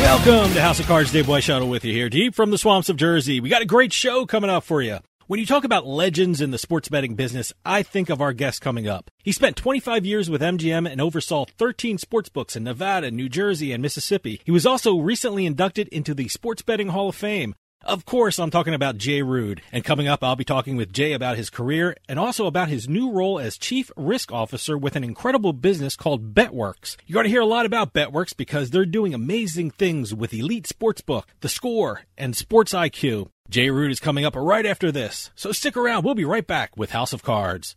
Welcome 0.00 0.54
to 0.54 0.60
House 0.60 0.78
of 0.78 0.86
Cards. 0.86 1.10
Dave 1.10 1.26
Weishuttle 1.26 1.68
with 1.68 1.84
you 1.84 1.92
here, 1.92 2.08
deep 2.08 2.36
from 2.36 2.50
the 2.50 2.58
swamps 2.58 2.88
of 2.88 2.96
Jersey. 2.96 3.40
We 3.40 3.48
got 3.48 3.62
a 3.62 3.66
great 3.66 3.92
show 3.92 4.24
coming 4.24 4.50
up 4.50 4.62
for 4.62 4.80
you. 4.80 4.98
When 5.30 5.38
you 5.38 5.46
talk 5.46 5.62
about 5.62 5.86
legends 5.86 6.40
in 6.40 6.50
the 6.50 6.58
sports 6.58 6.88
betting 6.88 7.14
business, 7.14 7.52
I 7.64 7.84
think 7.84 8.10
of 8.10 8.20
our 8.20 8.32
guest 8.32 8.60
coming 8.60 8.88
up. 8.88 9.12
He 9.22 9.30
spent 9.30 9.54
25 9.54 10.04
years 10.04 10.28
with 10.28 10.40
MGM 10.40 10.90
and 10.90 11.00
oversaw 11.00 11.44
13 11.56 11.98
sports 11.98 12.28
books 12.28 12.56
in 12.56 12.64
Nevada, 12.64 13.12
New 13.12 13.28
Jersey, 13.28 13.70
and 13.70 13.80
Mississippi. 13.80 14.40
He 14.44 14.50
was 14.50 14.66
also 14.66 14.98
recently 14.98 15.46
inducted 15.46 15.86
into 15.90 16.14
the 16.14 16.26
Sports 16.26 16.62
Betting 16.62 16.88
Hall 16.88 17.10
of 17.10 17.14
Fame. 17.14 17.54
Of 17.82 18.04
course, 18.04 18.38
I'm 18.38 18.50
talking 18.50 18.74
about 18.74 18.98
Jay 18.98 19.22
Rood. 19.22 19.62
And 19.72 19.82
coming 19.82 20.06
up, 20.06 20.22
I'll 20.22 20.36
be 20.36 20.44
talking 20.44 20.76
with 20.76 20.92
Jay 20.92 21.14
about 21.14 21.38
his 21.38 21.48
career 21.48 21.96
and 22.10 22.18
also 22.18 22.44
about 22.44 22.68
his 22.68 22.88
new 22.88 23.10
role 23.10 23.38
as 23.38 23.56
Chief 23.56 23.90
Risk 23.96 24.30
Officer 24.30 24.76
with 24.76 24.96
an 24.96 25.04
incredible 25.04 25.54
business 25.54 25.96
called 25.96 26.34
Betworks. 26.34 26.98
You're 27.06 27.14
going 27.14 27.24
to 27.24 27.30
hear 27.30 27.40
a 27.40 27.46
lot 27.46 27.64
about 27.64 27.94
Betworks 27.94 28.36
because 28.36 28.68
they're 28.68 28.84
doing 28.84 29.14
amazing 29.14 29.70
things 29.70 30.14
with 30.14 30.34
Elite 30.34 30.68
Sportsbook, 30.68 31.24
The 31.40 31.48
Score, 31.48 32.02
and 32.18 32.36
Sports 32.36 32.74
IQ. 32.74 33.30
Jay 33.48 33.70
Rood 33.70 33.90
is 33.90 33.98
coming 33.98 34.26
up 34.26 34.36
right 34.36 34.66
after 34.66 34.92
this, 34.92 35.30
so 35.34 35.50
stick 35.50 35.76
around. 35.76 36.04
We'll 36.04 36.14
be 36.14 36.24
right 36.24 36.46
back 36.46 36.76
with 36.76 36.90
House 36.90 37.14
of 37.14 37.22
Cards. 37.22 37.76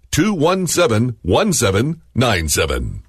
217 0.11 1.17
1797. 1.21 3.03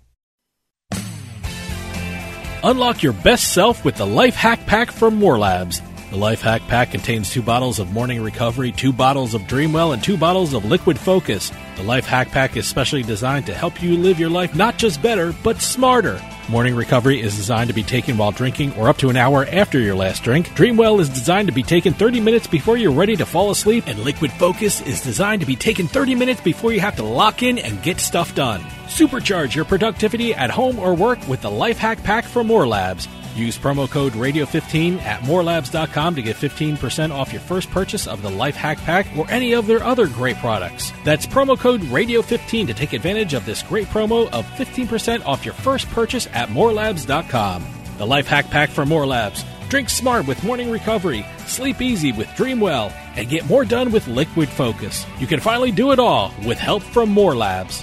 Unlock 2.65 3.03
your 3.03 3.13
best 3.13 3.53
self 3.53 3.85
with 3.85 3.97
the 3.97 4.07
Life 4.07 4.37
Hack 4.37 4.67
Pack 4.67 4.93
from 4.93 5.17
More 5.17 5.37
Labs. 5.37 5.83
The 6.13 6.19
Life 6.19 6.43
Hack 6.43 6.61
Pack 6.69 6.91
contains 6.91 7.31
two 7.31 7.41
bottles 7.41 7.79
of 7.79 7.95
Morning 7.95 8.23
Recovery, 8.23 8.71
two 8.71 8.93
bottles 8.93 9.33
of 9.33 9.41
Dreamwell, 9.45 9.95
and 9.95 10.05
two 10.05 10.19
bottles 10.19 10.53
of 10.53 10.67
Liquid 10.67 10.99
Focus. 10.99 11.51
The 11.77 11.85
Life 11.85 12.05
Hack 12.05 12.29
Pack 12.29 12.55
is 12.55 12.69
specially 12.69 13.03
designed 13.03 13.47
to 13.47 13.55
help 13.55 13.83
you 13.83 13.97
live 13.97 14.21
your 14.21 14.29
life 14.29 14.55
not 14.55 14.77
just 14.77 15.01
better, 15.01 15.35
but 15.43 15.63
smarter. 15.63 16.21
Morning 16.51 16.77
Recovery 16.77 17.23
is 17.23 17.35
designed 17.35 17.69
to 17.69 17.75
be 17.75 17.83
taken 17.83 18.19
while 18.19 18.31
drinking 18.31 18.75
or 18.75 18.91
up 18.91 18.99
to 18.99 19.09
an 19.09 19.17
hour 19.17 19.47
after 19.51 19.81
your 19.81 19.95
last 19.95 20.23
drink. 20.23 20.49
Dreamwell 20.49 21.01
is 21.01 21.09
designed 21.09 21.49
to 21.49 21.55
be 21.55 21.63
taken 21.63 21.95
30 21.95 22.21
minutes 22.21 22.47
before 22.47 22.77
you're 22.77 22.93
ready 22.93 23.17
to 23.17 23.25
fall 23.25 23.51
asleep. 23.51 23.85
And 23.87 23.99
Liquid 24.01 24.33
Focus 24.33 24.83
is 24.83 25.01
designed 25.01 25.41
to 25.41 25.47
be 25.47 25.57
taken 25.57 25.89
30 25.89 26.15
minutes 26.15 26.43
before 26.43 26.75
you 26.75 26.81
have 26.81 26.97
to 26.97 27.05
lock 27.05 27.43
in 27.43 27.57
and 27.57 27.83
get 27.83 28.01
stuff 28.01 28.35
done. 28.35 28.61
Supercharge 28.87 29.55
your 29.55 29.65
productivity 29.65 30.35
at 30.35 30.51
home 30.51 30.79
or 30.79 30.93
work 30.93 31.27
with 31.27 31.41
the 31.41 31.51
Life 31.51 31.79
Hack 31.79 32.03
Pack 32.03 32.27
from 32.27 32.49
More 32.49 32.69
Labs. 32.69 33.09
Use 33.35 33.59
promo 33.59 33.91
code 33.91 34.13
Radio15 34.13 35.01
at 35.03 35.21
morelabs.com 35.23 36.15
to 36.15 36.23
get 36.23 36.37
15% 36.37 37.11
off 37.11 37.33
your 37.33 37.41
first 37.41 37.71
purchase 37.71 38.07
of 38.07 38.23
the 38.23 38.31
Life 38.31 38.57
Hack 38.57 38.79
Pack 38.79 39.07
or 39.17 39.31
any 39.31 39.55
of 39.55 39.67
their 39.67 39.83
other 39.83 40.07
great 40.07 40.37
products. 40.37 40.93
That's 41.05 41.27
promo 41.27 41.59
code 41.59 41.81
Radio15 41.83 42.67
to 42.67 42.75
take 42.75 42.93
advantage 42.93 43.35
of 43.35 43.47
this 43.47 43.63
great 43.63 43.87
promo 43.89 44.31
of 44.31 44.45
15% 44.57 45.25
off 45.25 45.45
your 45.45 45.55
first 45.55 45.89
purchase 45.91 46.27
at 46.33 46.49
morelabs.com. 46.51 47.65
The 47.99 48.07
Life 48.07 48.27
Hack 48.27 48.51
Pack 48.51 48.71
for 48.71 48.85
More 48.85 49.07
Labs. 49.07 49.45
Drink 49.69 49.89
smart 49.89 50.27
with 50.27 50.45
morning 50.45 50.71
recovery, 50.71 51.25
sleep 51.47 51.81
easy 51.81 52.13
with 52.13 52.29
Dreamwell, 52.29 52.93
and 53.17 53.29
get 53.29 53.47
more 53.47 53.65
done 53.65 53.91
with 53.91 54.07
Liquid 54.07 54.51
Focus. 54.51 55.07
You 55.19 55.27
can 55.27 55.41
finally 55.41 55.71
do 55.73 55.93
it 55.93 55.99
all 55.99 56.31
with 56.45 56.59
help 56.59 56.83
from 56.83 57.09
More 57.09 57.35
Labs. 57.35 57.83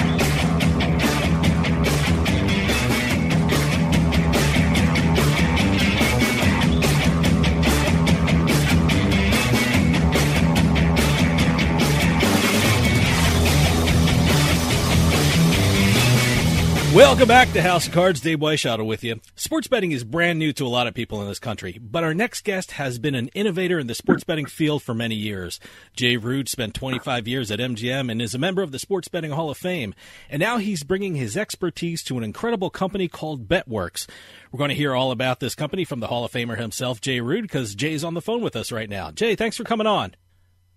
Welcome 16.93 17.29
back 17.29 17.53
to 17.53 17.61
House 17.61 17.87
of 17.87 17.93
Cards. 17.93 18.19
Dave 18.19 18.39
Weishaupt 18.39 18.85
with 18.85 19.01
you. 19.01 19.21
Sports 19.35 19.69
betting 19.69 19.93
is 19.93 20.03
brand 20.03 20.39
new 20.39 20.51
to 20.51 20.65
a 20.65 20.67
lot 20.67 20.87
of 20.87 20.93
people 20.93 21.21
in 21.21 21.27
this 21.29 21.39
country, 21.39 21.79
but 21.81 22.03
our 22.03 22.13
next 22.13 22.43
guest 22.43 22.71
has 22.71 22.99
been 22.99 23.15
an 23.15 23.29
innovator 23.29 23.79
in 23.79 23.87
the 23.87 23.95
sports 23.95 24.25
betting 24.25 24.45
field 24.45 24.83
for 24.83 24.93
many 24.93 25.15
years. 25.15 25.57
Jay 25.95 26.17
Rood 26.17 26.49
spent 26.49 26.73
25 26.73 27.29
years 27.29 27.49
at 27.49 27.59
MGM 27.59 28.11
and 28.11 28.21
is 28.21 28.35
a 28.35 28.37
member 28.37 28.61
of 28.61 28.73
the 28.73 28.79
Sports 28.79 29.07
Betting 29.07 29.31
Hall 29.31 29.49
of 29.49 29.57
Fame. 29.57 29.95
And 30.29 30.41
now 30.41 30.57
he's 30.57 30.83
bringing 30.83 31.15
his 31.15 31.37
expertise 31.37 32.03
to 32.03 32.17
an 32.17 32.25
incredible 32.25 32.69
company 32.69 33.07
called 33.07 33.47
BetWorks. 33.47 34.09
We're 34.51 34.57
going 34.57 34.67
to 34.67 34.75
hear 34.75 34.93
all 34.93 35.11
about 35.11 35.39
this 35.39 35.55
company 35.55 35.85
from 35.85 36.01
the 36.01 36.07
Hall 36.07 36.25
of 36.25 36.33
Famer 36.33 36.57
himself, 36.57 36.99
Jay 36.99 37.21
Rood, 37.21 37.43
because 37.43 37.73
Jay's 37.73 38.03
on 38.03 38.15
the 38.15 38.21
phone 38.21 38.41
with 38.41 38.57
us 38.57 38.69
right 38.69 38.89
now. 38.89 39.11
Jay, 39.11 39.37
thanks 39.37 39.55
for 39.55 39.63
coming 39.63 39.87
on. 39.87 40.13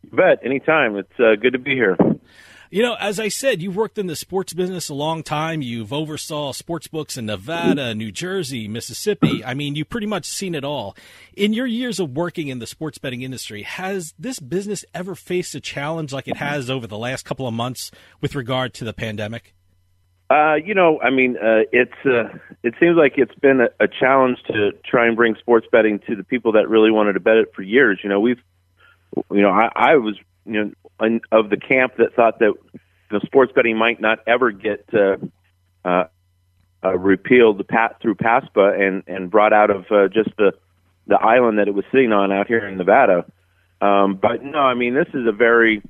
You 0.05 0.17
bet. 0.17 0.39
Anytime. 0.45 0.97
It's 0.97 1.19
uh, 1.19 1.35
good 1.35 1.55
to 1.55 1.59
be 1.59 1.75
here. 1.75 1.97
You 2.71 2.83
know, 2.83 2.97
as 2.99 3.21
I 3.21 3.29
said, 3.29 3.63
you've 3.63 3.77
worked 3.77 3.99
in 3.99 4.07
the 4.07 4.17
sports 4.17 4.53
business 4.53 4.89
a 4.89 4.95
long 4.95 5.23
time. 5.23 5.63
You've 5.63 5.93
oversaw 5.93 6.53
sports 6.53 6.89
books 6.89 7.17
in 7.17 7.27
Nevada, 7.27 7.95
New 7.95 8.11
Jersey, 8.11 8.67
Mississippi. 8.69 9.45
I 9.45 9.55
mean, 9.55 9.75
you've 9.75 9.91
pretty 9.91 10.07
much 10.07 10.25
seen 10.25 10.55
it 10.55 10.65
all. 10.65 10.97
In 11.35 11.53
your 11.53 11.67
years 11.67 12.01
of 12.01 12.17
working 12.17 12.49
in 12.49 12.59
the 12.59 12.67
sports 12.67 12.99
betting 12.99 13.23
industry, 13.23 13.63
has 13.63 14.15
this 14.19 14.41
business 14.41 14.85
ever 14.95 15.15
faced 15.15 15.55
a 15.55 15.61
challenge 15.61 16.13
like 16.13 16.27
it 16.27 16.39
has 16.39 16.71
over 16.71 16.87
the 16.87 16.99
last 16.99 17.25
couple 17.25 17.47
of 17.47 17.55
months 17.55 17.91
with 18.21 18.35
regard 18.35 18.75
to 18.75 18.85
the 18.85 18.93
pandemic? 18.93 19.55
Uh, 20.31 20.55
you 20.55 20.75
know, 20.75 21.01
I 21.03 21.11
mean, 21.11 21.37
uh, 21.37 21.69
it's 21.71 21.93
uh, 22.07 22.37
it 22.63 22.75
seems 22.81 22.97
like 22.97 23.15
it's 23.19 23.35
been 23.37 23.61
a, 23.61 23.85
a 23.85 23.87
challenge 23.87 24.39
to 24.49 24.73
try 24.85 25.07
and 25.07 25.17
bring 25.17 25.37
sports 25.37 25.67
betting 25.71 26.01
to 26.09 26.17
the 26.17 26.25
people 26.25 26.53
that 26.53 26.69
really 26.69 26.91
wanted 26.91 27.13
to 27.13 27.21
bet 27.21 27.37
it 27.37 27.53
for 27.55 27.63
years. 27.63 28.01
You 28.03 28.09
know, 28.09 28.21
we've, 28.21 28.41
you 29.31 29.43
know, 29.43 29.51
I, 29.51 29.69
I 29.75 29.97
was, 29.97 30.17
you 30.47 30.65
know, 30.65 30.73
of 31.01 31.51
the 31.51 31.57
camp 31.57 31.95
that 31.99 32.15
thought 32.15 32.39
that 32.39 32.55
the 33.11 33.21
sports 33.25 33.53
betting 33.55 33.77
might 33.77 34.01
not 34.01 34.19
ever 34.27 34.51
get 34.51 34.89
uh, 34.95 35.17
uh, 35.85 36.05
uh, 36.85 36.99
repealed 36.99 37.59
the 37.59 37.65
pat 37.65 38.01
through 38.01 38.15
PASPA 38.15 38.81
and 38.81 39.03
and 39.07 39.31
brought 39.31 39.53
out 39.53 39.71
of 39.71 39.85
uh, 39.91 40.09
just 40.09 40.31
the 40.37 40.53
the 41.07 41.17
island 41.17 41.59
that 41.59 41.69
it 41.69 41.75
was 41.75 41.85
sitting 41.93 42.13
on 42.13 42.33
out 42.33 42.47
here 42.47 42.67
in 42.67 42.77
Nevada. 42.77 43.25
Um, 43.81 44.17
but 44.21 44.43
no, 44.43 44.59
I 44.59 44.75
mean 44.75 44.95
this 44.95 45.09
is 45.15 45.27
a 45.27 45.33
very 45.33 45.83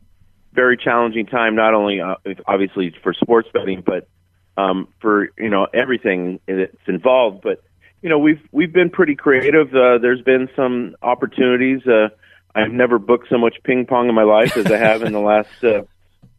very 0.52 0.76
challenging 0.76 1.26
time, 1.26 1.56
not 1.56 1.74
only 1.74 2.00
uh, 2.00 2.14
obviously 2.46 2.94
for 3.02 3.12
sports 3.12 3.48
betting, 3.52 3.82
but 3.84 4.08
um, 4.56 4.88
for 5.00 5.30
you 5.38 5.50
know 5.50 5.66
everything 5.74 6.40
that's 6.46 6.76
involved. 6.86 7.42
But 7.42 7.62
you 8.02 8.08
know 8.08 8.18
we've 8.18 8.42
we've 8.52 8.72
been 8.72 8.90
pretty 8.90 9.16
creative. 9.16 9.74
Uh, 9.74 9.98
there's 9.98 10.22
been 10.22 10.48
some 10.54 10.96
opportunities. 11.02 11.86
Uh, 11.86 12.08
I've 12.54 12.72
never 12.72 12.98
booked 12.98 13.28
so 13.28 13.38
much 13.38 13.56
ping 13.64 13.86
pong 13.86 14.08
in 14.08 14.14
my 14.14 14.22
life 14.22 14.56
as 14.56 14.66
I 14.66 14.76
have 14.76 15.02
in 15.02 15.12
the 15.12 15.20
last 15.20 15.64
uh, 15.64 15.82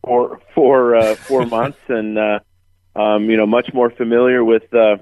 four 0.03 0.39
four 0.53 0.95
uh, 0.95 1.15
four 1.15 1.45
months, 1.45 1.79
and 1.89 2.17
uh, 2.17 2.39
um, 2.95 3.29
you 3.29 3.37
know, 3.37 3.45
much 3.45 3.73
more 3.73 3.89
familiar 3.89 4.43
with 4.43 4.73
uh, 4.73 4.97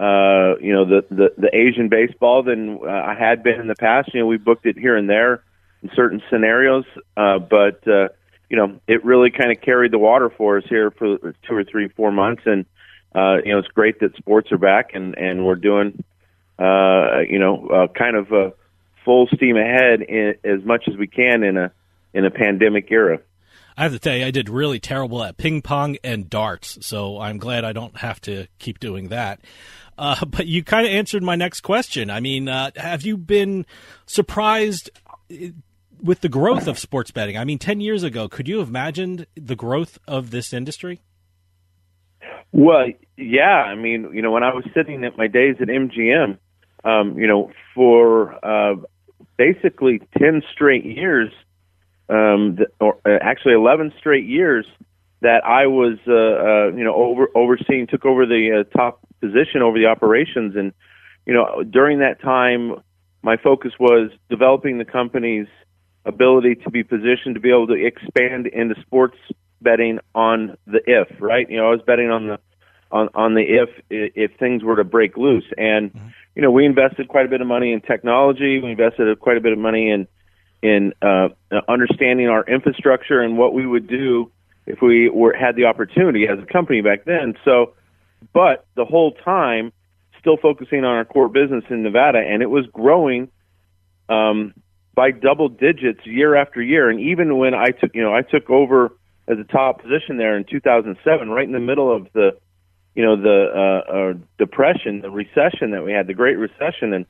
uh, 0.00 0.56
you 0.60 0.72
know 0.72 0.84
the, 0.86 1.04
the 1.10 1.34
the 1.36 1.50
Asian 1.54 1.88
baseball 1.88 2.42
than 2.42 2.78
uh, 2.82 2.86
I 2.88 3.14
had 3.14 3.42
been 3.42 3.60
in 3.60 3.66
the 3.66 3.74
past. 3.74 4.14
You 4.14 4.20
know, 4.20 4.26
we 4.26 4.38
booked 4.38 4.64
it 4.64 4.78
here 4.78 4.96
and 4.96 5.08
there 5.08 5.42
in 5.82 5.90
certain 5.94 6.22
scenarios, 6.30 6.84
uh, 7.16 7.38
but 7.38 7.86
uh, 7.86 8.08
you 8.48 8.56
know, 8.56 8.80
it 8.86 9.04
really 9.04 9.30
kind 9.30 9.52
of 9.52 9.60
carried 9.60 9.92
the 9.92 9.98
water 9.98 10.30
for 10.30 10.58
us 10.58 10.64
here 10.68 10.90
for 10.90 11.18
two 11.18 11.54
or 11.54 11.64
three, 11.64 11.88
four 11.88 12.10
months, 12.10 12.42
and 12.46 12.64
uh, 13.14 13.36
you 13.44 13.52
know, 13.52 13.58
it's 13.58 13.68
great 13.68 14.00
that 14.00 14.16
sports 14.16 14.50
are 14.50 14.58
back 14.58 14.94
and 14.94 15.16
and 15.18 15.44
we're 15.44 15.56
doing 15.56 16.02
uh, 16.58 17.20
you 17.28 17.38
know, 17.38 17.66
uh, 17.68 17.86
kind 17.88 18.16
of. 18.16 18.32
Uh, 18.32 18.50
full 19.08 19.26
steam 19.34 19.56
ahead 19.56 20.02
in, 20.02 20.34
as 20.44 20.62
much 20.66 20.84
as 20.86 20.94
we 20.98 21.06
can 21.06 21.42
in 21.42 21.56
a 21.56 21.72
in 22.12 22.26
a 22.26 22.30
pandemic 22.30 22.88
era. 22.90 23.18
I 23.74 23.84
have 23.84 23.92
to 23.92 23.98
tell 23.98 24.14
you, 24.14 24.26
I 24.26 24.30
did 24.30 24.50
really 24.50 24.78
terrible 24.78 25.24
at 25.24 25.38
ping 25.38 25.62
pong 25.62 25.96
and 26.04 26.28
darts, 26.28 26.84
so 26.86 27.18
I'm 27.18 27.38
glad 27.38 27.64
I 27.64 27.72
don't 27.72 27.96
have 27.96 28.20
to 28.22 28.48
keep 28.58 28.80
doing 28.80 29.08
that. 29.08 29.40
Uh, 29.96 30.26
but 30.26 30.46
you 30.46 30.62
kind 30.62 30.86
of 30.86 30.92
answered 30.92 31.22
my 31.22 31.36
next 31.36 31.62
question. 31.62 32.10
I 32.10 32.20
mean, 32.20 32.50
uh, 32.50 32.72
have 32.76 33.00
you 33.02 33.16
been 33.16 33.64
surprised 34.04 34.90
uh, 35.32 35.52
with 36.02 36.20
the 36.20 36.28
growth 36.28 36.68
of 36.68 36.78
sports 36.78 37.10
betting? 37.10 37.38
I 37.38 37.44
mean, 37.44 37.58
10 37.58 37.80
years 37.80 38.02
ago, 38.02 38.28
could 38.28 38.46
you 38.46 38.58
have 38.58 38.68
imagined 38.68 39.26
the 39.36 39.56
growth 39.56 39.98
of 40.06 40.32
this 40.32 40.52
industry? 40.52 41.00
Well, 42.52 42.88
yeah. 43.16 43.62
I 43.64 43.74
mean, 43.74 44.10
you 44.12 44.20
know, 44.20 44.32
when 44.32 44.42
I 44.42 44.52
was 44.52 44.64
sitting 44.74 45.02
at 45.04 45.16
my 45.16 45.28
days 45.28 45.56
at 45.60 45.68
MGM, 45.68 46.36
um, 46.84 47.18
you 47.18 47.26
know, 47.26 47.50
for 47.74 48.44
uh, 48.44 48.76
basically 49.38 50.02
10 50.18 50.42
straight 50.52 50.84
years, 50.84 51.32
um, 52.10 52.58
or 52.80 52.98
uh, 53.06 53.18
actually 53.22 53.54
11 53.54 53.94
straight 53.98 54.26
years 54.26 54.66
that 55.20 55.44
I 55.44 55.66
was, 55.66 55.98
uh, 56.06 56.12
uh, 56.12 56.76
you 56.76 56.84
know, 56.84 56.94
over, 56.94 57.28
overseeing, 57.34 57.86
took 57.86 58.04
over 58.04 58.26
the 58.26 58.60
uh, 58.60 58.76
top 58.76 59.00
position 59.20 59.62
over 59.62 59.78
the 59.78 59.86
operations. 59.86 60.54
And, 60.54 60.72
you 61.26 61.32
know, 61.32 61.62
during 61.62 62.00
that 62.00 62.20
time, 62.20 62.82
my 63.22 63.36
focus 63.36 63.72
was 63.80 64.10
developing 64.28 64.78
the 64.78 64.84
company's 64.84 65.48
ability 66.04 66.56
to 66.56 66.70
be 66.70 66.82
positioned 66.82 67.34
to 67.34 67.40
be 67.40 67.50
able 67.50 67.66
to 67.68 67.74
expand 67.74 68.46
into 68.46 68.74
sports 68.82 69.16
betting 69.60 69.98
on 70.14 70.56
the 70.66 70.80
if, 70.86 71.08
right? 71.20 71.48
You 71.50 71.58
know, 71.58 71.66
I 71.66 71.70
was 71.70 71.80
betting 71.86 72.10
on 72.10 72.28
the 72.28 72.38
on 72.90 73.08
on 73.14 73.34
the 73.34 73.42
if 73.42 73.68
if 73.90 74.38
things 74.38 74.62
were 74.62 74.76
to 74.76 74.84
break 74.84 75.16
loose. 75.16 75.44
And 75.56 75.92
mm-hmm. 75.92 76.08
you 76.34 76.42
know, 76.42 76.50
we 76.50 76.64
invested 76.64 77.08
quite 77.08 77.26
a 77.26 77.28
bit 77.28 77.40
of 77.40 77.46
money 77.46 77.72
in 77.72 77.80
technology. 77.80 78.60
We 78.60 78.70
invested 78.70 79.18
quite 79.20 79.36
a 79.36 79.40
bit 79.40 79.52
of 79.52 79.58
money 79.58 79.90
in 79.90 80.06
in 80.62 80.92
uh, 81.02 81.28
understanding 81.68 82.28
our 82.28 82.44
infrastructure 82.44 83.20
and 83.20 83.38
what 83.38 83.54
we 83.54 83.66
would 83.66 83.86
do 83.86 84.30
if 84.66 84.82
we 84.82 85.08
were 85.08 85.34
had 85.34 85.56
the 85.56 85.64
opportunity 85.64 86.26
as 86.26 86.38
a 86.38 86.46
company 86.46 86.80
back 86.80 87.04
then. 87.04 87.34
So, 87.44 87.74
but 88.32 88.66
the 88.74 88.84
whole 88.84 89.12
time, 89.12 89.72
still 90.20 90.36
focusing 90.36 90.84
on 90.84 90.96
our 90.96 91.04
core 91.04 91.28
business 91.28 91.64
in 91.70 91.82
Nevada, 91.82 92.18
and 92.18 92.42
it 92.42 92.50
was 92.50 92.66
growing 92.72 93.30
um, 94.08 94.52
by 94.94 95.10
double 95.10 95.48
digits 95.48 96.00
year 96.04 96.34
after 96.34 96.60
year. 96.60 96.90
And 96.90 97.00
even 97.00 97.38
when 97.38 97.54
I 97.54 97.70
took, 97.70 97.94
you 97.94 98.02
know, 98.02 98.14
I 98.14 98.22
took 98.22 98.50
over 98.50 98.92
as 99.28 99.38
a 99.38 99.44
top 99.44 99.82
position 99.82 100.16
there 100.16 100.36
in 100.36 100.44
2007, 100.44 101.28
right 101.28 101.44
in 101.44 101.52
the 101.52 101.60
middle 101.60 101.94
of 101.94 102.08
the 102.14 102.36
you 102.98 103.04
know 103.04 103.14
the 103.14 103.52
uh, 103.54 103.92
uh, 103.92 104.14
depression, 104.38 105.02
the 105.02 105.10
recession 105.10 105.70
that 105.70 105.84
we 105.84 105.92
had, 105.92 106.08
the 106.08 106.14
Great 106.14 106.36
Recession, 106.36 106.92
and 106.92 107.06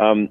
um, 0.00 0.30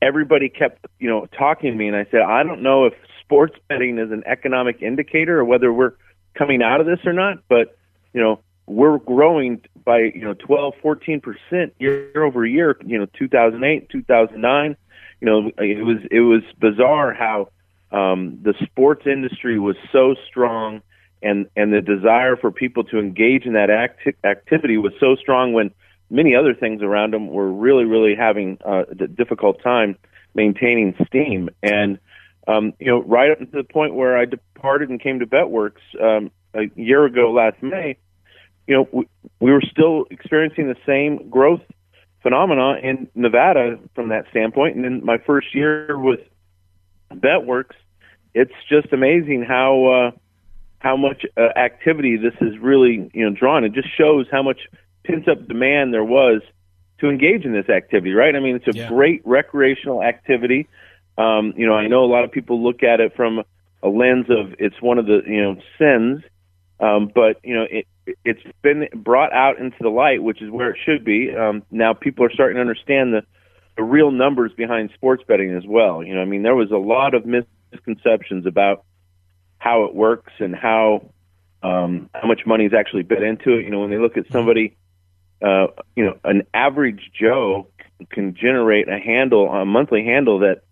everybody 0.00 0.48
kept 0.48 0.86
you 1.00 1.10
know 1.10 1.26
talking 1.36 1.72
to 1.72 1.76
me, 1.76 1.88
and 1.88 1.96
I 1.96 2.06
said, 2.08 2.20
I 2.20 2.44
don't 2.44 2.62
know 2.62 2.84
if 2.84 2.94
sports 3.20 3.56
betting 3.68 3.98
is 3.98 4.12
an 4.12 4.22
economic 4.26 4.80
indicator 4.80 5.40
or 5.40 5.44
whether 5.44 5.72
we're 5.72 5.94
coming 6.34 6.62
out 6.62 6.80
of 6.80 6.86
this 6.86 7.00
or 7.04 7.12
not, 7.12 7.38
but 7.48 7.76
you 8.12 8.20
know 8.20 8.38
we're 8.66 8.98
growing 8.98 9.60
by 9.84 9.98
you 10.14 10.22
know 10.22 10.34
12 10.34 10.74
14 10.80 11.20
percent 11.20 11.74
year 11.80 12.24
over 12.24 12.46
year 12.46 12.76
you 12.86 12.96
know 12.96 13.06
2008 13.18 13.88
2009 13.88 14.76
you 15.20 15.26
know 15.26 15.50
it 15.58 15.84
was 15.84 15.98
it 16.12 16.20
was 16.20 16.42
bizarre 16.60 17.12
how 17.12 17.48
um 17.90 18.38
the 18.42 18.54
sports 18.62 19.04
industry 19.04 19.58
was 19.58 19.74
so 19.90 20.14
strong 20.28 20.80
and 21.22 21.46
and 21.56 21.72
the 21.72 21.80
desire 21.80 22.36
for 22.36 22.50
people 22.50 22.84
to 22.84 22.98
engage 22.98 23.44
in 23.44 23.52
that 23.54 23.70
act- 23.70 24.08
activity 24.24 24.76
was 24.76 24.92
so 24.98 25.16
strong 25.16 25.52
when 25.52 25.70
many 26.10 26.34
other 26.34 26.54
things 26.54 26.82
around 26.82 27.12
them 27.12 27.28
were 27.28 27.50
really 27.50 27.84
really 27.84 28.14
having 28.14 28.58
uh, 28.64 28.84
a 28.90 29.06
difficult 29.06 29.62
time 29.62 29.96
maintaining 30.34 30.94
steam. 31.06 31.50
And 31.62 31.98
um, 32.48 32.72
you 32.78 32.86
know 32.86 33.02
right 33.02 33.30
up 33.30 33.38
to 33.38 33.46
the 33.46 33.64
point 33.64 33.94
where 33.94 34.16
I 34.16 34.24
departed 34.24 34.88
and 34.88 35.00
came 35.00 35.20
to 35.20 35.26
BetWorks 35.26 35.80
um, 36.00 36.30
a 36.54 36.70
year 36.74 37.04
ago 37.04 37.30
last 37.30 37.62
May 37.62 37.96
you 38.66 38.76
know 38.76 38.88
we, 38.92 39.08
we 39.40 39.52
were 39.52 39.62
still 39.62 40.06
experiencing 40.10 40.68
the 40.68 40.76
same 40.86 41.28
growth 41.28 41.62
phenomena 42.22 42.76
in 42.82 43.08
Nevada 43.14 43.78
from 43.94 44.10
that 44.10 44.26
standpoint. 44.30 44.76
And 44.76 44.84
in 44.84 45.04
my 45.04 45.18
first 45.18 45.54
year 45.54 45.98
with 45.98 46.20
BetWorks 47.12 47.74
it's 48.34 48.52
just 48.68 48.92
amazing 48.92 49.42
how 49.42 49.86
uh, 49.86 50.10
how 50.80 50.96
much 50.96 51.24
uh, 51.36 51.56
activity 51.56 52.16
this 52.16 52.34
is 52.40 52.58
really 52.58 53.10
you 53.14 53.24
know 53.24 53.34
drawn. 53.34 53.64
It 53.64 53.72
just 53.72 53.88
shows 53.96 54.26
how 54.30 54.42
much 54.42 54.58
pent 55.04 55.28
up 55.28 55.46
demand 55.46 55.94
there 55.94 56.04
was 56.04 56.42
to 56.98 57.08
engage 57.08 57.44
in 57.44 57.52
this 57.52 57.68
activity, 57.68 58.12
right? 58.12 58.34
I 58.34 58.40
mean, 58.40 58.56
it's 58.56 58.68
a 58.68 58.76
yeah. 58.76 58.88
great 58.88 59.22
recreational 59.24 60.02
activity. 60.02 60.68
Um, 61.16 61.54
you 61.56 61.66
know, 61.66 61.74
I 61.74 61.86
know 61.86 62.04
a 62.04 62.10
lot 62.10 62.24
of 62.24 62.32
people 62.32 62.62
look 62.62 62.82
at 62.82 63.00
it 63.00 63.14
from 63.14 63.42
a 63.82 63.88
lens 63.88 64.26
of 64.28 64.54
it's 64.58 64.80
one 64.80 64.98
of 64.98 65.06
the 65.06 65.22
you 65.26 65.42
know 65.42 65.56
sins, 65.78 66.22
um, 66.80 67.10
but 67.14 67.38
you 67.44 67.54
know 67.54 67.66
it 67.70 67.86
it's 68.24 68.42
been 68.62 68.88
brought 68.94 69.32
out 69.32 69.58
into 69.58 69.76
the 69.80 69.88
light, 69.88 70.22
which 70.22 70.42
is 70.42 70.50
where 70.50 70.70
it 70.70 70.78
should 70.84 71.04
be. 71.04 71.34
Um, 71.34 71.62
now 71.70 71.92
people 71.92 72.24
are 72.24 72.32
starting 72.32 72.56
to 72.56 72.60
understand 72.60 73.12
the 73.12 73.22
the 73.76 73.82
real 73.82 74.10
numbers 74.10 74.52
behind 74.56 74.90
sports 74.94 75.22
betting 75.26 75.54
as 75.54 75.64
well. 75.66 76.02
You 76.02 76.14
know, 76.14 76.22
I 76.22 76.24
mean, 76.24 76.42
there 76.42 76.56
was 76.56 76.70
a 76.70 76.76
lot 76.76 77.14
of 77.14 77.24
misconceptions 77.26 78.46
about 78.46 78.84
how 79.60 79.84
it 79.84 79.94
works 79.94 80.32
and 80.40 80.56
how 80.56 81.12
um, 81.62 82.08
how 82.14 82.26
much 82.26 82.40
money 82.46 82.64
is 82.64 82.72
actually 82.72 83.02
bet 83.02 83.22
into 83.22 83.58
it. 83.58 83.64
You 83.64 83.70
know, 83.70 83.80
when 83.80 83.90
they 83.90 83.98
look 83.98 84.16
at 84.16 84.24
somebody, 84.32 84.76
uh, 85.42 85.68
you 85.94 86.04
know, 86.04 86.18
an 86.24 86.42
average 86.52 87.10
Joe 87.18 87.68
can 88.10 88.34
generate 88.34 88.88
a 88.88 88.98
handle, 88.98 89.48
a 89.52 89.64
monthly 89.64 90.02
handle 90.02 90.40
that 90.40 90.62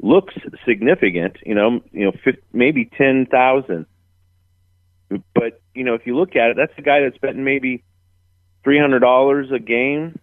looks 0.00 0.34
significant. 0.66 1.36
You 1.44 1.54
know, 1.54 1.80
you 1.92 2.06
know, 2.06 2.12
50, 2.24 2.42
maybe 2.52 2.90
ten 2.96 3.26
thousand. 3.26 3.86
But 5.34 5.60
you 5.74 5.84
know, 5.84 5.94
if 5.94 6.06
you 6.06 6.16
look 6.16 6.34
at 6.34 6.50
it, 6.50 6.56
that's 6.56 6.74
the 6.76 6.82
guy 6.82 7.00
that's 7.00 7.18
betting 7.18 7.44
maybe 7.44 7.84
three 8.64 8.80
hundred 8.80 9.00
dollars 9.00 9.48
a 9.52 9.58
game, 9.58 10.18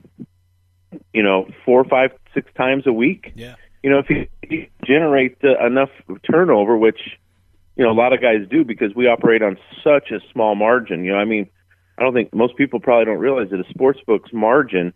you 1.13 1.21
know, 1.21 1.47
four, 1.63 1.83
five, 1.83 2.11
six 2.33 2.51
times 2.57 2.87
a 2.87 2.93
week. 2.93 3.31
Yeah. 3.35 3.55
You 3.83 3.91
know, 3.91 3.99
if 3.99 4.07
he, 4.07 4.69
generate 4.83 5.37
uh, 5.43 5.63
enough 5.63 5.89
turnover, 6.29 6.75
which 6.75 6.99
you 7.75 7.83
know 7.83 7.91
a 7.91 7.93
lot 7.93 8.13
of 8.13 8.21
guys 8.21 8.47
do 8.49 8.63
because 8.63 8.95
we 8.95 9.07
operate 9.07 9.41
on 9.41 9.57
such 9.83 10.11
a 10.11 10.19
small 10.31 10.55
margin. 10.55 11.03
You 11.03 11.13
know, 11.13 11.17
I 11.17 11.25
mean, 11.25 11.49
I 11.97 12.03
don't 12.03 12.13
think 12.13 12.33
most 12.33 12.55
people 12.57 12.79
probably 12.79 13.05
don't 13.05 13.19
realize 13.19 13.49
that 13.51 13.59
a 13.59 13.69
sports 13.69 13.99
book's 14.05 14.31
margin 14.33 14.93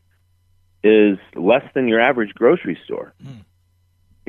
is 0.83 1.17
less 1.35 1.63
than 1.73 1.87
your 1.87 1.99
average 1.99 2.33
grocery 2.33 2.79
store. 2.85 3.13
Hmm. 3.21 3.39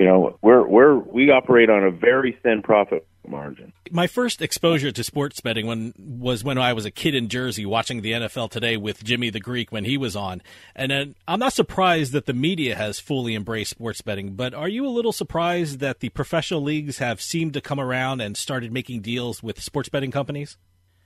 You 0.00 0.06
know, 0.06 0.38
we're 0.40 0.66
we're 0.66 0.96
we 0.96 1.30
operate 1.30 1.68
on 1.68 1.84
a 1.84 1.90
very 1.90 2.32
thin 2.42 2.62
profit 2.62 3.06
margin. 3.28 3.74
My 3.90 4.06
first 4.06 4.40
exposure 4.40 4.90
to 4.90 5.04
sports 5.04 5.42
betting 5.42 5.66
when 5.66 5.92
was 5.98 6.42
when 6.42 6.56
I 6.56 6.72
was 6.72 6.86
a 6.86 6.90
kid 6.90 7.14
in 7.14 7.28
Jersey 7.28 7.66
watching 7.66 8.00
the 8.00 8.12
NFL 8.12 8.50
today 8.50 8.78
with 8.78 9.04
Jimmy 9.04 9.28
the 9.28 9.40
Greek 9.40 9.70
when 9.70 9.84
he 9.84 9.98
was 9.98 10.16
on. 10.16 10.40
And 10.74 10.90
then 10.90 11.16
I'm 11.28 11.38
not 11.38 11.52
surprised 11.52 12.14
that 12.14 12.24
the 12.24 12.32
media 12.32 12.76
has 12.76 12.98
fully 12.98 13.34
embraced 13.34 13.72
sports 13.72 14.00
betting, 14.00 14.36
but 14.36 14.54
are 14.54 14.70
you 14.70 14.86
a 14.86 14.88
little 14.88 15.12
surprised 15.12 15.80
that 15.80 16.00
the 16.00 16.08
professional 16.08 16.62
leagues 16.62 16.96
have 16.96 17.20
seemed 17.20 17.52
to 17.52 17.60
come 17.60 17.78
around 17.78 18.22
and 18.22 18.38
started 18.38 18.72
making 18.72 19.02
deals 19.02 19.42
with 19.42 19.60
sports 19.60 19.90
betting 19.90 20.10
companies? 20.10 20.56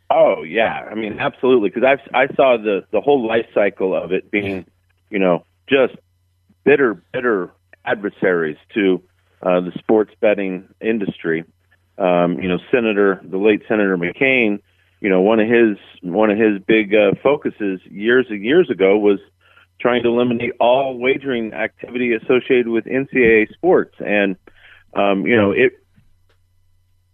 Oh 0.09 0.45
yeah, 0.45 0.87
I 0.89 0.95
mean 0.95 1.19
absolutely 1.19 1.71
because 1.71 1.83
I 1.83 2.17
I 2.17 2.29
saw 2.37 2.59
the 2.59 2.85
the 2.93 3.01
whole 3.01 3.27
life 3.27 3.47
cycle 3.53 3.93
of 3.93 4.13
it 4.13 4.31
being, 4.31 4.67
you 5.11 5.19
know, 5.19 5.45
just 5.69 5.97
bitter 6.63 7.03
bitter 7.13 7.51
adversaries 7.85 8.57
to 8.75 9.03
uh, 9.43 9.61
the 9.61 9.73
sports 9.79 10.13
betting 10.21 10.69
industry. 10.81 11.45
Um, 11.99 12.41
you 12.41 12.49
know, 12.49 12.59
Senator 12.73 13.21
the 13.23 13.39
late 13.39 13.63
Senator 13.69 13.97
McCain, 13.97 14.61
you 15.01 15.09
know, 15.11 15.21
one 15.21 15.39
of 15.39 15.49
his 15.49 15.77
one 16.03 16.31
of 16.31 16.39
his 16.39 16.61
big 16.67 16.95
uh, 16.95 17.13
focuses 17.23 17.81
years 17.85 18.27
and 18.31 18.43
years 18.43 18.71
ago 18.71 18.99
was 18.99 19.21
trying 19.81 20.03
to 20.03 20.09
eliminate 20.09 20.53
all 20.61 20.99
wagering 20.99 21.53
activity 21.53 22.15
associated 22.15 22.69
with 22.69 22.85
NCAA 22.85 23.53
sports, 23.53 23.95
and 24.01 24.37
um, 24.95 25.27
you 25.27 25.37
know 25.37 25.53
it 25.53 25.73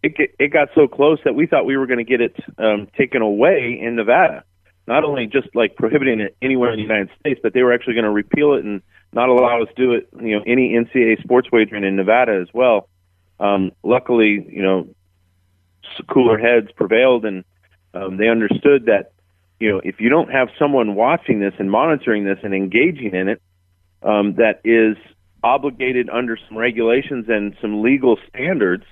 it 0.03 0.15
it 0.39 0.53
got 0.53 0.69
so 0.75 0.87
close 0.87 1.19
that 1.25 1.35
we 1.35 1.47
thought 1.47 1.67
we 1.67 1.77
were 1.77 1.87
going 1.87 1.99
to 1.99 2.05
get 2.05 2.21
it 2.21 2.37
um, 2.59 2.89
taken 2.97 3.23
away 3.23 3.79
in 3.83 3.97
Nevada. 3.97 4.45
Not 4.87 5.05
only 5.05 5.27
just 5.27 5.49
like 5.55 5.77
prohibiting 5.77 6.21
it 6.21 6.37
anywhere 6.41 6.73
in 6.73 6.77
the 6.77 6.83
United 6.83 7.11
States, 7.21 7.41
but 7.43 7.53
they 7.53 7.63
were 7.63 7.73
actually 7.73 7.95
going 7.95 8.05
to 8.05 8.11
repeal 8.11 8.55
it 8.55 8.65
and 8.65 8.83
not 9.13 9.29
allow 9.29 9.63
us 9.63 9.69
to 9.77 9.83
do 9.83 9.93
it. 9.93 10.09
You 10.21 10.39
know, 10.39 10.45
any 10.47 10.75
NCAA 10.75 11.23
sports 11.23 11.49
wagering 11.53 11.85
in 11.85 11.97
Nevada 11.97 12.39
as 12.41 12.49
well. 12.53 12.89
Um, 13.39 13.73
luckily, 13.83 14.47
you 14.49 14.63
know, 14.63 14.89
cooler 16.09 16.39
heads 16.39 16.69
prevailed, 16.77 17.25
and 17.25 17.45
um, 17.95 18.17
they 18.17 18.29
understood 18.29 18.87
that 18.87 19.13
you 19.59 19.71
know 19.71 19.81
if 19.83 20.01
you 20.01 20.09
don't 20.09 20.31
have 20.31 20.49
someone 20.59 20.95
watching 20.95 21.41
this 21.41 21.55
and 21.59 21.71
monitoring 21.71 22.25
this 22.25 22.39
and 22.43 22.55
engaging 22.55 23.15
in 23.15 23.29
it, 23.29 23.43
um, 24.03 24.35
that 24.35 24.61
is 24.65 24.97
obligated 25.43 26.09
under 26.11 26.37
some 26.49 26.57
regulations 26.57 27.27
and 27.29 27.57
some 27.61 27.83
legal 27.83 28.19
standards 28.29 28.85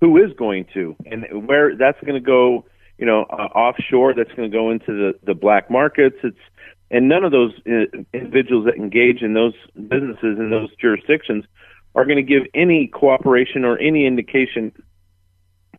who 0.00 0.16
is 0.18 0.32
going 0.36 0.66
to 0.74 0.94
and 1.06 1.48
where 1.48 1.74
that's 1.76 2.00
going 2.02 2.14
to 2.14 2.20
go 2.20 2.64
you 2.98 3.06
know 3.06 3.22
uh, 3.30 3.48
offshore 3.56 4.12
that's 4.14 4.30
going 4.32 4.50
to 4.50 4.54
go 4.54 4.70
into 4.70 4.86
the 4.86 5.18
the 5.24 5.34
black 5.34 5.70
markets 5.70 6.16
it's 6.22 6.36
and 6.90 7.08
none 7.08 7.24
of 7.24 7.32
those 7.32 7.52
uh, 7.66 7.84
individuals 8.12 8.66
that 8.66 8.76
engage 8.76 9.22
in 9.22 9.34
those 9.34 9.54
businesses 9.74 10.38
in 10.38 10.50
those 10.50 10.74
jurisdictions 10.76 11.44
are 11.94 12.04
going 12.04 12.16
to 12.16 12.22
give 12.22 12.42
any 12.54 12.86
cooperation 12.86 13.64
or 13.64 13.78
any 13.78 14.06
indication 14.06 14.72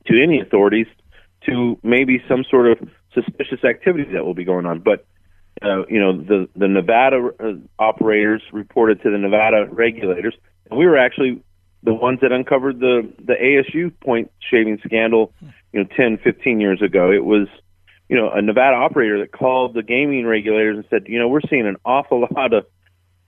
to 0.05 0.21
any 0.21 0.39
authorities 0.39 0.87
to 1.45 1.79
maybe 1.83 2.23
some 2.27 2.43
sort 2.49 2.67
of 2.67 2.89
suspicious 3.13 3.63
activity 3.63 4.11
that 4.13 4.25
will 4.25 4.33
be 4.33 4.45
going 4.45 4.65
on 4.65 4.79
but 4.79 5.05
uh, 5.61 5.85
you 5.87 5.99
know 5.99 6.17
the 6.17 6.47
the 6.55 6.67
Nevada 6.67 7.29
uh, 7.39 7.53
operators 7.77 8.41
reported 8.51 9.01
to 9.03 9.11
the 9.11 9.17
Nevada 9.17 9.67
regulators 9.71 10.35
and 10.69 10.77
we 10.77 10.85
were 10.85 10.97
actually 10.97 11.43
the 11.83 11.93
ones 11.93 12.19
that 12.21 12.31
uncovered 12.31 12.79
the 12.79 13.11
the 13.19 13.33
ASU 13.33 13.91
point 14.01 14.31
shaving 14.39 14.79
scandal, 14.85 15.33
you 15.71 15.81
know, 15.81 15.89
10, 15.95 16.17
15 16.23 16.59
years 16.59 16.81
ago. 16.81 17.11
It 17.11 17.23
was, 17.23 17.47
you 18.09 18.17
know, 18.17 18.31
a 18.31 18.41
Nevada 18.41 18.75
operator 18.75 19.19
that 19.19 19.31
called 19.31 19.75
the 19.75 19.83
gaming 19.83 20.25
regulators 20.25 20.77
and 20.77 20.85
said, 20.89 21.03
you 21.07 21.19
know, 21.19 21.27
we're 21.27 21.41
seeing 21.49 21.67
an 21.67 21.77
awful 21.85 22.27
lot 22.35 22.53
of 22.53 22.65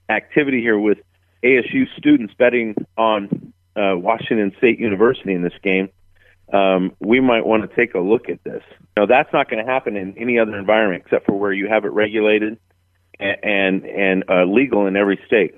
activity 0.10 0.60
here 0.60 0.78
with 0.78 0.98
ASU 1.44 1.86
students 1.98 2.34
betting 2.34 2.76
on 2.98 3.54
uh, 3.76 3.96
Washington 3.96 4.54
State 4.58 4.80
University 4.80 5.34
in 5.34 5.44
this 5.44 5.54
game. 5.64 5.90
Um, 6.52 6.92
we 7.00 7.22
might 7.22 7.46
want 7.46 7.70
to 7.70 7.74
take 7.74 7.94
a 7.94 8.00
look 8.00 8.28
at 8.28 8.44
this. 8.44 8.64
Now, 8.98 9.06
that's 9.06 9.32
not 9.32 9.50
going 9.50 9.66
to 9.66 9.72
happen 9.72 9.96
in 9.96 10.18
any 10.18 10.38
other 10.38 10.58
environment 10.58 11.04
except 11.06 11.26
for 11.26 11.34
where 11.34 11.54
you 11.54 11.70
have 11.70 11.86
it 11.86 11.94
regulated 11.94 12.60
and 13.20 13.38
and, 13.44 13.86
and 13.86 14.24
uh, 14.30 14.44
legal 14.46 14.88
in 14.88 14.98
every 14.98 15.20
state. 15.28 15.56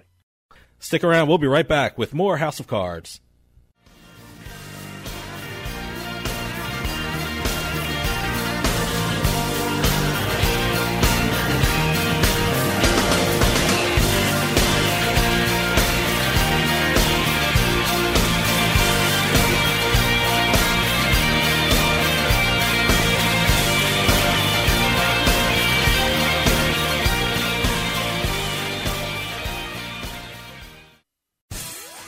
Stick 0.80 1.04
around. 1.04 1.30
We'll 1.30 1.38
be 1.38 1.48
right 1.48 1.68
back 1.68 1.98
with 1.98 2.14
more 2.14 2.38
House 2.38 2.60
of 2.60 2.68
Cards. 2.68 3.22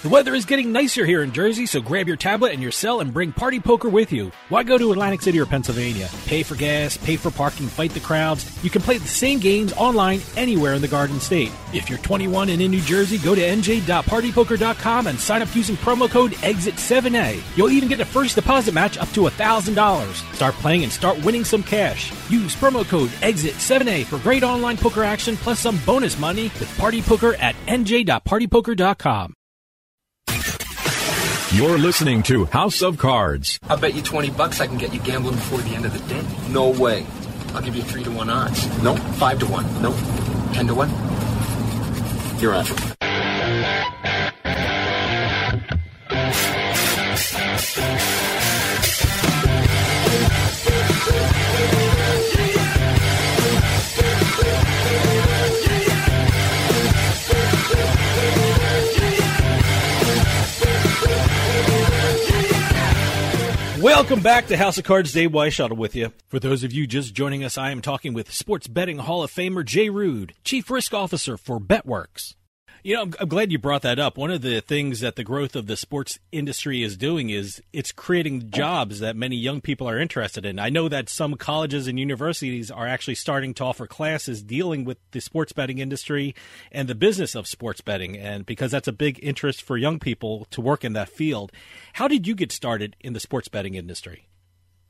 The 0.05 0.09
weather 0.09 0.35
is 0.35 0.45
getting 0.45 0.71
nicer 0.71 1.03
here 1.03 1.23
in 1.23 1.31
Jersey, 1.31 1.65
so 1.65 1.81
grab 1.81 2.07
your 2.07 2.15
tablet 2.15 2.53
and 2.53 2.61
your 2.61 2.71
cell 2.71 2.99
and 2.99 3.11
bring 3.11 3.31
Party 3.31 3.59
Poker 3.59 3.89
with 3.89 4.11
you. 4.11 4.31
Why 4.49 4.61
go 4.61 4.77
to 4.77 4.91
Atlantic 4.91 5.23
City 5.23 5.39
or 5.39 5.47
Pennsylvania? 5.47 6.07
Pay 6.27 6.43
for 6.43 6.53
gas, 6.53 6.95
pay 6.95 7.15
for 7.15 7.31
parking, 7.31 7.65
fight 7.65 7.89
the 7.89 7.99
crowds. 7.99 8.45
You 8.63 8.69
can 8.69 8.83
play 8.83 8.99
the 8.99 9.07
same 9.07 9.39
games 9.39 9.73
online 9.73 10.21
anywhere 10.37 10.75
in 10.75 10.83
the 10.83 10.87
Garden 10.87 11.19
State. 11.19 11.51
If 11.73 11.89
you're 11.89 11.97
21 11.97 12.49
and 12.49 12.61
in 12.61 12.69
New 12.69 12.81
Jersey, 12.81 13.17
go 13.17 13.33
to 13.33 13.41
nj.partypoker.com 13.41 15.07
and 15.07 15.19
sign 15.19 15.41
up 15.41 15.55
using 15.55 15.75
promo 15.77 16.07
code 16.07 16.33
EXIT7A. 16.33 17.41
You'll 17.57 17.71
even 17.71 17.89
get 17.89 17.99
a 17.99 18.05
first 18.05 18.35
deposit 18.35 18.75
match 18.75 18.99
up 18.99 19.09
to 19.13 19.21
$1,000. 19.21 20.35
Start 20.35 20.53
playing 20.53 20.83
and 20.83 20.91
start 20.91 21.17
winning 21.25 21.43
some 21.43 21.63
cash. 21.63 22.11
Use 22.29 22.55
promo 22.55 22.87
code 22.87 23.09
EXIT7A 23.23 24.05
for 24.05 24.19
great 24.19 24.43
online 24.43 24.77
poker 24.77 25.03
action 25.03 25.35
plus 25.35 25.59
some 25.59 25.79
bonus 25.83 26.19
money 26.19 26.51
with 26.59 26.77
Party 26.77 27.01
Poker 27.01 27.33
at 27.37 27.55
nj.partypoker.com. 27.65 29.33
You're 31.55 31.77
listening 31.77 32.21
to 32.23 32.43
House 32.43 32.81
of 32.81 32.97
Cards. 32.97 33.61
I'll 33.69 33.77
bet 33.77 33.93
you 33.93 34.01
20 34.01 34.31
bucks 34.31 34.59
I 34.59 34.67
can 34.67 34.77
get 34.77 34.93
you 34.93 34.99
gambling 34.99 35.35
before 35.35 35.59
the 35.59 35.69
end 35.69 35.85
of 35.85 35.93
the 35.93 35.99
day. 36.13 36.21
No 36.51 36.69
way. 36.69 37.05
I'll 37.53 37.61
give 37.61 37.77
you 37.77 37.81
3 37.81 38.03
to 38.03 38.11
1 38.11 38.29
odds. 38.29 38.67
No. 38.83 38.97
5 38.97 39.39
to 39.39 39.45
1. 39.45 39.81
No. 39.81 39.93
10 40.53 40.67
to 40.67 40.75
1. 40.75 42.41
You're 42.41 42.55
on. 42.55 42.65
Welcome 63.85 64.21
back 64.21 64.47
to 64.47 64.57
House 64.57 64.79
of 64.79 64.83
Cards. 64.83 65.13
Dave 65.13 65.29
Weishuttle 65.29 65.77
with 65.77 65.95
you. 65.95 66.11
For 66.25 66.39
those 66.39 66.63
of 66.63 66.73
you 66.73 66.87
just 66.87 67.13
joining 67.13 67.43
us, 67.43 67.55
I 67.55 67.69
am 67.69 67.83
talking 67.83 68.15
with 68.15 68.33
Sports 68.33 68.65
Betting 68.65 68.97
Hall 68.97 69.21
of 69.21 69.31
Famer 69.31 69.63
Jay 69.63 69.89
Rood, 69.89 70.33
Chief 70.43 70.71
Risk 70.71 70.95
Officer 70.95 71.37
for 71.37 71.59
BetWorks. 71.59 72.33
You 72.85 72.93
know, 72.93 73.01
I'm, 73.01 73.13
I'm 73.19 73.29
glad 73.29 73.51
you 73.51 73.57
brought 73.57 73.81
that 73.81 73.97
up. 73.97 74.15
One 74.15 74.29
of 74.29 74.43
the 74.43 74.61
things 74.61 74.99
that 74.99 75.15
the 75.15 75.23
growth 75.23 75.55
of 75.55 75.65
the 75.65 75.75
sports 75.75 76.19
industry 76.31 76.83
is 76.83 76.95
doing 76.95 77.31
is 77.31 77.59
it's 77.73 77.91
creating 77.91 78.51
jobs 78.51 78.99
that 78.99 79.15
many 79.15 79.35
young 79.35 79.59
people 79.59 79.89
are 79.89 79.97
interested 79.97 80.45
in. 80.45 80.59
I 80.59 80.69
know 80.69 80.87
that 80.89 81.09
some 81.09 81.33
colleges 81.33 81.87
and 81.87 81.99
universities 81.99 82.69
are 82.69 82.85
actually 82.85 83.15
starting 83.15 83.55
to 83.55 83.63
offer 83.63 83.87
classes 83.87 84.43
dealing 84.43 84.85
with 84.85 84.99
the 85.13 85.19
sports 85.19 85.51
betting 85.51 85.79
industry 85.79 86.35
and 86.71 86.87
the 86.87 86.93
business 86.93 87.33
of 87.33 87.47
sports 87.47 87.81
betting, 87.81 88.15
and 88.15 88.45
because 88.45 88.69
that's 88.69 88.87
a 88.87 88.93
big 88.93 89.19
interest 89.23 89.63
for 89.63 89.77
young 89.77 89.97
people 89.97 90.45
to 90.51 90.61
work 90.61 90.85
in 90.85 90.93
that 90.93 91.09
field. 91.09 91.51
How 91.93 92.07
did 92.07 92.27
you 92.27 92.35
get 92.35 92.51
started 92.51 92.95
in 92.99 93.13
the 93.13 93.19
sports 93.19 93.47
betting 93.47 93.73
industry? 93.73 94.27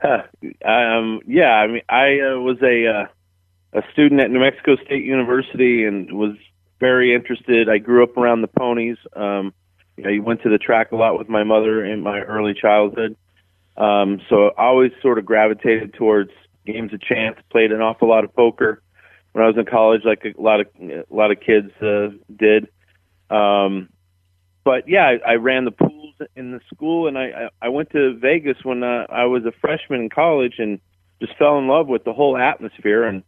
Huh. 0.02 0.24
Um, 0.66 1.22
yeah, 1.25 1.54
I 1.54 1.68
mean, 1.68 1.82
I 1.88 2.20
uh, 2.20 2.40
was 2.42 2.58
a 2.62 2.88
uh, 2.88 3.80
a 3.80 3.84
student 3.94 4.20
at 4.20 4.32
New 4.32 4.42
Mexico 4.42 4.75
State 4.84 5.06
University 5.06 5.86
and 5.86 6.12
was 6.12 6.36
very 6.79 7.13
interested. 7.13 7.70
I 7.70 7.77
grew 7.77 8.03
up 8.03 8.17
around 8.17 8.41
the 8.41 8.48
ponies. 8.48 8.98
Um, 9.15 9.53
you 9.98 10.03
know, 10.03 10.10
you 10.10 10.22
went 10.22 10.44
to 10.44 10.50
the 10.50 10.58
track 10.58 10.91
a 10.91 10.96
lot 10.96 11.17
with 11.17 11.29
my 11.29 11.44
mother 11.44 11.86
in 11.86 12.01
my 12.01 12.20
early 12.20 12.53
childhood. 12.53 13.15
Um, 13.77 14.22
so 14.29 14.51
I 14.58 14.65
always 14.65 14.91
sort 15.01 15.20
of 15.20 15.25
gravitated 15.25 15.94
towards 15.94 16.32
games 16.65 16.94
of 16.94 17.01
chance. 17.01 17.38
Played 17.50 17.72
an 17.72 17.82
awful 17.82 18.10
lot 18.10 18.24
of 18.24 18.34
poker. 18.34 18.82
when 19.32 19.44
I 19.44 19.48
was 19.48 19.58
in 19.58 19.65
college, 19.65 20.01
like 20.05 20.25
a 20.25 20.41
lot 20.41 20.62
of 20.62 20.67
a 20.79 21.03
lot 21.10 21.32
of 21.32 21.39
kids 21.39 21.72
uh, 21.82 22.10
did. 22.36 22.67
Um, 23.29 23.89
but 24.63 24.88
yeah, 24.88 25.17
I, 25.25 25.32
I 25.32 25.36
ran 25.36 25.65
the 25.65 25.72
pools 25.72 26.15
in 26.36 26.51
the 26.51 26.60
school, 26.74 27.08
and 27.08 27.17
I 27.17 27.50
I 27.62 27.70
went 27.70 27.91
to 27.91 28.17
Vegas 28.17 28.58
when 28.63 28.84
uh, 28.84 29.05
I 29.10 29.25
was 29.25 29.46
a 29.46 29.51
freshman 29.62 30.01
in 30.01 30.10
college, 30.10 30.55
and 30.58 30.79
just 31.22 31.38
fell 31.38 31.58
in 31.58 31.67
love 31.67 31.88
with 31.88 32.03
the 32.03 32.13
whole 32.13 32.38
atmosphere, 32.38 33.03
and 33.03 33.24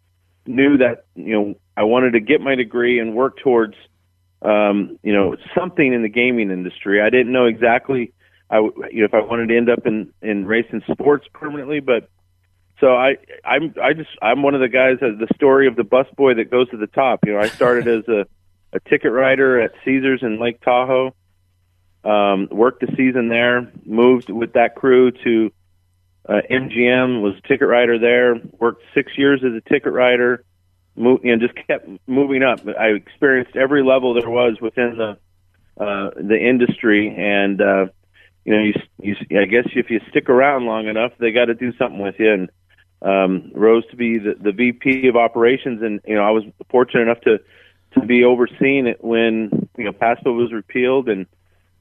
knew 0.45 0.77
that 0.77 1.05
you 1.15 1.33
know 1.33 1.55
I 1.77 1.83
wanted 1.83 2.11
to 2.11 2.19
get 2.19 2.41
my 2.41 2.55
degree 2.55 2.99
and 2.99 3.15
work 3.15 3.37
towards 3.37 3.75
um, 4.41 4.99
you 5.03 5.13
know 5.13 5.37
something 5.55 5.93
in 5.93 6.01
the 6.01 6.09
gaming 6.09 6.51
industry. 6.51 7.01
I 7.01 7.09
didn't 7.09 7.31
know 7.31 7.45
exactly 7.45 8.11
I 8.49 8.59
you 8.59 8.99
know 8.99 9.05
if 9.05 9.13
I 9.13 9.21
wanted 9.21 9.47
to 9.47 9.57
end 9.57 9.69
up 9.69 9.85
in 9.85 10.13
in 10.21 10.45
racing 10.45 10.81
sports 10.91 11.27
permanently, 11.33 11.79
but 11.79 12.09
so 12.79 12.95
I 12.95 13.17
I'm 13.43 13.73
I 13.81 13.93
just 13.93 14.09
I'm 14.21 14.41
one 14.41 14.55
of 14.55 14.61
the 14.61 14.69
guys 14.69 14.97
that 15.01 15.17
the 15.19 15.33
story 15.35 15.67
of 15.67 15.75
the 15.75 15.83
bus 15.83 16.07
boy 16.15 16.35
that 16.35 16.49
goes 16.49 16.69
to 16.69 16.77
the 16.77 16.87
top. 16.87 17.21
You 17.25 17.33
know, 17.33 17.39
I 17.39 17.47
started 17.47 17.87
as 17.87 18.07
a 18.07 18.25
a 18.73 18.79
ticket 18.89 19.11
writer 19.11 19.59
at 19.61 19.71
Caesars 19.83 20.21
in 20.21 20.39
Lake 20.39 20.61
Tahoe. 20.61 21.13
Um, 22.03 22.47
worked 22.51 22.81
the 22.81 22.93
season 22.95 23.27
there. 23.27 23.71
Moved 23.85 24.29
with 24.29 24.53
that 24.53 24.75
crew 24.75 25.11
to 25.11 25.51
uh, 26.27 26.41
MGM. 26.49 27.21
Was 27.21 27.35
a 27.43 27.47
ticket 27.47 27.67
writer 27.67 27.99
there. 27.99 28.35
Worked 28.59 28.83
six 28.93 29.17
years 29.17 29.43
as 29.43 29.53
a 29.53 29.69
ticket 29.69 29.91
writer. 29.91 30.43
Mo- 30.97 31.19
you 31.23 31.37
just 31.37 31.53
kept 31.67 31.87
moving 32.07 32.43
up. 32.43 32.59
I 32.67 32.87
experienced 32.87 33.55
every 33.55 33.83
level 33.83 34.13
there 34.13 34.29
was 34.29 34.59
within 34.59 34.97
the 34.97 35.17
uh, 35.81 36.09
the 36.15 36.37
industry, 36.37 37.13
and 37.15 37.61
uh, 37.61 37.85
you 38.43 38.55
know, 38.55 38.63
you, 38.63 38.73
you 38.99 39.39
I 39.39 39.45
guess 39.45 39.67
if 39.75 39.89
you 39.89 40.01
stick 40.09 40.27
around 40.29 40.65
long 40.65 40.87
enough, 40.87 41.11
they 41.19 41.31
got 41.31 41.45
to 41.45 41.53
do 41.53 41.71
something 41.77 41.99
with 41.99 42.15
you. 42.17 42.33
And 42.33 42.49
um, 43.01 43.51
rose 43.53 43.85
to 43.91 43.95
be 43.95 44.17
the, 44.17 44.35
the 44.39 44.51
VP 44.51 45.07
of 45.07 45.15
operations, 45.15 45.83
and 45.83 46.01
you 46.05 46.15
know, 46.15 46.23
I 46.23 46.31
was 46.31 46.43
fortunate 46.69 47.03
enough 47.03 47.21
to 47.21 47.39
to 47.93 48.05
be 48.05 48.23
overseeing 48.23 48.87
it 48.87 49.03
when 49.03 49.69
you 49.77 49.83
know 49.83 49.93
PASPA 49.93 50.35
was 50.35 50.51
repealed 50.51 51.09
and 51.09 51.25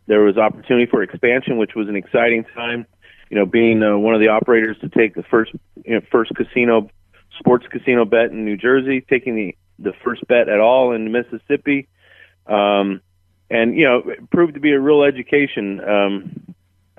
there 0.07 0.21
was 0.21 0.37
opportunity 0.37 0.87
for 0.87 1.03
expansion, 1.03 1.57
which 1.57 1.75
was 1.75 1.89
an 1.89 1.97
exciting 1.97 2.45
time. 2.55 2.87
You 3.31 3.39
know, 3.39 3.47
being 3.47 3.83
uh, 3.83 3.97
one 3.97 4.15
of 4.15 4.21
the 4.21 4.29
operators 4.29 4.79
to 4.81 4.89
take 4.89 5.15
the 5.15 5.25
first 5.25 5.53
you 5.85 5.95
know, 5.95 6.01
first 6.13 6.33
casino 6.35 6.91
sports 7.39 7.67
casino 7.71 8.05
bet 8.05 8.31
in 8.31 8.45
New 8.45 8.57
Jersey, 8.57 9.05
taking 9.09 9.35
the 9.37 9.57
the 9.79 9.93
first 10.03 10.27
bet 10.27 10.49
at 10.49 10.59
all 10.59 10.93
in 10.93 11.13
Mississippi, 11.13 11.87
um, 12.47 13.03
and 13.51 13.77
you 13.77 13.85
know, 13.85 13.99
it 14.07 14.31
proved 14.31 14.55
to 14.55 14.61
be 14.61 14.73
a 14.73 14.81
real 14.81 15.03
education 15.03 15.81
um, 15.81 16.55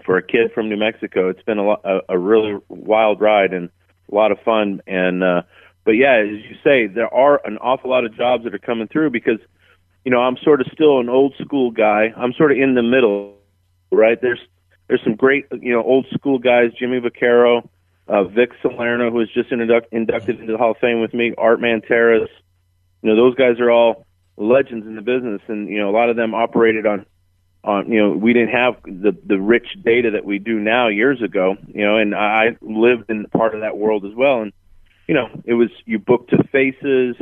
for 0.06 0.18
a 0.18 0.24
kid 0.24 0.52
from 0.54 0.70
New 0.70 0.78
Mexico. 0.78 1.30
It's 1.30 1.42
been 1.44 1.60
a, 1.60 1.70
a, 1.70 2.02
a 2.10 2.18
really 2.18 2.58
wild 2.70 3.20
ride 3.20 3.54
and 3.54 3.70
a 4.12 4.16
lot 4.16 4.32
of 4.32 4.40
fun. 4.42 4.82
And 4.88 5.24
uh, 5.24 5.42
but 5.84 5.92
yeah, 5.92 6.16
as 6.16 6.30
you 6.30 6.56
say, 6.64 6.88
there 6.88 7.14
are 7.14 7.42
an 7.46 7.58
awful 7.58 7.90
lot 7.90 8.06
of 8.06 8.16
jobs 8.16 8.44
that 8.46 8.54
are 8.54 8.60
coming 8.60 8.88
through 8.88 9.10
because 9.10 9.40
you 10.06 10.12
know 10.12 10.20
I'm 10.20 10.38
sort 10.38 10.62
of 10.62 10.68
still 10.72 11.00
an 11.00 11.10
old 11.10 11.34
school 11.44 11.72
guy. 11.72 12.14
I'm 12.16 12.34
sort 12.34 12.52
of 12.52 12.58
in 12.58 12.76
the 12.76 12.84
middle, 12.84 13.36
right? 13.92 14.20
There's 14.22 14.40
there's 14.88 15.04
some 15.04 15.16
great 15.16 15.46
you 15.52 15.74
know 15.74 15.84
old 15.84 16.06
school 16.14 16.40
guys, 16.40 16.72
Jimmy 16.80 17.00
Vaccaro, 17.00 17.68
uh, 18.08 18.24
Vic 18.24 18.52
Salerno, 18.62 19.12
who 19.12 19.18
was 19.18 19.30
just 19.34 19.52
induct, 19.52 19.92
inducted 19.92 20.40
into 20.40 20.52
the 20.52 20.58
Hall 20.58 20.72
of 20.72 20.78
Fame 20.78 21.02
with 21.02 21.14
me, 21.14 21.34
Art 21.38 21.60
Manteris. 21.60 22.30
You 23.02 23.10
know 23.10 23.16
those 23.16 23.36
guys 23.36 23.60
are 23.60 23.70
all 23.70 24.06
legends 24.38 24.86
in 24.86 24.96
the 24.96 25.02
business, 25.02 25.42
and 25.48 25.70
you 25.70 25.80
know 25.80 25.90
a 25.90 25.96
lot 25.96 26.10
of 26.10 26.16
them 26.16 26.34
operated 26.34 26.86
on 26.86 27.06
on 27.64 27.92
you 27.92 28.00
know 28.00 28.12
we 28.12 28.34
didn't 28.34 28.54
have 28.54 28.76
the 28.84 29.16
the 29.26 29.40
rich 29.40 29.68
data 29.84 30.12
that 30.12 30.26
we 30.26 30.40
do 30.40 30.60
now 30.60 30.88
years 30.88 31.22
ago 31.22 31.56
you 31.68 31.86
know 31.86 31.98
and 31.98 32.16
i 32.16 32.56
lived 32.62 33.10
in 33.10 33.26
part 33.26 33.54
of 33.54 33.62
that 33.62 33.78
world 33.78 34.06
as 34.06 34.14
well 34.16 34.42
and 34.42 34.54
you 35.08 35.14
know 35.14 35.28
it 35.44 35.54
was 35.54 35.70
you 35.86 36.00
booked 36.00 36.30
to 36.30 36.44
faces 36.52 37.16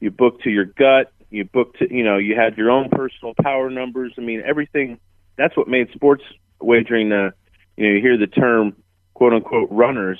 you 0.00 0.10
booked 0.10 0.42
to 0.42 0.50
your 0.50 0.64
gut 0.64 1.12
you 1.30 1.44
booked 1.44 1.78
to 1.78 1.92
you 1.92 2.04
know 2.04 2.18
you 2.18 2.34
had 2.36 2.56
your 2.56 2.70
own 2.70 2.88
personal 2.90 3.34
power 3.42 3.70
numbers 3.70 4.12
i 4.18 4.20
mean 4.20 4.42
everything 4.44 4.98
that's 5.36 5.56
what 5.56 5.68
made 5.68 5.88
sports 5.94 6.22
wagering 6.60 7.10
uh 7.12 7.30
you 7.76 7.86
know 7.86 7.94
you 7.94 8.00
hear 8.00 8.18
the 8.18 8.26
term 8.26 8.76
quote 9.18 9.32
unquote 9.32 9.68
runners 9.70 10.18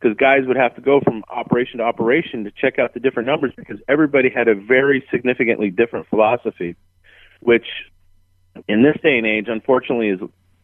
because 0.00 0.16
guys 0.16 0.40
would 0.46 0.56
have 0.56 0.74
to 0.74 0.80
go 0.80 1.00
from 1.00 1.22
operation 1.30 1.78
to 1.78 1.84
operation 1.84 2.42
to 2.44 2.50
check 2.50 2.78
out 2.78 2.92
the 2.92 3.00
different 3.00 3.28
numbers 3.28 3.52
because 3.56 3.78
everybody 3.88 4.28
had 4.28 4.48
a 4.48 4.54
very 4.54 5.04
significantly 5.10 5.70
different 5.70 6.08
philosophy 6.08 6.74
which 7.42 7.66
in 8.68 8.82
this 8.82 8.96
day 9.02 9.18
and 9.18 9.26
age, 9.26 9.46
unfortunately, 9.48 10.08
is 10.08 10.20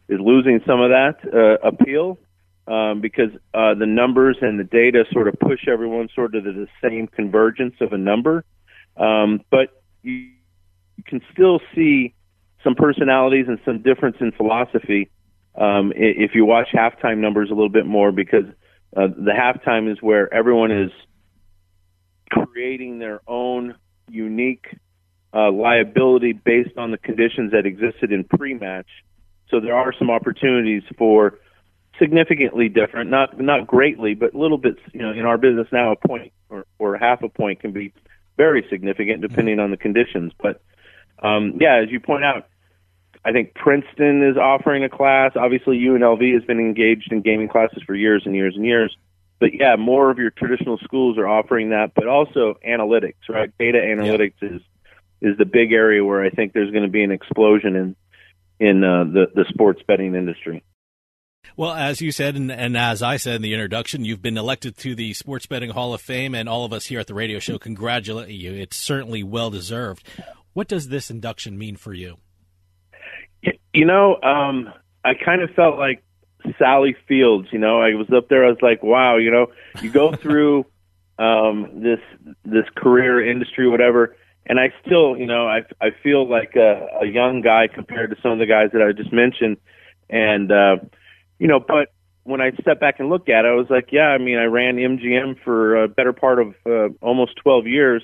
is 0.09 0.21
losing 0.21 0.61
some 0.67 0.81
of 0.81 0.91
that 0.91 1.17
uh, 1.35 1.67
appeal 1.67 2.19
um, 2.67 3.01
because 3.01 3.31
uh, 3.53 3.75
the 3.75 3.87
numbers 3.87 4.39
and 4.41 4.59
the 4.59 4.65
data 4.65 5.05
sort 5.13 5.29
of 5.29 5.39
push 5.39 5.69
everyone 5.69 6.09
sort 6.15 6.35
of 6.35 6.45
to 6.45 6.53
the 6.53 6.67
same 6.83 7.07
convergence 7.07 7.75
of 7.81 7.93
a 7.93 7.99
number. 7.99 8.45
Um, 8.97 9.43
but 9.51 9.83
you, 10.03 10.31
you 10.97 11.05
can 11.05 11.21
still 11.33 11.61
see 11.75 12.15
some 12.65 12.75
personalities 12.75 13.47
and 13.49 13.59
some 13.65 13.83
difference 13.83 14.17
in 14.21 14.33
philosophy 14.33 15.11
um, 15.59 15.93
if 15.97 16.35
you 16.35 16.45
watch 16.45 16.69
halftime 16.73 17.19
numbers 17.19 17.51
a 17.51 17.55
little 17.55 17.69
bit 17.69 17.85
more 17.85 18.13
because 18.13 18.45
uh, 18.97 19.09
the 19.09 19.33
halftime 19.33 19.91
is 19.91 20.01
where 20.01 20.33
everyone 20.33 20.71
is 20.71 20.91
creating 22.31 22.99
their 22.99 23.21
own 23.27 23.75
unique 24.09 24.67
uh, 25.35 25.51
liability 25.51 26.33
based 26.33 26.77
on 26.79 26.91
the 26.91 26.99
conditions 26.99 27.53
that 27.53 27.67
existed 27.67 28.13
in 28.13 28.25
pre-match. 28.25 28.87
So 29.51 29.61
there 29.61 29.75
are 29.75 29.93
some 29.99 30.11
opportunities 30.11 30.83
for 30.97 31.39
significantly 31.99 32.69
different, 32.69 33.11
not 33.11 33.39
not 33.41 33.67
greatly, 33.67 34.15
but 34.15 34.35
a 34.35 34.39
little 34.39 34.59
bits. 34.59 34.79
You 34.93 35.03
know, 35.03 35.11
in 35.11 35.25
our 35.25 35.39
business 35.39 35.67
now, 35.73 35.93
a 35.93 35.97
point 35.97 36.33
or, 36.49 36.67
or 36.79 36.97
half 36.97 37.23
a 37.23 37.29
point 37.29 37.61
can 37.61 37.73
be 37.73 37.93
very 38.37 38.65
significant 38.71 39.23
depending 39.23 39.59
on 39.59 39.71
the 39.71 39.77
conditions. 39.77 40.33
But 40.41 40.63
um, 41.23 41.59
yeah, 41.61 41.83
as 41.83 41.91
you 41.91 41.99
point 41.99 42.25
out, 42.25 42.47
I 43.29 43.33
think 43.33 43.53
Princeton 43.55 44.27
is 44.27 44.39
offering 44.39 44.85
a 44.85 44.89
class. 44.89 45.33
Obviously, 45.37 45.79
UNLV 45.79 46.33
has 46.33 46.45
been 46.45 46.59
engaged 46.59 47.13
in 47.13 47.21
gaming 47.21 47.49
classes 47.49 47.83
for 47.87 47.95
years 47.95 48.23
and 48.25 48.35
years 48.35 48.55
and 48.57 48.65
years. 48.65 48.97
But 49.39 49.51
yeah, 49.53 49.77
more 49.77 50.11
of 50.11 50.17
your 50.17 50.31
traditional 50.31 50.79
schools 50.79 51.19
are 51.19 51.29
offering 51.29 51.71
that, 51.71 51.93
but 51.95 52.07
also 52.07 52.55
analytics, 52.67 53.29
right? 53.29 53.53
Data 53.59 53.79
analytics 53.79 54.33
yeah. 54.41 54.57
is 54.57 54.63
is 55.21 55.37
the 55.37 55.45
big 55.45 55.73
area 55.73 56.03
where 56.03 56.25
I 56.25 56.31
think 56.31 56.55
there's 56.55 56.71
going 56.71 56.85
to 56.85 56.91
be 56.91 57.03
an 57.03 57.11
explosion 57.11 57.77
in 57.77 57.97
in 58.59 58.83
uh, 58.83 59.05
the 59.05 59.27
the 59.35 59.45
sports 59.51 59.83
betting 59.87 60.15
industry. 60.15 60.65
Well, 61.55 61.73
as 61.73 62.01
you 62.01 62.11
said, 62.11 62.35
and, 62.35 62.51
and, 62.51 62.77
as 62.77 63.03
I 63.03 63.17
said 63.17 63.37
in 63.37 63.43
the 63.43 63.53
introduction, 63.53 64.05
you've 64.05 64.23
been 64.23 64.39
elected 64.39 64.77
to 64.79 64.95
the 64.95 65.13
Sports 65.15 65.47
Betting 65.47 65.71
Hall 65.71 65.95
of 65.95 66.01
Fame, 66.01 66.35
and 66.35 66.49
all 66.49 66.65
of 66.65 66.73
us 66.73 66.87
here 66.87 67.01
at 67.01 67.07
the 67.07 67.15
radio 67.15 67.39
show 67.39 67.59
congratulate 67.59 68.31
you. 68.31 68.55
It's 68.55 68.77
certainly 68.77 69.23
well 69.23 69.51
deserved. 69.51 70.07
What 70.53 70.69
does 70.69 70.89
this 70.89 71.11
induction 71.11 71.59
mean 71.59 71.77
for 71.77 71.93
you? 71.93 72.17
You 73.73 73.85
know, 73.85 74.21
um, 74.23 74.73
I 75.05 75.15
kind 75.15 75.43
of 75.43 75.51
felt 75.51 75.79
like 75.79 76.03
Sally 76.59 76.97
Fields. 77.07 77.49
You 77.53 77.59
know, 77.59 77.81
I 77.81 77.95
was 77.95 78.11
up 78.11 78.29
there. 78.29 78.45
I 78.45 78.49
was 78.49 78.63
like, 78.63 78.83
wow. 78.83 79.17
You 79.17 79.31
know, 79.31 79.47
you 79.81 79.91
go 79.91 80.13
through 80.17 80.67
um, 81.19 81.81
this 81.83 82.01
this 82.45 82.65
career 82.77 83.25
industry, 83.29 83.69
whatever, 83.69 84.17
and 84.47 84.59
I 84.59 84.73
still, 84.85 85.17
you 85.17 85.27
know, 85.27 85.47
I 85.47 85.63
I 85.81 85.91
feel 86.03 86.29
like 86.29 86.57
a, 86.57 86.87
a 87.03 87.07
young 87.07 87.41
guy 87.41 87.69
compared 87.69 88.11
to 88.11 88.17
some 88.23 88.33
of 88.33 88.39
the 88.39 88.47
guys 88.47 88.71
that 88.73 88.83
I 88.83 88.93
just 88.93 89.13
mentioned, 89.13 89.59
and 90.09 90.51
uh, 90.51 90.77
you 91.39 91.49
know, 91.49 91.61
but 91.61 91.89
when 92.25 92.41
I 92.41 92.53
step 92.61 92.79
back 92.79 93.01
and 93.01 93.09
look 93.09 93.29
at 93.29 93.47
it, 93.47 93.49
I 93.49 93.55
was 93.55 93.69
like, 93.71 93.89
yeah, 93.91 94.09
I 94.09 94.19
mean, 94.19 94.37
I 94.37 94.45
ran 94.45 94.77
MGM 94.77 95.43
for 95.43 95.83
a 95.83 95.89
better 95.89 96.13
part 96.13 96.39
of 96.39 96.55
uh, 96.67 96.89
almost 97.01 97.37
12 97.37 97.67
years, 97.67 98.03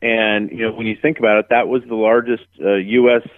and 0.00 0.50
you 0.50 0.66
know, 0.66 0.72
when 0.72 0.86
you 0.86 0.96
think 1.00 1.18
about 1.18 1.38
it, 1.38 1.46
that 1.50 1.68
was 1.68 1.82
the 1.88 1.96
largest 1.96 2.46
uh, 2.64 2.74
U.S. 2.74 3.28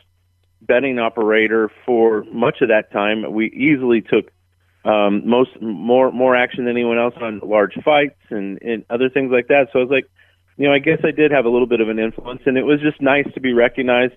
betting 0.66 0.98
operator 0.98 1.70
for 1.84 2.24
much 2.32 2.60
of 2.60 2.68
that 2.68 2.92
time. 2.92 3.32
We 3.32 3.46
easily 3.46 4.00
took 4.00 4.30
um, 4.84 5.28
most 5.28 5.50
more 5.60 6.10
more 6.10 6.34
action 6.34 6.64
than 6.64 6.76
anyone 6.76 6.98
else 6.98 7.14
on 7.20 7.40
large 7.42 7.74
fights 7.84 8.18
and, 8.30 8.60
and 8.62 8.84
other 8.90 9.08
things 9.08 9.30
like 9.30 9.48
that. 9.48 9.68
So 9.72 9.78
I 9.78 9.82
was 9.82 9.90
like 9.90 10.08
you 10.56 10.68
know, 10.68 10.74
I 10.74 10.78
guess 10.78 10.98
I 11.04 11.10
did 11.10 11.30
have 11.30 11.44
a 11.44 11.48
little 11.48 11.66
bit 11.66 11.80
of 11.80 11.88
an 11.88 11.98
influence, 11.98 12.42
and 12.46 12.56
it 12.56 12.62
was 12.62 12.80
just 12.80 13.00
nice 13.00 13.26
to 13.34 13.40
be 13.40 13.52
recognized. 13.52 14.14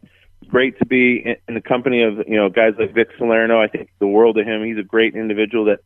Great 0.47 0.77
to 0.79 0.85
be 0.85 1.23
in, 1.25 1.35
in 1.47 1.53
the 1.55 1.61
company 1.61 2.03
of 2.03 2.27
you 2.27 2.35
know 2.35 2.49
guys 2.49 2.73
like 2.77 2.93
Vic 2.93 3.07
Salerno. 3.17 3.61
I 3.61 3.67
think 3.67 3.89
the 3.99 4.07
world 4.07 4.37
of 4.37 4.45
him. 4.45 4.63
He's 4.63 4.77
a 4.77 4.83
great 4.83 5.15
individual 5.15 5.65
that 5.65 5.79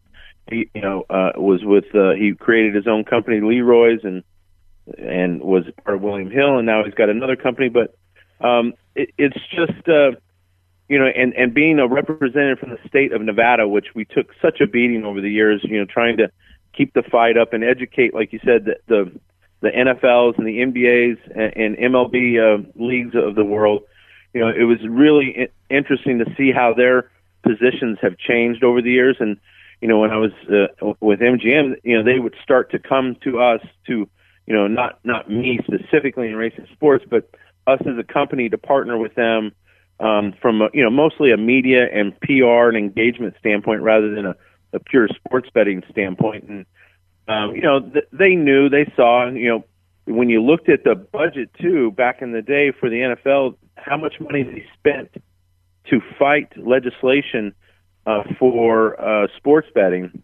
he 0.50 0.70
you 0.74 0.82
know 0.82 1.06
uh, 1.10 1.32
was 1.36 1.62
with. 1.64 1.86
Uh, 1.94 2.12
he 2.12 2.34
created 2.38 2.76
his 2.76 2.88
own 2.88 3.04
company, 3.04 3.40
Leroy's, 3.42 4.02
and 4.04 4.24
and 4.98 5.42
was 5.42 5.64
part 5.86 5.96
of 5.96 6.02
William 6.02 6.32
Hill, 6.32 6.58
and 6.58 6.66
now 6.66 6.84
he's 6.84 6.96
got 6.96 7.10
another 7.10 7.36
company. 7.36 7.70
But 7.70 7.96
um, 8.46 8.74
it, 8.96 9.12
it's 9.18 9.40
just 9.52 9.88
uh, 9.88 10.20
you 10.90 10.98
know, 10.98 11.06
and 11.06 11.34
and 11.36 11.54
being 11.54 11.80
a 11.80 11.88
representative 11.88 12.60
from 12.60 12.72
the 12.72 12.80
state 12.88 13.14
of 13.14 13.22
Nevada, 13.22 13.68
which 13.68 13.94
we 13.94 14.06
took 14.06 14.32
such 14.42 14.60
a 14.60 14.68
beating 14.68 15.06
over 15.06 15.22
the 15.22 15.30
years, 15.30 15.62
you 15.64 15.78
know, 15.78 15.86
trying 15.86 16.18
to 16.18 16.32
keep 16.74 16.94
the 16.94 17.04
fight 17.04 17.38
up 17.38 17.54
and 17.54 17.64
educate, 17.64 18.14
like 18.14 18.34
you 18.34 18.40
said, 18.44 18.66
the, 18.66 18.76
the 18.88 19.20
the 19.62 19.70
NFLs 19.70 20.38
and 20.38 20.48
the 20.48 20.60
NBAs 20.60 21.18
and, 21.36 21.78
and 21.78 21.94
MLB 21.94 22.40
uh, 22.40 22.64
leagues 22.76 23.14
of 23.14 23.36
the 23.36 23.46
world. 23.46 23.84
You 24.34 24.42
know, 24.42 24.50
it 24.50 24.64
was 24.64 24.80
really 24.88 25.50
interesting 25.70 26.20
to 26.20 26.26
see 26.36 26.52
how 26.52 26.74
their 26.74 27.12
positions 27.44 28.00
have 28.02 28.18
changed 28.18 28.64
over 28.64 28.82
the 28.82 28.92
years. 28.92 29.18
And 29.20 29.38
you 29.82 29.88
know, 29.88 30.00
when 30.00 30.10
I 30.10 30.18
was 30.18 30.32
uh, 30.52 30.94
with 31.00 31.20
MGM, 31.20 31.76
you 31.84 31.98
know, 31.98 32.04
they 32.04 32.20
would 32.20 32.36
start 32.42 32.72
to 32.72 32.80
come 32.80 33.16
to 33.24 33.40
us 33.40 33.62
to, 33.86 34.10
you 34.48 34.56
know, 34.56 34.68
not 34.68 35.00
not 35.04 35.30
me 35.30 35.60
specifically 35.64 36.30
in 36.30 36.36
racing 36.36 36.68
sports, 36.74 37.06
but 37.08 37.30
us 37.68 37.80
as 37.82 37.98
a 38.00 38.04
company 38.04 38.50
to 38.50 38.58
partner 38.58 38.98
with 38.98 39.14
them 39.14 39.52
um, 40.00 40.34
from 40.42 40.62
a, 40.62 40.70
you 40.74 40.84
know 40.84 40.90
mostly 40.90 41.32
a 41.32 41.38
media 41.38 41.88
and 41.94 42.18
PR 42.22 42.70
and 42.70 42.78
engagement 42.78 43.36
standpoint 43.40 43.82
rather 43.82 44.14
than 44.14 44.26
a, 44.26 44.36
a 44.74 44.80
pure 44.80 45.08
sports 45.08 45.50
betting 45.54 45.84
standpoint. 45.90 46.46
And 46.46 46.66
um, 47.28 47.56
you 47.56 47.62
know, 47.62 47.80
th- 47.80 48.06
they 48.12 48.36
knew, 48.36 48.70
they 48.70 48.92
saw, 48.96 49.30
you 49.30 49.50
know, 49.50 49.66
when 50.06 50.30
you 50.30 50.42
looked 50.42 50.70
at 50.70 50.84
the 50.84 50.96
budget 50.96 51.52
too 51.62 51.92
back 51.92 52.22
in 52.22 52.32
the 52.32 52.42
day 52.42 52.72
for 52.72 52.90
the 52.90 52.96
NFL, 52.96 53.56
how 53.76 53.98
much 53.98 54.20
money 54.20 54.44
they 54.44 54.66
spent 54.78 55.10
to 55.90 56.02
fight 56.18 56.52
legislation 56.58 57.54
uh, 58.06 58.24
for 58.40 59.00
uh, 59.00 59.28
sports 59.38 59.68
betting 59.74 60.24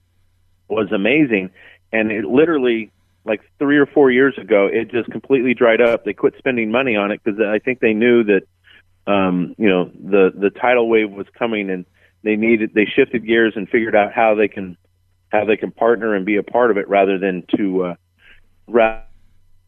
was 0.67 0.91
amazing, 0.91 1.51
and 1.91 2.11
it 2.11 2.25
literally 2.25 2.91
like 3.25 3.41
three 3.59 3.77
or 3.77 3.85
four 3.85 4.11
years 4.11 4.37
ago, 4.37 4.67
it 4.71 4.89
just 4.89 5.09
completely 5.11 5.53
dried 5.53 5.81
up. 5.81 6.05
They 6.05 6.13
quit 6.13 6.35
spending 6.37 6.71
money 6.71 6.95
on 6.95 7.11
it 7.11 7.21
because 7.23 7.39
I 7.39 7.59
think 7.59 7.79
they 7.79 7.93
knew 7.93 8.23
that 8.23 8.43
um, 9.07 9.55
you 9.57 9.69
know 9.69 9.85
the 9.85 10.31
the 10.35 10.49
tidal 10.49 10.89
wave 10.89 11.11
was 11.11 11.27
coming, 11.37 11.69
and 11.69 11.85
they 12.23 12.35
needed 12.35 12.71
they 12.73 12.85
shifted 12.85 13.25
gears 13.25 13.53
and 13.55 13.69
figured 13.69 13.95
out 13.95 14.13
how 14.13 14.35
they 14.35 14.47
can 14.47 14.77
how 15.31 15.45
they 15.45 15.57
can 15.57 15.71
partner 15.71 16.15
and 16.15 16.25
be 16.25 16.37
a 16.37 16.43
part 16.43 16.71
of 16.71 16.77
it 16.77 16.87
rather 16.87 17.17
than 17.17 17.43
to 17.57 17.83
uh, 17.83 17.95
rather 18.67 19.03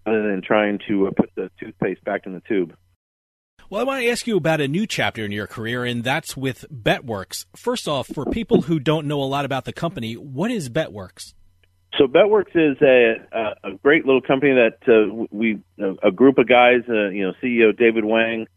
than 0.06 0.42
trying 0.44 0.80
to 0.88 1.08
uh, 1.08 1.12
put 1.12 1.32
the 1.36 1.52
toothpaste 1.60 2.04
back 2.04 2.26
in 2.26 2.34
the 2.34 2.42
tube. 2.42 2.76
Well, 3.70 3.82
I 3.82 3.84
want 3.84 4.02
to 4.02 4.10
ask 4.10 4.26
you 4.26 4.38
about 4.38 4.62
a 4.62 4.68
new 4.68 4.88
chapter 4.88 5.26
in 5.26 5.34
your 5.34 5.48
career, 5.48 5.84
and 5.84 6.02
that's 6.02 6.38
with 6.38 6.64
BetWorks. 6.72 7.46
First 7.56 7.88
off, 7.88 8.08
for 8.08 8.26
people 8.26 8.62
who 8.62 8.80
don't 8.80 9.08
know 9.08 9.22
a 9.22 9.26
lot 9.26 9.44
about 9.44 9.66
the 9.66 9.74
company, 9.74 10.14
what 10.14 10.52
is 10.52 10.70
BetWorks? 10.70 11.34
So 11.98 12.06
BetWorks 12.06 12.56
is 12.56 12.78
a, 12.82 13.58
a, 13.64 13.74
great 13.84 14.06
little 14.06 14.22
company 14.22 14.54
that 14.54 14.78
uh, 14.88 15.26
we 15.32 15.60
a 16.02 16.12
group 16.12 16.38
of 16.38 16.48
guys, 16.48 16.82
uh, 16.88 17.10
you 17.10 17.24
know, 17.26 17.34
CEO 17.44 17.78
David 17.78 18.06
Wang 18.06 18.48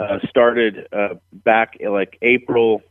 uh, 0.00 0.18
started 0.28 0.88
uh, 0.92 1.14
back 1.32 1.76
in 1.80 1.92
like 1.92 2.18
April, 2.22 2.82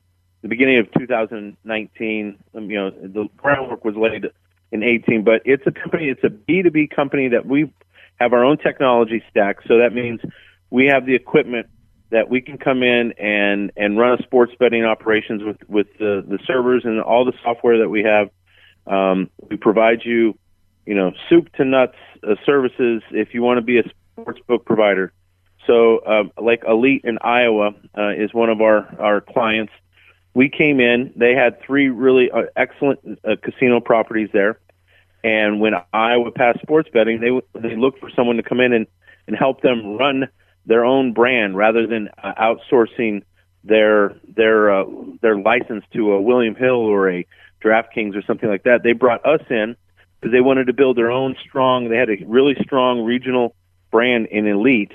the 0.41 0.48
beginning 0.48 0.80
of 0.80 0.88
2019. 0.98 2.39
Um, 2.56 2.69
you 2.69 2.78
know, 2.78 2.89
the 2.91 3.28
groundwork 3.38 3.84
was 3.84 3.95
laid 3.95 4.26
in 4.72 4.84
18, 4.84 5.24
but 5.24 5.41
it's 5.45 5.63
a 5.65 5.72
company. 5.72 6.10
It's 6.10 6.24
a 6.24 6.30
B2B 6.30 6.95
company 6.95 7.30
that 7.30 7.45
we 7.45 7.74
have 8.19 8.34
our 8.34 8.43
own 8.43 8.58
technology 8.58 9.24
stack. 9.30 9.58
So 9.67 9.80
that 9.80 9.93
means 9.93 10.19
we 10.69 10.88
have 10.88 11.06
the 11.06 11.15
equipment 11.15 11.67
that 12.12 12.30
we 12.30 12.41
can 12.41 12.58
come 12.58 12.84
in 12.84 13.13
and 13.13 13.72
and 13.78 13.98
run 13.98 14.19
a 14.19 14.24
sports 14.24 14.54
betting 14.60 14.84
operations 14.84 15.43
with 15.43 15.58
with 15.67 15.88
the 16.00 16.24
the 16.28 16.39
servers 16.45 16.84
and 16.86 17.02
all 17.02 17.26
the 17.26 17.34
software 17.43 17.80
that 17.80 17.89
we 17.89 18.04
have 18.04 18.30
um, 18.89 19.30
we 19.50 19.56
provide 19.56 20.04
you, 20.04 20.38
you 20.86 20.95
know, 20.95 21.12
soup 21.30 21.52
to 21.54 21.65
nuts 21.65 21.95
uh, 22.24 22.36
services 22.45 23.04
if 23.12 23.34
you 23.34 23.41
want 23.41 23.60
to 23.60 23.62
be 23.62 23.80
a 23.80 23.84
sports 24.13 24.39
book 24.48 24.65
provider. 24.65 25.13
So, 25.69 26.03
um, 26.03 26.32
like 26.41 26.63
Elite 26.67 27.01
in 27.03 27.19
Iowa 27.21 27.75
uh, 27.95 28.10
is 28.17 28.34
one 28.34 28.49
of 28.49 28.60
our 28.60 28.88
our 28.99 29.21
clients. 29.21 29.71
We 30.34 30.49
came 30.49 30.79
in; 30.79 31.13
they 31.15 31.36
had 31.36 31.62
three 31.62 31.89
really 31.89 32.32
uh, 32.32 32.43
excellent 32.55 33.19
uh, 33.23 33.36
casino 33.39 33.79
properties 33.79 34.29
there, 34.34 34.60
and 35.23 35.60
when 35.60 35.73
Iowa 35.93 36.32
passed 36.32 36.62
sports 36.62 36.89
betting, 36.91 37.21
they 37.21 37.60
they 37.60 37.75
looked 37.75 37.99
for 37.99 38.10
someone 38.15 38.38
to 38.38 38.43
come 38.43 38.60
in 38.60 38.73
and 38.73 38.88
and 39.27 39.38
help 39.38 39.62
them 39.62 39.95
run 39.95 40.27
their 40.65 40.86
own 40.86 41.13
brand 41.13 41.55
rather 41.55 41.86
than 41.86 42.10
uh, 42.23 42.34
outsourcing 42.34 43.21
their 43.63 44.15
their 44.27 44.71
uh, 44.71 44.86
their 45.21 45.38
license 45.38 45.84
to 45.93 46.13
a 46.13 46.21
William 46.21 46.55
Hill 46.55 46.77
or 46.77 47.12
a 47.12 47.27
DraftKings 47.63 48.15
or 48.15 48.23
something 48.23 48.49
like 48.49 48.63
that. 48.63 48.82
They 48.82 48.93
brought 48.93 49.23
us 49.23 49.41
in 49.51 49.75
because 50.19 50.34
they 50.34 50.41
wanted 50.41 50.65
to 50.65 50.73
build 50.73 50.97
their 50.97 51.12
own 51.12 51.36
strong. 51.47 51.89
They 51.89 51.97
had 51.97 52.10
a 52.10 52.25
really 52.25 52.55
strong 52.63 53.03
regional 53.03 53.53
brand 53.91 54.27
in 54.27 54.47
Elite, 54.47 54.93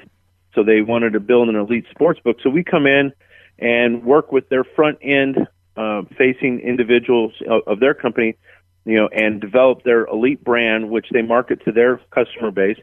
so 0.55 0.63
they 0.63 0.81
wanted 0.81 1.13
to 1.15 1.21
build 1.21 1.49
an 1.49 1.57
Elite 1.57 1.87
sports 1.91 2.21
book. 2.21 2.39
So 2.43 2.51
we 2.51 2.65
come 2.65 2.87
in 2.87 3.13
and 3.59 4.05
work 4.05 4.33
with 4.33 4.49
their 4.49 4.65
front 4.65 4.99
end 5.03 5.47
uh, 5.77 6.03
facing 6.17 6.61
individuals 6.61 7.33
of, 7.49 7.63
of 7.67 7.81
their 7.81 7.95
company, 7.95 8.37
you 8.85 8.97
know, 8.97 9.09
and 9.09 9.41
develop 9.41 9.83
their 9.83 10.05
Elite 10.07 10.43
brand, 10.43 10.91
which 10.91 11.07
they 11.11 11.23
market 11.23 11.65
to 11.65 11.73
their 11.73 12.01
customer 12.11 12.51
base. 12.51 12.79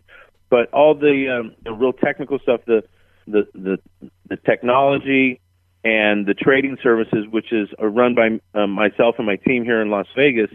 But 0.50 0.72
all 0.74 0.96
the, 0.96 1.30
um, 1.30 1.56
the 1.64 1.72
real 1.72 1.94
technical 1.94 2.40
stuff, 2.40 2.62
the 2.66 2.84
the 3.28 3.48
the, 3.54 3.78
the 4.28 4.38
technology, 4.38 5.40
and 5.84 6.26
the 6.26 6.34
trading 6.34 6.78
services, 6.84 7.26
which 7.30 7.52
is 7.52 7.70
run 7.80 8.16
by 8.16 8.40
um, 8.60 8.72
myself 8.72 9.16
and 9.18 9.26
my 9.26 9.38
team 9.38 9.64
here 9.64 9.82
in 9.82 9.90
Las 9.90 10.08
Vegas, 10.16 10.50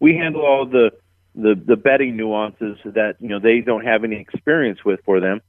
we 0.00 0.14
handle 0.14 0.44
all 0.44 0.66
the, 0.66 0.92
the 1.34 1.54
the 1.54 1.76
betting 1.76 2.16
nuances 2.16 2.78
that 2.84 3.16
you 3.20 3.28
know 3.28 3.38
they 3.38 3.60
don't 3.60 3.84
have 3.84 4.04
any 4.04 4.16
experience 4.16 4.84
with 4.84 5.00
for 5.04 5.20
them. 5.20 5.40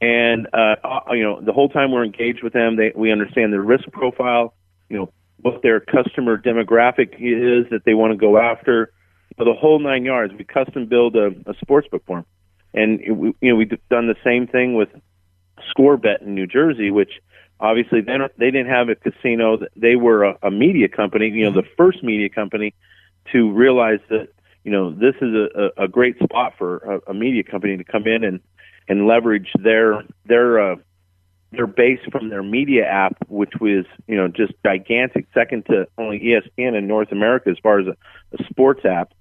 And 0.00 0.48
uh, 0.52 0.76
uh, 0.82 1.00
you 1.12 1.22
know, 1.22 1.40
the 1.40 1.52
whole 1.52 1.68
time 1.68 1.92
we're 1.92 2.04
engaged 2.04 2.42
with 2.42 2.52
them, 2.52 2.76
they 2.76 2.92
we 2.94 3.12
understand 3.12 3.52
their 3.52 3.62
risk 3.62 3.84
profile, 3.92 4.54
you 4.88 4.96
know, 4.96 5.12
what 5.40 5.62
their 5.62 5.80
customer 5.80 6.38
demographic 6.38 7.14
is 7.18 7.70
that 7.70 7.82
they 7.84 7.94
want 7.94 8.12
to 8.12 8.16
go 8.16 8.38
after, 8.38 8.92
know, 9.38 9.44
the 9.44 9.58
whole 9.58 9.78
nine 9.78 10.04
yards. 10.04 10.32
We 10.36 10.44
custom 10.44 10.86
build 10.86 11.16
a, 11.16 11.28
a 11.46 11.54
sports 11.60 11.88
book 11.88 12.02
for 12.06 12.18
them, 12.18 12.26
and 12.72 13.00
it, 13.00 13.12
we, 13.12 13.34
you 13.40 13.50
know 13.50 13.56
we've 13.56 13.70
done 13.90 14.06
the 14.06 14.16
same 14.24 14.46
thing 14.46 14.74
with 14.74 14.88
ScoreBet 15.76 16.22
in 16.22 16.34
New 16.34 16.46
Jersey, 16.46 16.90
which 16.90 17.12
Obviously, 17.60 18.00
they 18.00 18.16
don't, 18.16 18.32
they 18.38 18.50
didn't 18.50 18.70
have 18.70 18.88
a 18.88 18.94
casino. 18.94 19.58
They 19.76 19.94
were 19.94 20.24
a, 20.24 20.38
a 20.44 20.50
media 20.50 20.88
company, 20.88 21.28
you 21.28 21.44
know, 21.44 21.52
the 21.52 21.68
first 21.76 22.02
media 22.02 22.30
company 22.30 22.74
to 23.32 23.52
realize 23.52 24.00
that 24.08 24.28
you 24.64 24.72
know 24.72 24.92
this 24.92 25.14
is 25.20 25.34
a, 25.34 25.84
a 25.84 25.88
great 25.88 26.18
spot 26.22 26.54
for 26.58 26.78
a, 26.78 27.10
a 27.10 27.14
media 27.14 27.42
company 27.42 27.76
to 27.76 27.84
come 27.84 28.06
in 28.06 28.24
and 28.24 28.40
and 28.90 29.06
leverage 29.06 29.48
their 29.58 30.02
their 30.26 30.72
uh, 30.72 30.76
their 31.52 31.68
base 31.68 32.00
from 32.10 32.28
their 32.28 32.42
media 32.42 32.84
app, 32.84 33.16
which 33.28 33.52
was 33.60 33.86
you 34.08 34.16
know 34.16 34.26
just 34.26 34.52
gigantic, 34.64 35.26
second 35.32 35.64
to 35.66 35.86
only 35.96 36.18
ESPN 36.18 36.76
in 36.76 36.88
North 36.88 37.12
America 37.12 37.50
as 37.50 37.56
far 37.62 37.78
as 37.78 37.86
a, 37.86 37.96
a 38.38 38.44
sports 38.50 38.84
app, 38.84 39.12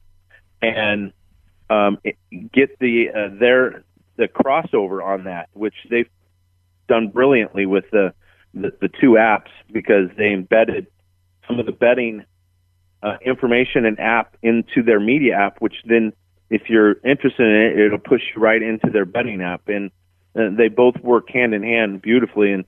and 0.61 1.13
um, 1.69 1.99
get 2.51 2.77
the 2.79 3.09
uh, 3.09 3.39
their 3.39 3.83
the 4.17 4.27
crossover 4.27 5.03
on 5.03 5.25
that, 5.25 5.49
which 5.53 5.75
they've 5.89 6.09
done 6.87 7.09
brilliantly 7.09 7.67
with 7.67 7.85
the 7.91 8.11
the, 8.55 8.71
the 8.81 8.89
two 8.99 9.11
apps 9.11 9.51
because 9.71 10.09
they 10.17 10.33
embedded 10.33 10.87
some 11.47 11.59
of 11.59 11.67
the 11.67 11.71
betting 11.71 12.25
uh, 13.03 13.17
information 13.23 13.85
and 13.85 13.99
app 13.99 14.35
into 14.41 14.81
their 14.83 14.99
media 14.99 15.35
app, 15.35 15.61
which 15.61 15.75
then, 15.85 16.11
if 16.49 16.69
you're 16.69 16.93
interested 17.05 17.45
in 17.45 17.55
it, 17.55 17.85
it'll 17.85 17.99
push 17.99 18.21
you 18.33 18.41
right 18.41 18.61
into 18.61 18.89
their 18.89 19.05
betting 19.05 19.41
app, 19.41 19.67
and 19.67 19.91
uh, 20.35 20.49
they 20.57 20.67
both 20.67 20.95
work 21.01 21.29
hand 21.29 21.53
in 21.53 21.63
hand 21.63 22.01
beautifully. 22.01 22.53
And 22.53 22.65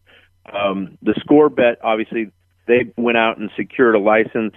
um, 0.51 0.97
the 1.01 1.15
score 1.19 1.49
bet, 1.49 1.79
obviously, 1.83 2.31
they 2.67 2.91
went 2.95 3.17
out 3.17 3.37
and 3.37 3.49
secured 3.55 3.95
a 3.95 3.99
license 3.99 4.55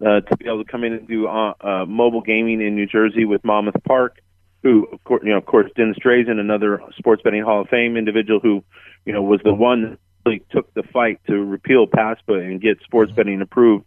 uh, 0.00 0.20
to 0.20 0.36
be 0.36 0.46
able 0.46 0.64
to 0.64 0.70
come 0.70 0.84
in 0.84 0.92
and 0.92 1.08
do 1.08 1.26
uh, 1.26 1.54
uh, 1.60 1.86
mobile 1.86 2.22
gaming 2.22 2.60
in 2.60 2.74
New 2.74 2.86
Jersey 2.86 3.24
with 3.24 3.44
Monmouth 3.44 3.82
Park, 3.84 4.20
who, 4.62 4.86
of 4.92 5.02
course, 5.04 5.22
you 5.24 5.30
know, 5.30 5.38
of 5.38 5.46
course, 5.46 5.70
Dennis 5.76 5.96
Drazin, 5.98 6.38
another 6.38 6.82
sports 6.96 7.22
betting 7.22 7.42
Hall 7.42 7.62
of 7.62 7.68
Fame 7.68 7.96
individual, 7.96 8.40
who, 8.40 8.64
you 9.04 9.12
know, 9.12 9.22
was 9.22 9.40
the 9.44 9.54
one 9.54 9.82
that 9.82 9.98
really 10.24 10.42
took 10.50 10.72
the 10.74 10.82
fight 10.84 11.20
to 11.26 11.34
repeal 11.34 11.86
PASPA 11.86 12.34
and 12.34 12.60
get 12.60 12.80
sports 12.82 13.12
betting 13.12 13.40
approved, 13.40 13.84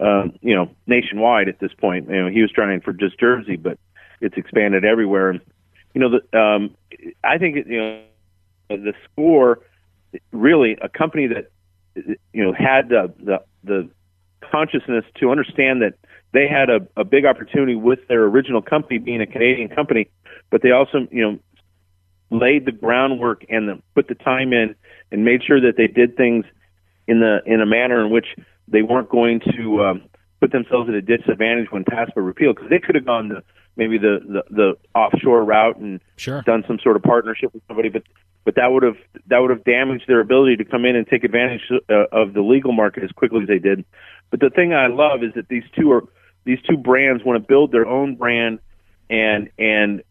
um, 0.00 0.32
you 0.40 0.54
know, 0.54 0.70
nationwide 0.86 1.48
at 1.48 1.58
this 1.58 1.72
point. 1.74 2.08
You 2.08 2.24
know, 2.24 2.28
he 2.28 2.42
was 2.42 2.50
trying 2.50 2.80
for 2.80 2.92
just 2.92 3.18
Jersey, 3.18 3.56
but 3.56 3.78
it's 4.20 4.36
expanded 4.36 4.84
everywhere. 4.84 5.30
And 5.30 5.40
you 5.94 6.00
know, 6.00 6.18
the, 6.18 6.38
um, 6.38 6.76
I 7.24 7.38
think 7.38 7.56
you 7.66 7.78
know 7.78 8.02
the 8.68 8.92
score 9.10 9.60
really 10.32 10.76
a 10.80 10.88
company 10.88 11.28
that 11.28 11.50
you 12.32 12.44
know 12.44 12.52
had 12.52 12.88
the 12.88 13.12
the, 13.18 13.42
the 13.64 13.90
consciousness 14.50 15.04
to 15.16 15.30
understand 15.30 15.82
that 15.82 15.94
they 16.32 16.46
had 16.46 16.68
a, 16.68 16.86
a 16.96 17.04
big 17.04 17.24
opportunity 17.24 17.74
with 17.74 18.06
their 18.08 18.24
original 18.24 18.62
company 18.62 18.98
being 18.98 19.20
a 19.20 19.26
Canadian 19.26 19.68
company, 19.68 20.08
but 20.50 20.62
they 20.62 20.70
also 20.70 21.06
you 21.10 21.22
know 21.22 21.38
laid 22.30 22.66
the 22.66 22.72
groundwork 22.72 23.44
and 23.48 23.68
the, 23.68 23.82
put 23.94 24.08
the 24.08 24.14
time 24.14 24.52
in 24.52 24.74
and 25.12 25.24
made 25.24 25.42
sure 25.44 25.60
that 25.60 25.76
they 25.76 25.86
did 25.86 26.16
things 26.16 26.44
in 27.06 27.20
the 27.20 27.38
in 27.46 27.60
a 27.60 27.66
manner 27.66 28.04
in 28.04 28.10
which 28.10 28.26
they 28.68 28.82
weren't 28.82 29.08
going 29.08 29.40
to 29.40 29.84
um, 29.84 30.02
put 30.40 30.52
themselves 30.52 30.88
at 30.88 30.94
a 30.94 31.02
disadvantage 31.02 31.70
when 31.70 31.84
PASPA 31.84 32.16
repealed 32.16 32.56
because 32.56 32.70
they 32.70 32.80
could 32.80 32.94
have 32.94 33.06
gone 33.06 33.28
the 33.28 33.42
maybe 33.76 33.98
the, 33.98 34.18
the 34.26 34.54
the 34.54 34.76
offshore 34.94 35.44
route 35.44 35.76
and 35.76 36.00
sure. 36.16 36.42
done 36.42 36.64
some 36.66 36.78
sort 36.82 36.96
of 36.96 37.02
partnership 37.02 37.52
with 37.54 37.62
somebody, 37.68 37.88
but 37.88 38.02
but 38.44 38.54
that 38.56 38.72
would 38.72 38.82
have 38.82 38.96
that 39.26 39.38
would 39.38 39.50
have 39.50 39.64
damaged 39.64 40.04
their 40.06 40.20
ability 40.20 40.56
to 40.56 40.64
come 40.64 40.84
in 40.84 40.96
and 40.96 41.06
take 41.06 41.24
advantage 41.24 41.62
uh, 41.88 42.04
of 42.12 42.34
the 42.34 42.42
legal 42.42 42.72
market 42.72 43.04
as 43.04 43.10
quickly 43.12 43.42
as 43.42 43.48
they 43.48 43.58
did. 43.58 43.84
But 44.30 44.40
the 44.40 44.50
thing 44.50 44.74
I 44.74 44.86
love 44.86 45.22
is 45.22 45.34
that 45.34 45.48
these 45.48 45.64
two 45.78 45.92
are 45.92 46.04
these 46.44 46.58
two 46.68 46.76
brands 46.76 47.24
want 47.24 47.42
to 47.42 47.46
build 47.46 47.72
their 47.72 47.86
own 47.86 48.16
brand 48.16 48.60
and 49.10 49.50
and 49.58 50.02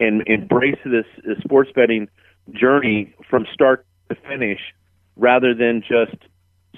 and 0.00 0.26
embrace 0.26 0.78
this, 0.84 1.06
this 1.24 1.38
sports 1.44 1.70
betting 1.74 2.08
journey 2.52 3.14
from 3.28 3.46
start 3.52 3.86
to 4.08 4.16
finish 4.28 4.60
rather 5.16 5.54
than 5.54 5.82
just 5.82 6.16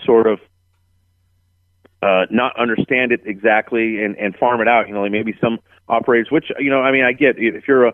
sort 0.05 0.27
of 0.27 0.41
uh, 2.03 2.27
not 2.31 2.59
understand 2.59 3.13
it 3.13 3.21
exactly 3.25 4.03
and, 4.03 4.17
and 4.17 4.35
farm 4.37 4.61
it 4.61 4.69
out. 4.69 4.89
You 4.89 4.95
know, 4.95 5.03
like 5.03 5.13
maybe 5.13 5.37
some 5.41 5.59
operators, 5.91 6.31
which 6.31 6.51
you 6.59 6.71
know, 6.71 6.81
I 6.81 6.93
mean, 6.93 7.05
I 7.05 7.13
get 7.13 7.37
if 7.39 7.67
you're 7.69 7.87
a 7.87 7.93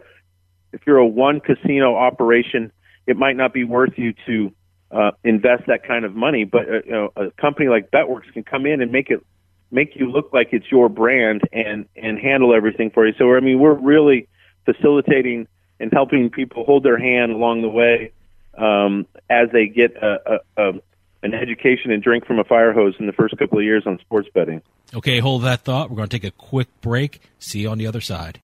if 0.73 0.81
you're 0.87 0.99
a 0.99 1.07
one 1.07 1.41
casino 1.41 1.97
operation, 1.97 2.71
it 3.07 3.17
might 3.17 3.37
not 3.37 3.53
be 3.53 3.65
worth 3.65 3.95
you 3.97 4.15
to 4.27 4.53
uh, 4.91 5.11
invest 5.25 5.65
that 5.67 5.87
kind 5.87 6.05
of 6.05 6.15
money. 6.15 6.45
But 6.45 6.69
uh, 6.69 6.73
you 6.85 6.93
know, 6.93 7.13
a 7.17 7.31
company 7.33 7.69
like 7.69 7.91
BetWorks 7.91 8.33
can 8.33 8.45
come 8.45 8.67
in 8.67 8.81
and 8.81 8.93
make 8.93 9.11
it 9.11 9.25
make 9.71 9.97
you 9.97 10.11
look 10.11 10.33
like 10.33 10.49
it's 10.53 10.71
your 10.71 10.89
brand 10.89 11.43
and 11.53 11.87
and 11.97 12.19
handle 12.19 12.55
everything 12.55 12.91
for 12.91 13.07
you. 13.07 13.15
So 13.19 13.35
I 13.35 13.41
mean, 13.41 13.59
we're 13.59 13.75
really 13.75 14.29
facilitating 14.65 15.49
and 15.81 15.93
helping 15.93 16.31
people 16.31 16.65
hold 16.65 16.83
their 16.83 16.99
hand 16.99 17.33
along 17.33 17.63
the 17.63 17.69
way 17.69 18.13
um, 18.57 19.07
as 19.29 19.49
they 19.53 19.67
get 19.67 19.95
a, 19.97 20.41
a, 20.57 20.69
a 20.71 20.73
an 21.23 21.35
education 21.35 21.91
and 21.91 22.03
drink 22.03 22.27
from 22.27 22.39
a 22.39 22.45
fire 22.45 22.73
hose 22.73 22.95
in 22.99 23.07
the 23.07 23.13
first 23.13 23.37
couple 23.39 23.59
of 23.59 23.65
years 23.65 23.85
on 23.87 23.99
sports 23.99 24.29
betting. 24.35 24.63
Okay, 24.95 25.19
hold 25.19 25.43
that 25.45 25.63
thought. 25.63 25.91
We're 25.91 25.97
going 25.97 26.09
to 26.09 26.19
take 26.19 26.29
a 26.29 26.37
quick 26.37 26.69
break. 26.81 27.21
See 27.39 27.61
you 27.61 27.71
on 27.71 27.79
the 27.79 27.87
other 27.87 28.01
side. 28.01 28.41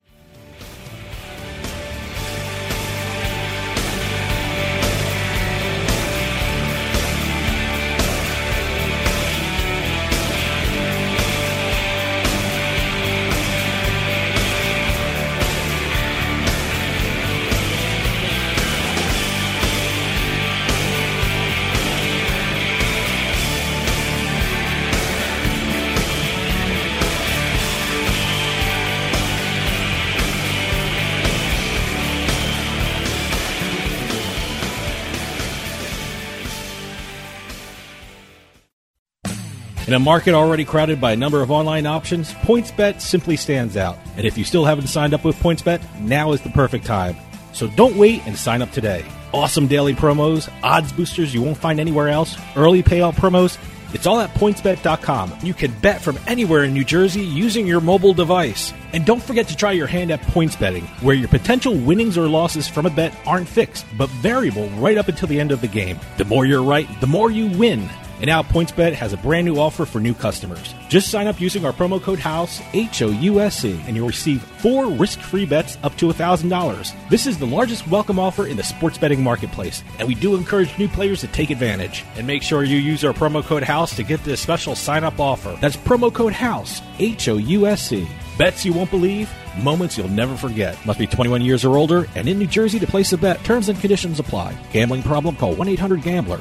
In 39.93 39.97
a 39.97 40.01
market 40.01 40.33
already 40.33 40.65
crowded 40.65 41.03
by 41.03 41.13
a 41.13 41.17
number 41.17 41.43
of 41.43 41.51
online 41.51 41.85
options, 41.85 42.33
PointsBet 42.33 42.99
simply 42.99 43.37
stands 43.37 43.77
out. 43.77 43.99
And 44.17 44.27
if 44.27 44.39
you 44.39 44.45
still 44.45 44.65
haven't 44.65 44.87
signed 44.87 45.13
up 45.13 45.23
with 45.23 45.37
PointsBet, 45.37 46.01
now 46.01 46.33
is 46.33 46.41
the 46.41 46.49
perfect 46.49 46.87
time. 46.87 47.15
So 47.53 47.69
don't 47.69 47.97
wait 47.97 48.27
and 48.27 48.35
sign 48.35 48.63
up 48.63 48.71
today. 48.71 49.05
Awesome 49.35 49.67
daily 49.67 49.95
promos, 49.95 50.51
odds 50.63 50.95
boosters 50.95 51.35
you 51.35 51.43
won't 51.43 51.59
find 51.59 51.79
anywhere 51.79 52.09
else, 52.09 52.39
early 52.57 52.83
payout 52.83 53.17
promos. 53.17 53.59
It's 53.93 54.07
all 54.07 54.19
at 54.21 54.31
pointsbet.com. 54.31 55.35
You 55.43 55.53
can 55.53 55.79
bet 55.81 56.01
from 56.01 56.19
anywhere 56.27 56.65
in 56.65 56.73
New 56.73 56.85
Jersey 56.85 57.21
using 57.21 57.67
your 57.67 57.83
mobile 57.83 58.15
device. 58.15 58.73
And 58.95 59.05
don't 59.05 59.23
forget 59.23 59.47
to 59.49 59.57
try 59.57 59.73
your 59.73 59.87
hand 59.87 60.11
at 60.11 60.23
points 60.23 60.57
betting, 60.57 60.87
where 61.03 61.15
your 61.15 61.29
potential 61.29 61.75
winnings 61.75 62.17
or 62.17 62.29
losses 62.29 62.67
from 62.67 62.87
a 62.87 62.91
bet 62.91 63.15
aren't 63.27 63.47
fixed, 63.47 63.85
but 63.99 64.09
variable 64.09 64.71
right 64.71 64.97
up 64.97 65.09
until 65.09 65.29
the 65.29 65.39
end 65.39 65.53
of 65.53 65.61
the 65.61 65.69
game. 65.69 66.01
The 66.17 66.25
more 66.25 66.47
you're 66.47 66.63
right, 66.63 66.89
the 67.03 67.07
more 67.07 67.31
you 67.31 67.49
win. 67.59 67.91
And 68.23 68.29
now 68.29 68.41
PointsBet 68.41 68.93
has 68.93 69.13
a 69.13 69.17
brand 69.17 69.47
new 69.47 69.59
offer 69.59 69.85
for 69.85 70.01
new 70.01 70.15
customers. 70.15 70.77
Just 70.89 71.11
sign 71.11 71.27
up 71.27 71.41
using 71.41 71.65
our 71.65 71.73
promo 71.73 72.01
code 72.01 72.21
HOUSE, 72.21 72.63
H 72.73 73.03
O 73.03 73.09
U 73.09 73.41
S 73.41 73.59
C, 73.59 73.83
and 73.89 73.97
you'll 73.97 74.07
receive 74.07 74.41
four 74.43 74.93
risk 74.93 75.19
free 75.19 75.45
bets 75.45 75.77
up 75.83 75.97
to 75.97 76.07
$1,000. 76.07 77.09
This 77.11 77.27
is 77.27 77.37
the 77.37 77.49
largest 77.49 77.89
welcome 77.89 78.21
offer 78.21 78.47
in 78.47 78.57
the 78.57 78.63
sports 78.63 78.97
betting 78.97 79.25
marketplace, 79.25 79.83
and 79.99 80.07
we 80.07 80.15
do 80.15 80.37
encourage 80.37 80.79
new 80.79 80.87
players 80.87 81.21
to 81.23 81.27
take 81.27 81.51
advantage. 81.51 82.05
And 82.15 82.25
make 82.25 82.45
sure 82.45 82.63
you 82.63 82.77
use 82.77 83.05
our 83.05 83.13
promo 83.13 83.43
code 83.43 83.65
HOUSE 83.65 83.97
to 83.97 84.05
get 84.05 84.23
this 84.23 84.41
special 84.41 84.77
sign 84.77 85.03
up 85.03 85.19
offer. 85.19 85.59
That's 85.61 85.77
promo 85.77 86.15
code 86.15 86.33
HOUSE, 86.33 86.81
H 87.01 87.29
O 87.29 87.39
U 87.39 87.67
S 87.67 87.89
C. 87.89 88.07
Bets 88.39 88.65
you 88.65 88.73
won't 88.73 88.93
believe, 88.93 89.33
moments 89.61 89.99
you'll 89.99 90.07
never 90.07 90.37
forget. 90.37 90.79
Must 90.87 91.01
be 91.01 91.09
21 91.09 91.43
years 91.43 91.65
or 91.65 91.77
older 91.77 92.07
and 92.15 92.29
in 92.29 92.39
New 92.39 92.47
Jersey 92.47 92.79
to 92.79 92.87
place 92.87 93.13
a 93.13 93.19
bet. 93.19 93.43
Terms 93.43 93.69
and 93.69 93.81
conditions 93.81 94.21
apply. 94.21 94.57
Gambling 94.71 95.03
problem? 95.03 95.35
Call 95.35 95.57
1 95.57 95.67
800 95.67 96.03
Gambler. 96.03 96.41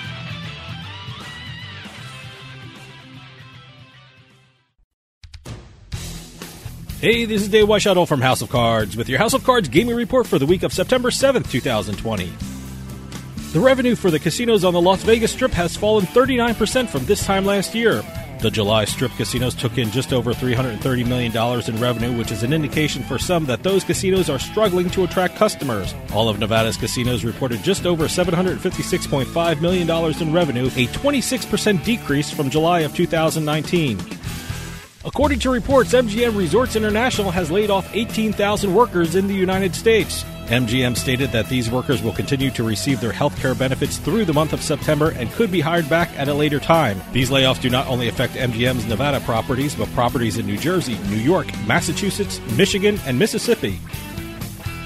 Hey, 7.01 7.25
this 7.25 7.41
is 7.41 7.47
Dave 7.47 7.65
Weishuttle 7.65 8.07
from 8.07 8.21
House 8.21 8.43
of 8.43 8.49
Cards 8.49 8.95
with 8.95 9.09
your 9.09 9.17
House 9.17 9.33
of 9.33 9.43
Cards 9.43 9.67
gaming 9.67 9.95
report 9.95 10.27
for 10.27 10.37
the 10.37 10.45
week 10.45 10.61
of 10.61 10.71
September 10.71 11.09
7th, 11.09 11.49
2020. 11.49 12.31
The 13.53 13.59
revenue 13.59 13.95
for 13.95 14.11
the 14.11 14.19
casinos 14.19 14.63
on 14.63 14.73
the 14.73 14.81
Las 14.81 15.01
Vegas 15.01 15.31
Strip 15.31 15.49
has 15.53 15.75
fallen 15.75 16.05
39% 16.05 16.89
from 16.89 17.03
this 17.05 17.25
time 17.25 17.43
last 17.43 17.73
year. 17.73 18.03
The 18.41 18.51
July 18.51 18.85
Strip 18.85 19.11
casinos 19.13 19.55
took 19.55 19.79
in 19.79 19.89
just 19.89 20.13
over 20.13 20.31
$330 20.31 21.07
million 21.07 21.35
in 21.67 21.81
revenue, 21.81 22.15
which 22.15 22.31
is 22.31 22.43
an 22.43 22.53
indication 22.53 23.01
for 23.01 23.17
some 23.17 23.45
that 23.47 23.63
those 23.63 23.83
casinos 23.83 24.29
are 24.29 24.37
struggling 24.37 24.91
to 24.91 25.03
attract 25.03 25.37
customers. 25.37 25.95
All 26.13 26.29
of 26.29 26.37
Nevada's 26.37 26.77
casinos 26.77 27.25
reported 27.25 27.63
just 27.63 27.87
over 27.87 28.03
$756.5 28.03 29.59
million 29.59 30.21
in 30.21 30.31
revenue, 30.31 30.67
a 30.67 30.85
26% 30.85 31.83
decrease 31.83 32.29
from 32.29 32.51
July 32.51 32.81
of 32.81 32.95
2019. 32.95 34.20
According 35.03 35.39
to 35.39 35.49
reports, 35.49 35.93
MGM 35.93 36.37
Resorts 36.37 36.75
International 36.75 37.31
has 37.31 37.49
laid 37.49 37.71
off 37.71 37.89
18,000 37.95 38.71
workers 38.71 39.15
in 39.15 39.25
the 39.27 39.33
United 39.33 39.73
States. 39.73 40.23
MGM 40.45 40.95
stated 40.95 41.31
that 41.31 41.47
these 41.49 41.71
workers 41.71 42.03
will 42.03 42.11
continue 42.11 42.51
to 42.51 42.63
receive 42.63 43.01
their 43.01 43.11
health 43.11 43.35
care 43.39 43.55
benefits 43.55 43.97
through 43.97 44.25
the 44.25 44.33
month 44.33 44.53
of 44.53 44.61
September 44.61 45.09
and 45.11 45.31
could 45.31 45.51
be 45.51 45.59
hired 45.59 45.89
back 45.89 46.09
at 46.19 46.27
a 46.27 46.33
later 46.33 46.59
time. 46.59 47.01
These 47.13 47.31
layoffs 47.31 47.61
do 47.61 47.69
not 47.69 47.87
only 47.87 48.09
affect 48.09 48.33
MGM's 48.33 48.85
Nevada 48.85 49.21
properties, 49.21 49.73
but 49.73 49.91
properties 49.93 50.37
in 50.37 50.45
New 50.45 50.57
Jersey, 50.57 50.99
New 51.09 51.15
York, 51.15 51.47
Massachusetts, 51.65 52.39
Michigan, 52.55 52.99
and 53.07 53.17
Mississippi. 53.17 53.79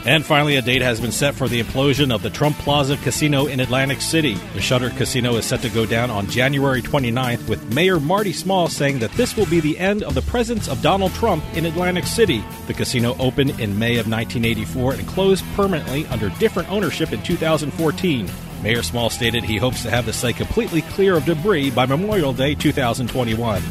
And 0.05 0.23
finally, 0.23 0.55
a 0.55 0.61
date 0.61 0.83
has 0.83 1.01
been 1.01 1.11
set 1.11 1.33
for 1.33 1.47
the 1.47 1.61
implosion 1.63 2.13
of 2.13 2.21
the 2.21 2.29
Trump 2.29 2.55
Plaza 2.59 2.95
Casino 2.97 3.47
in 3.47 3.59
Atlantic 3.59 4.01
City. 4.01 4.35
The 4.53 4.61
shuttered 4.61 4.95
casino 4.97 5.35
is 5.37 5.45
set 5.45 5.63
to 5.63 5.69
go 5.69 5.87
down 5.87 6.11
on 6.11 6.29
January 6.29 6.83
29th, 6.83 7.49
with 7.49 7.73
Mayor 7.73 7.99
Marty 7.99 8.31
Small 8.31 8.67
saying 8.67 8.99
that 8.99 9.11
this 9.13 9.35
will 9.35 9.47
be 9.47 9.59
the 9.59 9.79
end 9.79 10.03
of 10.03 10.13
the 10.13 10.21
presence 10.21 10.67
of 10.67 10.83
Donald 10.83 11.11
Trump 11.13 11.43
in 11.55 11.65
Atlantic 11.65 12.05
City. 12.05 12.43
The 12.67 12.75
casino 12.75 13.15
opened 13.17 13.59
in 13.59 13.79
May 13.79 13.97
of 13.97 14.07
1984 14.07 14.93
and 14.93 15.07
closed 15.07 15.43
permanently 15.55 16.05
under 16.07 16.29
different 16.37 16.69
ownership 16.69 17.11
in 17.11 17.23
2014. 17.23 18.29
Mayor 18.61 18.83
Small 18.83 19.09
stated 19.09 19.43
he 19.43 19.57
hopes 19.57 19.81
to 19.81 19.89
have 19.89 20.05
the 20.05 20.13
site 20.13 20.35
completely 20.35 20.83
clear 20.83 21.17
of 21.17 21.25
debris 21.25 21.71
by 21.71 21.87
Memorial 21.87 22.31
Day 22.31 22.53
2021. 22.53 23.63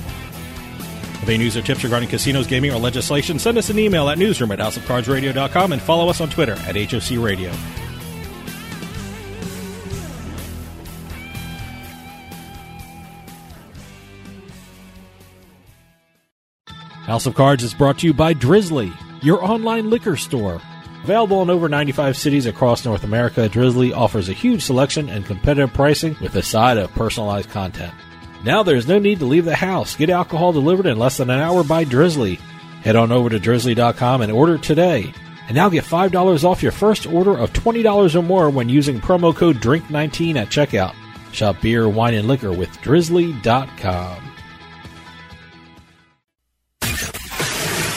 If 1.25 1.31
any 1.31 1.39
news 1.39 1.57
or 1.57 1.63
tips 1.63 1.83
regarding 1.83 2.11
casinos, 2.11 2.47
gaming, 2.47 2.71
or 2.71 2.79
legislation, 2.79 3.39
send 3.39 3.57
us 3.57 3.71
an 3.71 3.79
email 3.79 4.11
at 4.11 4.19
newsroom 4.19 4.53
at 4.53 4.59
houseofcardsradio.com 4.59 5.73
and 5.73 5.81
follow 5.81 6.11
us 6.11 6.21
on 6.21 6.29
Twitter 6.29 6.53
at 6.53 6.77
HOC 6.77 7.19
Radio. 7.19 7.51
House 17.07 17.25
of 17.25 17.35
Cards 17.35 17.65
is 17.65 17.73
brought 17.73 18.01
to 18.01 18.07
you 18.07 18.13
by 18.13 18.35
Drizly, 18.35 18.95
your 19.23 19.43
online 19.43 19.89
liquor 19.89 20.19
store. 20.19 20.61
Available 21.05 21.41
in 21.41 21.49
over 21.49 21.71
95 21.71 22.19
cities 22.19 22.45
across 22.45 22.85
North 22.85 23.03
America, 23.03 23.49
Drizly 23.49 23.97
offers 23.97 24.29
a 24.29 24.35
huge 24.35 24.61
selection 24.63 25.09
and 25.09 25.25
competitive 25.25 25.73
pricing 25.73 26.19
with 26.21 26.35
a 26.35 26.43
side 26.43 26.77
of 26.77 26.91
personalized 26.91 27.49
content. 27.49 27.95
Now 28.45 28.63
there's 28.63 28.87
no 28.87 28.99
need 28.99 29.21
to 29.21 29.25
leave 29.25 29.47
the 29.47 29.57
house. 29.57 29.97
Get 29.97 30.11
alcohol 30.11 30.53
delivered 30.53 30.85
in 30.85 30.99
less 30.99 31.17
than 31.17 31.31
an 31.31 31.41
hour 31.41 31.65
by 31.65 31.87
Drizly. 31.87 32.39
Head 32.83 32.95
on 32.95 33.11
over 33.11 33.31
to 33.31 33.41
drizly.com 33.41 34.21
and 34.21 34.31
order 34.31 34.59
today. 34.59 35.15
And 35.49 35.55
now 35.55 35.71
get 35.71 35.85
$5 35.85 36.45
off 36.45 36.63
your 36.63 36.73
first 36.73 37.07
order 37.07 37.37
of 37.37 37.55
$20 37.55 38.15
or 38.15 38.23
more 38.23 38.51
when 38.51 38.69
using 38.69 39.01
promo 39.01 39.35
code 39.35 39.57
DRINK19 39.57 40.37
at 40.37 40.49
checkout. 40.49 40.95
Shop 41.33 41.57
beer, 41.63 41.89
wine, 41.89 42.15
and 42.15 42.29
liquor 42.29 42.53
with 42.53 42.69
drizly.com. 42.83 44.31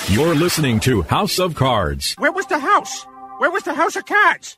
You're 0.10 0.36
listening 0.36 0.80
to 0.82 1.02
House 1.02 1.38
of 1.40 1.56
Cards. 1.56 2.16
Where 2.18 2.32
was 2.32 2.48
the 2.48 2.60
house? 2.60 3.06
Where 3.40 3.52
was 3.52 3.64
the 3.64 3.74
house 3.74 3.98
of 3.98 4.06
cards? 4.06 4.58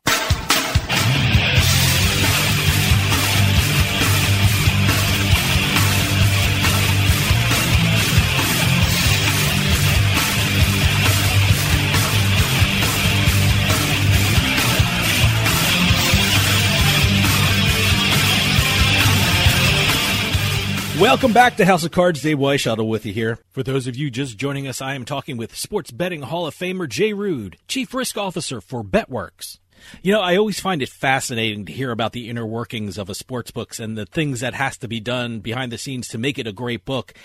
Welcome 21.09 21.33
back 21.33 21.55
to 21.55 21.65
House 21.65 21.83
of 21.83 21.89
Cards. 21.89 22.21
Dave 22.21 22.37
Weishuttle 22.37 22.87
with 22.87 23.03
you 23.03 23.11
here. 23.11 23.39
For 23.49 23.63
those 23.63 23.87
of 23.87 23.95
you 23.95 24.11
just 24.11 24.37
joining 24.37 24.67
us, 24.67 24.79
I 24.79 24.93
am 24.93 25.05
talking 25.05 25.37
with 25.37 25.55
Sports 25.55 25.89
Betting 25.89 26.21
Hall 26.21 26.45
of 26.45 26.53
Famer 26.53 26.87
Jay 26.87 27.13
Rood, 27.13 27.57
Chief 27.67 27.95
Risk 27.95 28.15
Officer 28.15 28.61
for 28.61 28.83
BetWorks. 28.83 29.57
You 30.03 30.13
know, 30.13 30.21
I 30.21 30.37
always 30.37 30.59
find 30.59 30.83
it 30.83 30.89
fascinating 30.89 31.65
to 31.65 31.73
hear 31.73 31.89
about 31.89 32.13
the 32.13 32.29
inner 32.29 32.45
workings 32.45 32.99
of 32.99 33.09
a 33.09 33.15
sports 33.15 33.49
books 33.49 33.79
and 33.79 33.97
the 33.97 34.05
things 34.05 34.41
that 34.41 34.53
has 34.53 34.77
to 34.77 34.87
be 34.87 34.99
done 34.99 35.39
behind 35.39 35.71
the 35.71 35.79
scenes 35.79 36.07
to 36.09 36.19
make 36.19 36.37
it 36.37 36.45
a 36.45 36.53
great 36.53 36.85
book. 36.85 37.15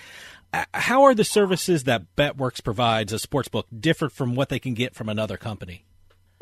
Uh, 0.51 0.65
How 0.73 1.03
are 1.03 1.15
the 1.15 1.23
services 1.23 1.85
that 1.85 2.17
BetWorks 2.17 2.65
provides 2.65 3.13
a 3.13 3.19
sports 3.19 3.49
book 3.49 3.67
different 3.79 4.15
from 4.15 4.35
what 4.35 4.49
they 4.49 4.59
can 4.59 4.73
get 4.73 4.95
from 4.95 5.11
another 5.11 5.37
company? 5.37 5.85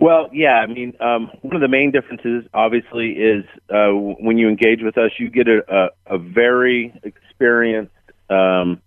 Well, 0.03 0.31
yeah, 0.33 0.55
I 0.55 0.67
mean, 0.67 0.95
um, 0.99 1.31
one 1.43 1.55
of 1.55 1.61
the 1.61 1.69
main 1.69 1.93
differences, 1.93 2.45
obviously, 2.53 3.13
is 3.13 3.45
uh, 3.73 3.91
when 3.93 4.37
you 4.37 4.49
engage 4.49 4.83
with 4.83 4.99
us, 4.99 5.13
you 5.17 5.31
get 5.31 5.47
a, 5.47 5.63
a, 6.09 6.17
a 6.17 6.19
very 6.19 6.93
experienced, 7.05 7.93
um, 8.29 8.83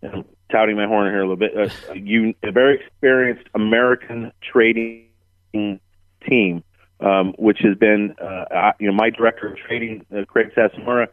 I'm 0.00 0.24
touting 0.52 0.76
my 0.76 0.86
horn 0.86 1.10
here 1.10 1.18
a 1.18 1.28
little 1.28 1.34
bit, 1.34 1.58
uh, 1.58 1.94
you, 1.94 2.34
a 2.44 2.52
very 2.52 2.76
experienced 2.78 3.48
American 3.52 4.30
trading 4.48 5.08
team, 5.52 6.62
um, 7.00 7.34
which 7.36 7.58
has 7.64 7.76
been, 7.76 8.14
uh, 8.22 8.44
I- 8.48 8.74
you 8.78 8.86
know, 8.86 8.92
my 8.94 9.10
director 9.10 9.48
of 9.48 9.56
trading, 9.56 10.06
uh, 10.16 10.24
Craig 10.24 10.52
Sassamura, 10.56 11.08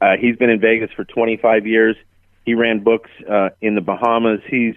uh, 0.00 0.16
he's 0.20 0.36
been 0.36 0.50
in 0.50 0.60
Vegas 0.60 0.92
for 0.94 1.02
25 1.02 1.66
years. 1.66 1.96
He 2.46 2.54
ran 2.54 2.84
books 2.84 3.10
uh, 3.28 3.48
in 3.60 3.74
the 3.74 3.80
Bahamas. 3.80 4.40
He's 4.48 4.76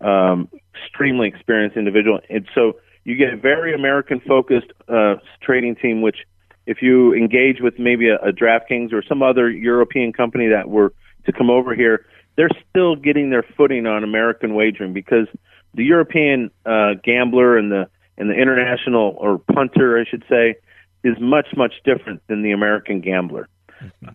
um, 0.00 0.48
extremely 0.74 1.28
experienced 1.28 1.76
individual, 1.76 2.20
and 2.30 2.46
so 2.54 2.76
you 3.06 3.14
get 3.14 3.32
a 3.32 3.36
very 3.36 3.72
American 3.72 4.20
focused 4.20 4.72
uh, 4.88 5.14
trading 5.40 5.76
team. 5.76 6.02
Which, 6.02 6.18
if 6.66 6.82
you 6.82 7.14
engage 7.14 7.60
with 7.60 7.78
maybe 7.78 8.08
a, 8.08 8.16
a 8.16 8.32
DraftKings 8.32 8.92
or 8.92 9.02
some 9.08 9.22
other 9.22 9.48
European 9.48 10.12
company 10.12 10.48
that 10.48 10.68
were 10.68 10.92
to 11.24 11.32
come 11.32 11.48
over 11.48 11.74
here, 11.74 12.04
they're 12.34 12.50
still 12.68 12.96
getting 12.96 13.30
their 13.30 13.44
footing 13.56 13.86
on 13.86 14.02
American 14.02 14.54
wagering 14.54 14.92
because 14.92 15.28
the 15.74 15.84
European 15.84 16.50
uh, 16.66 16.94
gambler 17.04 17.56
and 17.56 17.70
the 17.70 17.88
and 18.18 18.28
the 18.28 18.34
international 18.34 19.14
or 19.18 19.38
punter, 19.38 19.98
I 19.98 20.04
should 20.04 20.24
say, 20.28 20.56
is 21.04 21.14
much 21.20 21.46
much 21.56 21.74
different 21.84 22.22
than 22.26 22.42
the 22.42 22.50
American 22.50 23.00
gambler. 23.00 23.48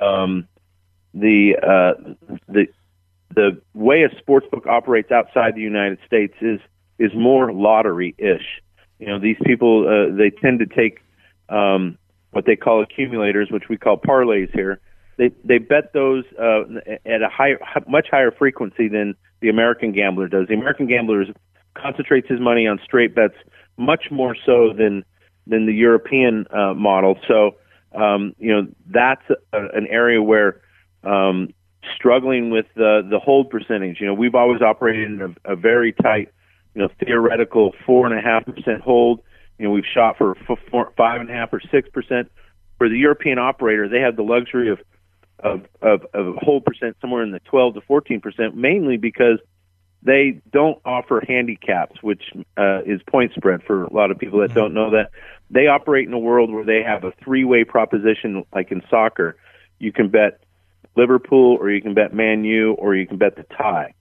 Um, 0.01 0.47
the 1.13 1.56
uh, 1.62 2.38
the 2.49 2.67
the 3.34 3.62
way 3.73 4.04
a 4.04 4.10
sportsbook 4.21 4.67
operates 4.67 5.12
outside 5.12 5.56
the 5.56 5.62
United 5.62 5.99
States 6.06 6.34
is 6.41 6.60
is 6.99 7.12
more 7.15 7.54
lottery 7.54 8.15
ish. 8.17 8.62
You 9.01 9.07
know, 9.07 9.19
these 9.19 9.37
people 9.43 9.87
uh, 9.87 10.15
they 10.15 10.29
tend 10.29 10.59
to 10.59 10.67
take 10.67 10.99
um, 11.49 11.97
what 12.29 12.45
they 12.45 12.55
call 12.55 12.81
accumulators, 12.81 13.49
which 13.51 13.63
we 13.67 13.75
call 13.75 13.97
parlays 13.97 14.51
here. 14.53 14.79
They 15.17 15.31
they 15.43 15.57
bet 15.57 15.91
those 15.93 16.23
uh, 16.39 16.61
at 17.05 17.21
a 17.21 17.29
higher, 17.29 17.59
much 17.87 18.07
higher 18.11 18.31
frequency 18.31 18.87
than 18.87 19.15
the 19.41 19.49
American 19.49 19.91
gambler 19.91 20.27
does. 20.27 20.47
The 20.47 20.53
American 20.53 20.87
gambler 20.87 21.25
concentrates 21.75 22.29
his 22.29 22.39
money 22.39 22.67
on 22.67 22.79
straight 22.85 23.15
bets 23.15 23.35
much 23.77 24.05
more 24.11 24.35
so 24.45 24.71
than 24.71 25.03
than 25.47 25.65
the 25.65 25.73
European 25.73 26.45
uh, 26.51 26.75
model. 26.75 27.17
So 27.27 27.55
um, 27.93 28.35
you 28.37 28.53
know 28.53 28.67
that's 28.87 29.27
a, 29.51 29.59
an 29.73 29.87
area 29.87 30.21
where 30.21 30.61
um, 31.03 31.53
struggling 31.95 32.51
with 32.51 32.67
the 32.75 33.01
the 33.09 33.19
hold 33.19 33.49
percentage. 33.49 33.99
You 33.99 34.07
know, 34.07 34.13
we've 34.13 34.35
always 34.35 34.61
operated 34.61 35.11
in 35.11 35.35
a, 35.45 35.53
a 35.53 35.55
very 35.55 35.93
tight, 35.93 36.29
you 36.73 36.81
know, 36.81 36.89
theoretical 37.03 37.73
four 37.86 38.05
and 38.05 38.17
a 38.17 38.21
half 38.21 38.45
percent 38.45 38.81
hold. 38.81 39.21
You 39.57 39.65
know, 39.65 39.71
we've 39.71 39.86
shot 39.86 40.17
for 40.17 40.36
four, 40.69 40.91
five 40.97 41.21
and 41.21 41.29
a 41.29 41.34
half 41.34 41.53
or 41.53 41.62
six 41.71 41.89
percent. 41.89 42.31
For 42.77 42.89
the 42.89 42.97
European 42.97 43.38
operator, 43.38 43.88
they 43.88 43.99
have 43.99 44.15
the 44.15 44.23
luxury 44.23 44.69
of 44.69 44.79
of 45.39 45.65
of, 45.81 46.05
of 46.13 46.36
hold 46.38 46.65
percent 46.65 46.97
somewhere 47.01 47.23
in 47.23 47.31
the 47.31 47.39
twelve 47.41 47.75
to 47.75 47.81
fourteen 47.81 48.21
percent, 48.21 48.55
mainly 48.55 48.97
because 48.97 49.39
they 50.03 50.41
don't 50.51 50.79
offer 50.84 51.21
handicaps, 51.27 52.01
which 52.01 52.23
uh, 52.57 52.81
is 52.86 53.01
point 53.07 53.34
spread 53.36 53.62
for 53.63 53.84
a 53.84 53.93
lot 53.93 54.10
of 54.10 54.17
people 54.17 54.39
that 54.39 54.53
don't 54.53 54.73
know 54.73 54.91
that. 54.91 55.12
They 55.51 55.67
operate 55.67 56.07
in 56.07 56.13
a 56.13 56.19
world 56.19 56.51
where 56.51 56.63
they 56.63 56.81
have 56.81 57.03
a 57.03 57.12
three 57.23 57.43
way 57.43 57.63
proposition, 57.63 58.43
like 58.53 58.71
in 58.71 58.81
soccer. 58.89 59.36
You 59.79 59.91
can 59.91 60.10
bet 60.10 60.41
Liverpool, 60.95 61.57
or 61.60 61.69
you 61.69 61.81
can 61.81 61.93
bet 61.93 62.13
Man 62.13 62.43
U, 62.43 62.73
or 62.73 62.95
you 62.95 63.05
can 63.05 63.17
bet 63.17 63.36
the 63.36 63.43
tie. 63.43 63.93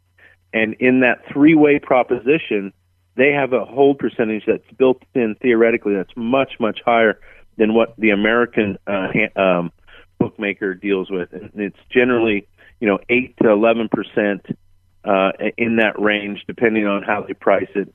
And 0.52 0.74
in 0.74 1.00
that 1.00 1.22
three 1.32 1.54
way 1.54 1.78
proposition, 1.78 2.72
they 3.16 3.32
have 3.32 3.52
a 3.52 3.64
hold 3.64 3.98
percentage 3.98 4.44
that's 4.46 4.68
built 4.78 5.02
in 5.14 5.36
theoretically 5.40 5.94
that's 5.94 6.16
much, 6.16 6.52
much 6.58 6.80
higher 6.84 7.20
than 7.56 7.74
what 7.74 7.94
the 7.98 8.10
American 8.10 8.78
uh, 8.86 9.08
um, 9.40 9.72
bookmaker 10.18 10.74
deals 10.74 11.10
with. 11.10 11.32
And 11.32 11.50
it's 11.54 11.78
generally, 11.92 12.48
you 12.80 12.88
know, 12.88 12.98
8 13.08 13.36
to 13.38 13.44
11% 13.44 14.56
uh, 15.04 15.32
in 15.56 15.76
that 15.76 16.00
range, 16.00 16.44
depending 16.46 16.86
on 16.86 17.02
how 17.02 17.22
they 17.26 17.34
price 17.34 17.70
it. 17.74 17.92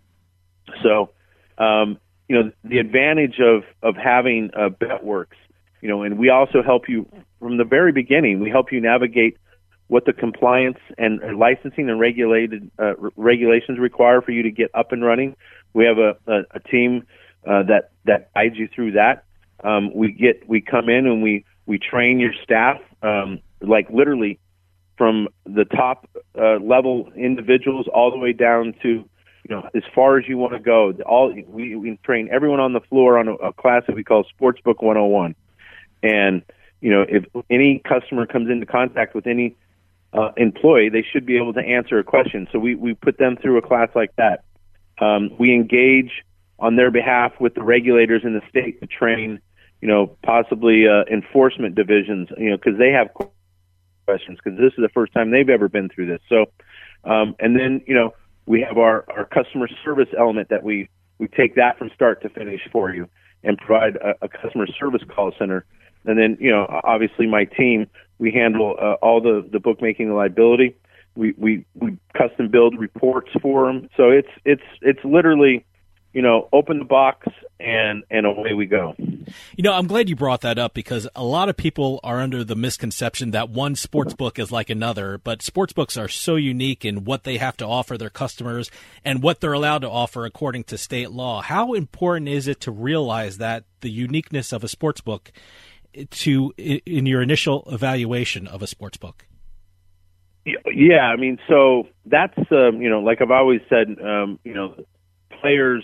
So, 0.84 1.12
um, 1.58 1.98
you 2.28 2.36
know, 2.36 2.52
the 2.64 2.80
advantage 2.80 3.40
of, 3.40 3.64
of 3.82 3.96
having 3.96 4.52
uh, 4.54 4.70
BetWorks, 4.70 5.38
you 5.82 5.90
know, 5.90 6.04
and 6.04 6.18
we 6.18 6.30
also 6.30 6.64
help 6.64 6.90
you 6.90 7.08
from 7.40 7.58
the 7.58 7.64
very 7.64 7.92
beginning. 7.92 8.40
We 8.40 8.50
help 8.50 8.72
you 8.72 8.82
navigate 8.82 9.38
what 9.88 10.06
the 10.06 10.14
compliance 10.14 10.80
and 10.98 11.20
licensing 11.38 11.90
and 11.90 12.00
regulated 12.00 12.72
uh, 12.80 12.96
re- 12.96 13.12
regulations 13.16 13.78
require 13.78 14.22
for 14.22 14.32
you 14.32 14.44
to 14.44 14.52
get 14.52 14.72
up 14.74 14.92
and 14.92 15.04
running. 15.04 15.36
We 15.74 15.86
have 15.86 15.98
a, 15.98 16.18
a, 16.28 16.42
a 16.52 16.60
team 16.60 17.06
uh, 17.46 17.64
that 17.64 17.92
that 18.06 18.34
guides 18.34 18.58
you 18.58 18.68
through 18.68 18.94
that. 18.94 19.26
Um, 19.64 19.94
we 19.94 20.12
get 20.12 20.48
we 20.50 20.62
come 20.62 20.90
in 20.90 21.06
and 21.06 21.22
we 21.22 21.46
we 21.66 21.78
train 21.78 22.20
your 22.20 22.34
staff 22.44 22.80
um, 23.02 23.42
like 23.62 23.90
literally 23.90 24.40
from 24.98 25.28
the 25.46 25.66
top 25.66 26.10
uh, 26.40 26.58
level 26.58 27.12
individuals 27.16 27.88
all 27.94 28.12
the 28.12 28.18
way 28.18 28.34
down 28.34 28.74
to 28.82 28.90
you 28.90 29.50
know 29.50 29.70
as 29.76 29.84
far 29.94 30.18
as 30.18 30.28
you 30.28 30.38
want 30.38 30.54
to 30.54 30.60
go. 30.60 30.94
All 31.06 31.34
we, 31.48 31.76
we 31.76 32.00
train 32.04 32.30
everyone 32.32 32.60
on 32.60 32.74
the 32.74 32.82
floor 32.82 33.18
on 33.18 33.28
a, 33.28 33.34
a 33.36 33.54
class 33.54 33.84
that 33.88 33.96
we 33.96 34.04
call 34.04 34.26
Sportsbook 34.40 34.82
101, 34.82 35.36
and 36.02 36.42
you 36.82 36.92
know 36.92 37.06
if 37.08 37.26
any 37.50 37.80
customer 37.80 38.26
comes 38.26 38.50
into 38.50 38.66
contact 38.66 39.14
with 39.14 39.28
any 39.28 39.56
uh, 40.16 40.32
employee, 40.38 40.90
they 40.90 41.04
should 41.12 41.26
be 41.26 41.38
able 41.38 41.54
to 41.54 41.60
answer 41.60 42.00
a 42.00 42.04
question. 42.04 42.48
So 42.52 42.60
we 42.60 42.76
we 42.76 42.94
put 42.94 43.18
them 43.18 43.38
through 43.42 43.58
a 43.58 43.62
class 43.62 43.90
like 43.96 44.16
that. 44.16 44.44
Um, 45.00 45.32
we 45.38 45.54
engage 45.54 46.24
on 46.58 46.78
their 46.78 46.90
behalf 46.90 47.34
with 47.40 47.54
the 47.54 47.64
regulators 47.64 48.22
in 48.24 48.34
the 48.34 48.42
state 48.50 48.80
to 48.80 48.88
train, 48.88 49.40
you 49.82 49.88
know, 49.88 50.16
possibly 50.24 50.88
uh, 50.88 51.04
enforcement 51.12 51.76
divisions, 51.76 52.30
you 52.38 52.50
know, 52.50 52.58
because 52.58 52.80
they 52.80 52.92
have 52.92 53.10
questions 54.06 54.40
because 54.42 54.58
this 54.58 54.72
is 54.78 54.82
the 54.82 54.90
first 54.94 55.14
time 55.14 55.32
they've 55.32 55.50
ever 55.50 55.68
been 55.68 55.90
through 55.90 56.06
this. 56.06 56.22
So, 56.30 56.46
um, 57.04 57.36
and 57.40 57.60
then 57.60 57.82
you 57.86 57.94
know 57.94 58.14
we 58.46 58.62
have 58.62 58.78
our 58.78 59.06
our 59.10 59.26
customer 59.26 59.68
service 59.84 60.10
element 60.18 60.50
that 60.50 60.64
we 60.64 60.88
we 61.18 61.28
take 61.28 61.56
that 61.56 61.78
from 61.78 61.90
start 61.94 62.22
to 62.22 62.30
finish 62.30 62.62
for 62.72 62.94
you 62.94 63.10
and 63.44 63.58
provide 63.58 63.98
a, 63.98 64.14
a 64.22 64.30
customer 64.30 64.68
service 64.80 65.02
call 65.14 65.34
center. 65.38 65.66
And 66.06 66.18
then 66.18 66.38
you 66.40 66.52
know 66.52 66.68
obviously 66.86 67.28
my 67.28 67.46
team 67.46 67.88
we 68.18 68.32
handle 68.32 68.76
uh, 68.80 68.94
all 69.02 69.22
the 69.22 69.48
the 69.52 69.60
bookmaking 69.60 70.14
liability. 70.14 70.76
We 71.16 71.34
we 71.38 71.66
we 71.76 71.98
custom 72.18 72.50
build 72.50 72.78
reports 72.78 73.30
for 73.42 73.68
them. 73.68 73.90
So 73.98 74.10
it's 74.10 74.30
it's 74.44 74.64
it's 74.82 75.04
literally 75.04 75.66
you 76.16 76.22
know, 76.22 76.48
open 76.54 76.80
the 76.80 76.86
box 76.86 77.28
and 77.60 78.04
and 78.10 78.26
away 78.26 78.54
we 78.54 78.66
go. 78.66 78.96
You 78.98 79.64
know, 79.64 79.74
I'm 79.74 79.86
glad 79.86 80.08
you 80.08 80.16
brought 80.16 80.42
that 80.42 80.58
up 80.58 80.74
because 80.74 81.10
a 81.14 81.26
lot 81.26 81.50
of 81.50 81.58
people 81.58 82.00
are 82.06 82.22
under 82.22 82.46
the 82.46 82.56
misconception 82.56 83.32
that 83.32 83.50
one 83.50 83.76
sports 83.76 84.14
book 84.14 84.40
is 84.40 84.50
like 84.50 84.70
another, 84.70 85.18
but 85.18 85.42
sports 85.42 85.74
books 85.74 85.98
are 85.98 86.08
so 86.08 86.38
unique 86.38 86.86
in 86.86 87.04
what 87.04 87.26
they 87.26 87.38
have 87.38 87.58
to 87.58 87.66
offer 87.68 87.98
their 87.98 88.10
customers 88.10 88.72
and 89.04 89.22
what 89.22 89.42
they're 89.42 89.52
allowed 89.52 89.80
to 89.80 89.90
offer 89.90 90.26
according 90.26 90.64
to 90.66 90.78
state 90.78 91.12
law. 91.12 91.42
How 91.42 91.74
important 91.74 92.30
is 92.30 92.48
it 92.48 92.62
to 92.62 92.72
realize 92.72 93.38
that 93.40 93.66
the 93.82 93.92
uniqueness 93.92 94.54
of 94.54 94.64
a 94.64 94.70
sports 94.70 95.02
book 95.02 95.34
to 96.10 96.54
in 96.58 97.06
your 97.06 97.22
initial 97.22 97.68
evaluation 97.72 98.48
of 98.48 98.62
a 98.62 98.68
sports 98.68 98.98
book? 98.98 99.26
Yeah, 100.46 101.08
I 101.08 101.16
mean, 101.16 101.40
so 101.48 101.88
that's 102.06 102.38
um, 102.52 102.82
you 102.82 102.90
know, 102.90 103.00
like 103.00 103.22
I've 103.22 103.32
always 103.32 103.62
said, 103.68 103.88
um, 104.04 104.40
you 104.44 104.54
know, 104.54 104.76
players 105.42 105.84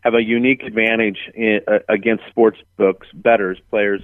have 0.00 0.14
a 0.14 0.22
unique 0.22 0.62
advantage 0.64 1.18
in, 1.34 1.60
uh, 1.68 1.78
against 1.88 2.24
sports 2.28 2.58
books 2.76 3.06
betters 3.14 3.58
players 3.70 4.02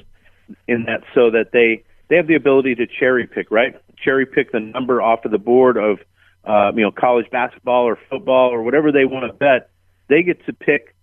in 0.68 0.84
that 0.84 1.02
so 1.14 1.30
that 1.30 1.46
they 1.52 1.82
they 2.08 2.16
have 2.16 2.28
the 2.28 2.36
ability 2.36 2.76
to 2.76 2.86
cherry 2.86 3.26
pick 3.26 3.50
right? 3.50 3.74
Cherry 4.02 4.24
pick 4.24 4.52
the 4.52 4.60
number 4.60 5.02
off 5.02 5.24
of 5.24 5.32
the 5.32 5.38
board 5.38 5.76
of 5.76 5.98
uh, 6.44 6.70
you 6.76 6.82
know 6.82 6.92
college 6.92 7.26
basketball 7.30 7.84
or 7.84 7.98
football 8.08 8.50
or 8.50 8.62
whatever 8.62 8.92
they 8.92 9.04
want 9.04 9.26
to 9.26 9.32
bet. 9.32 9.70
They 10.08 10.22
get 10.22 10.46
to 10.46 10.52
pick 10.52 10.94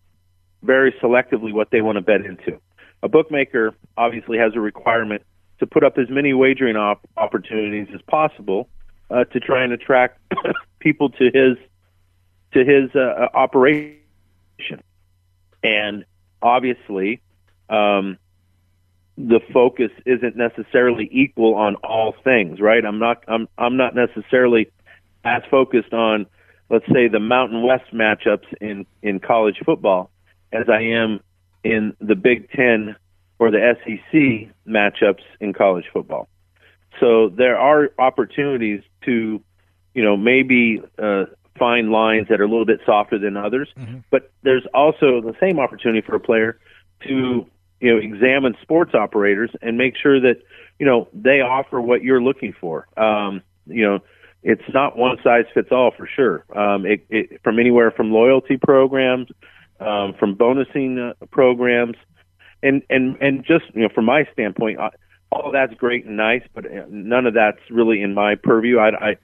very 0.64 0.94
selectively 1.04 1.54
what 1.54 1.70
they 1.70 1.82
want 1.82 1.98
to 1.98 2.02
bet 2.02 2.22
into 2.22 2.60
a 3.06 3.08
bookmaker 3.08 3.72
obviously 3.96 4.40
has 4.40 4.54
a 4.56 4.60
requirement 4.60 5.22
to 5.60 5.68
put 5.68 5.84
up 5.84 6.00
as 6.00 6.10
many 6.10 6.34
wagering 6.34 6.76
op- 6.76 7.08
opportunities 7.16 7.88
as 7.94 8.02
possible 8.02 8.68
uh, 9.12 9.24
to 9.26 9.40
try 9.40 9.64
and 9.64 9.72
attract 9.72 10.20
people 10.80 11.10
to 11.12 11.26
his 11.26 11.56
to 12.54 12.66
his 12.66 12.94
uh, 12.96 13.28
operation. 13.36 14.00
And 15.64 16.04
obviously, 16.42 17.22
um, 17.70 18.18
the 19.18 19.40
focus 19.54 19.92
isn't 20.06 20.36
necessarily 20.36 21.08
equal 21.12 21.54
on 21.54 21.76
all 21.76 22.16
things, 22.24 22.60
right? 22.60 22.84
I'm 22.84 22.98
not 22.98 23.24
I'm 23.28 23.48
I'm 23.56 23.78
not 23.78 23.94
necessarily 23.94 24.72
as 25.24 25.44
focused 25.52 25.94
on 25.94 26.26
let's 26.72 26.88
say 26.92 27.08
the 27.08 27.20
Mountain 27.20 27.62
West 27.62 27.94
matchups 27.94 28.48
in 28.60 28.88
in 29.04 29.20
college 29.20 29.62
football 29.64 30.10
as 30.52 30.70
I 30.70 30.82
am 30.82 31.20
in 31.66 31.96
the 32.00 32.16
Big 32.16 32.50
10 32.52 32.96
or 33.40 33.52
the 33.52 33.76
SEC 33.84 34.54
matchups 34.68 35.24
in 35.42 35.52
college 35.52 35.86
football. 35.92 36.30
So 37.00 37.30
there 37.30 37.58
are 37.58 37.90
opportunities 38.00 38.82
to, 39.04 39.42
you 39.94 40.04
know, 40.04 40.16
maybe 40.16 40.82
uh, 40.98 41.26
find 41.58 41.92
lines 41.92 42.28
that 42.30 42.40
are 42.40 42.44
a 42.44 42.48
little 42.48 42.66
bit 42.66 42.80
softer 42.86 43.18
than 43.18 43.36
others, 43.36 43.68
mm-hmm. 43.78 43.98
but 44.12 44.32
there's 44.44 44.66
also 44.74 45.22
the 45.22 45.34
same 45.40 45.60
opportunity 45.60 46.02
for 46.02 46.16
a 46.16 46.20
player 46.20 46.60
to, 47.08 47.46
you 47.82 47.94
know, 47.94 47.98
examine 47.98 48.56
sports 48.62 48.94
operators 48.94 49.50
and 49.62 49.78
make 49.78 49.96
sure 49.98 50.22
that, 50.22 50.38
you 50.80 50.86
know, 50.86 51.10
they 51.14 51.42
offer 51.42 51.82
what 51.82 52.04
you're 52.04 52.22
looking 52.22 52.54
for. 52.54 52.88
Um, 52.96 53.42
you 53.66 53.84
know, 53.84 54.00
it's 54.44 54.74
not 54.74 54.98
one 54.98 55.18
size 55.24 55.46
fits 55.54 55.70
all 55.72 55.92
for 55.98 56.08
sure. 56.08 56.46
Um, 56.56 56.86
it, 56.86 57.06
it, 57.10 57.42
from 57.44 57.60
anywhere 57.60 57.90
from 57.90 58.12
loyalty 58.12 58.58
programs, 58.58 59.30
um, 59.80 60.14
from 60.20 60.36
bonusing 60.36 61.12
uh, 61.12 61.26
programs, 61.32 61.96
and 62.64 62.82
and 62.90 63.18
and 63.22 63.46
just 63.46 63.66
you 63.74 63.82
know 63.82 63.90
from 63.94 64.06
my 64.06 64.28
standpoint, 64.34 64.80
all 65.32 65.48
of 65.48 65.54
that's 65.54 65.74
great 65.74 66.06
and 66.06 66.18
nice, 66.18 66.44
but 66.54 66.66
uh, 66.66 66.86
none 66.90 67.26
of 67.26 67.34
that's 67.34 67.60
really 67.70 68.02
in 68.02 68.14
my 68.14 68.36
purview. 68.36 68.78
I, 68.80 69.10
I 69.10 69.18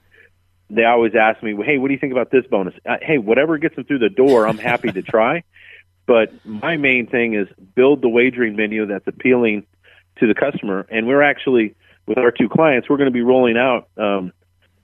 they 0.70 0.84
always 0.84 1.14
ask 1.14 1.42
me, 1.42 1.54
"Hey, 1.64 1.78
what 1.78 1.88
do 1.88 1.94
you 1.94 2.00
think 2.00 2.12
about 2.12 2.30
this 2.30 2.44
bonus?" 2.50 2.74
Uh, 2.88 2.96
hey, 3.02 3.18
whatever 3.18 3.58
gets 3.58 3.76
them 3.76 3.84
through 3.84 4.00
the 4.00 4.08
door, 4.08 4.46
I'm 4.46 4.58
happy 4.58 4.92
to 4.92 5.02
try. 5.02 5.44
But 6.04 6.44
my 6.44 6.76
main 6.76 7.06
thing 7.06 7.34
is 7.34 7.46
build 7.76 8.02
the 8.02 8.08
wagering 8.08 8.56
menu 8.56 8.86
that's 8.86 9.06
appealing 9.06 9.64
to 10.18 10.26
the 10.26 10.34
customer, 10.34 10.84
and 10.90 11.06
we're 11.06 11.22
actually 11.22 11.76
with 12.06 12.18
our 12.18 12.30
two 12.30 12.48
clients, 12.48 12.88
we're 12.88 12.96
going 12.96 13.08
to 13.08 13.12
be 13.12 13.22
rolling 13.22 13.56
out 13.56 13.88
um, 13.96 14.32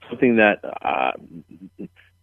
something 0.09 0.37
that 0.37 0.63
uh, 0.63 1.11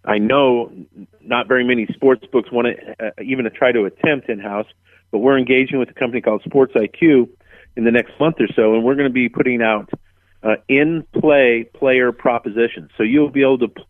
I 0.07 0.19
know 0.19 0.73
not 1.21 1.49
very 1.49 1.65
many 1.65 1.87
sports 1.87 2.25
books 2.31 2.51
want 2.53 2.69
to 2.69 3.07
uh, 3.07 3.11
even 3.23 3.45
to 3.45 3.51
try 3.51 3.73
to 3.73 3.85
attempt 3.85 4.29
in 4.29 4.39
house, 4.39 4.67
but 5.11 5.19
we're 5.19 5.39
engaging 5.39 5.79
with 5.79 5.91
a 5.91 5.95
company 5.95 6.21
called 6.21 6.43
Sports 6.45 6.75
IQ 6.75 7.29
in 7.77 7.85
the 7.85 7.91
next 7.91 8.13
month 8.19 8.37
or 8.41 8.49
so, 8.55 8.75
and 8.75 8.85
we're 8.85 8.95
going 8.95 9.09
to 9.09 9.13
be 9.13 9.29
putting 9.29 9.63
out 9.63 9.91
uh, 10.43 10.57
in 10.69 11.05
play 11.21 11.65
player 11.75 12.13
propositions. 12.13 12.91
So 12.97 13.03
you'll 13.03 13.31
be 13.31 13.43
able 13.43 13.59
to 13.59 13.69
p- 13.69 13.85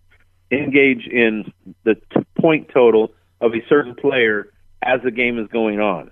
engage 0.50 1.06
in 1.06 1.52
the 1.84 1.94
t- 1.94 2.26
point 2.40 2.70
total 2.72 3.12
of 3.40 3.54
a 3.54 3.64
certain 3.68 3.94
player 3.94 4.52
as 4.82 5.00
the 5.02 5.10
game 5.10 5.38
is 5.38 5.48
going 5.48 5.80
on. 5.80 6.10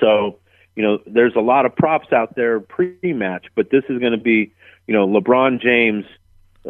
So, 0.00 0.38
you 0.74 0.82
know, 0.82 0.98
there's 1.06 1.36
a 1.36 1.40
lot 1.40 1.66
of 1.66 1.76
props 1.76 2.12
out 2.12 2.34
there 2.34 2.58
pre-match, 2.60 3.46
but 3.54 3.70
this 3.70 3.84
is 3.88 4.00
going 4.00 4.12
to 4.12 4.18
be, 4.18 4.52
you 4.86 4.94
know, 4.94 5.06
LeBron 5.06 5.60
James 5.60 6.04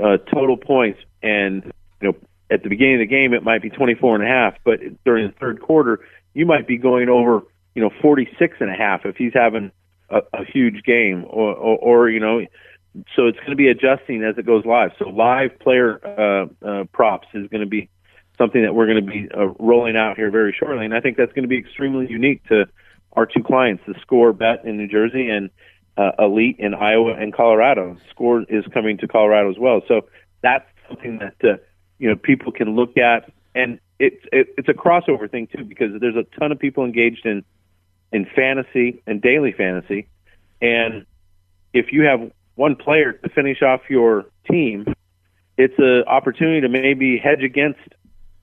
uh, 0.01 0.19
total 0.19 0.57
points, 0.57 1.01
and 1.23 1.73
you 2.01 2.09
know, 2.09 2.17
at 2.51 2.63
the 2.63 2.69
beginning 2.69 2.97
of 2.97 3.01
the 3.01 3.07
game 3.07 3.33
it 3.33 3.43
might 3.43 3.63
be 3.63 3.71
24 3.71 4.17
and 4.17 4.25
a 4.25 4.27
half, 4.27 4.55
but 4.65 4.81
during 5.05 5.27
the 5.27 5.33
third 5.35 5.61
quarter 5.61 6.01
you 6.35 6.47
might 6.47 6.67
be 6.67 6.77
going 6.77 7.09
over, 7.09 7.43
you 7.75 7.83
know, 7.83 7.91
46 8.03 8.57
and 8.61 8.71
a 8.71 8.75
half 8.75 9.07
if 9.07 9.17
he's 9.17 9.33
having 9.35 9.71
a, 10.11 10.21
a 10.33 10.45
huge 10.45 10.83
game, 10.85 11.25
or, 11.29 11.55
or, 11.55 11.79
or 11.79 12.11
you 12.11 12.21
know, 12.21 12.45
so 13.17 13.27
it's 13.27 13.39
going 13.39 13.51
to 13.51 13.57
be 13.57 13.69
adjusting 13.69 14.23
as 14.23 14.37
it 14.39 14.47
goes 14.47 14.65
live. 14.65 14.93
So 14.99 15.09
live 15.09 15.59
player 15.59 16.01
uh, 16.05 16.67
uh, 16.67 16.85
props 16.93 17.29
is 17.35 17.49
going 17.49 17.63
to 17.63 17.69
be 17.69 17.89
something 18.39 18.63
that 18.63 18.75
we're 18.75 18.87
going 18.87 19.05
to 19.05 19.11
be 19.11 19.29
uh, 19.33 19.47
rolling 19.59 19.97
out 19.97 20.17
here 20.17 20.31
very 20.31 20.55
shortly, 20.59 20.85
and 20.85 20.95
I 20.95 21.01
think 21.01 21.17
that's 21.17 21.33
going 21.33 21.45
to 21.45 21.49
be 21.49 21.59
extremely 21.59 22.09
unique 22.09 22.45
to 22.49 22.67
our 23.13 23.27
two 23.27 23.43
clients, 23.43 23.85
the 23.87 23.95
Score 24.01 24.33
Bet 24.33 24.65
in 24.65 24.77
New 24.77 24.89
Jersey 24.89 25.29
and 25.29 25.51
uh, 25.97 26.11
Elite 26.19 26.57
in 26.59 26.75
Iowa 26.75 27.15
and 27.15 27.33
Colorado. 27.33 27.97
Score 28.11 28.43
is 28.49 28.65
coming 28.73 28.99
to 28.99 29.09
Colorado 29.09 29.51
as 29.51 29.59
well, 29.59 29.83
so 29.87 30.09
that's 30.43 30.69
something 30.89 31.19
that 31.19 31.37
uh, 31.45 31.57
you 32.05 32.11
know 32.11 32.17
people 32.17 32.53
can 32.53 32.77
look 32.77 32.99
at, 32.99 33.33
and 33.55 33.81
it's 33.99 34.23
it, 34.31 34.49
it's 34.59 34.69
a 34.69 34.75
crossover 34.75 35.29
thing 35.31 35.47
too 35.47 35.65
because 35.65 35.99
there's 36.03 36.17
a 36.17 36.27
ton 36.39 36.53
of 36.53 36.59
people 36.59 36.85
engaged 36.85 37.25
in 37.25 37.43
in 38.13 38.27
fantasy 38.27 39.03
and 39.07 39.23
daily 39.23 39.53
fantasy. 39.53 40.07
And 40.61 41.07
if 41.73 41.93
you 41.93 42.03
have 42.03 42.31
one 42.57 42.77
player 42.77 43.15
to 43.15 43.29
finish 43.31 43.63
off 43.63 43.81
your 43.89 44.27
team, 44.51 44.85
it's 45.57 45.79
an 45.79 46.05
opportunity 46.07 46.61
to 46.61 46.69
maybe 46.69 47.17
hedge 47.17 47.43
against 47.43 47.81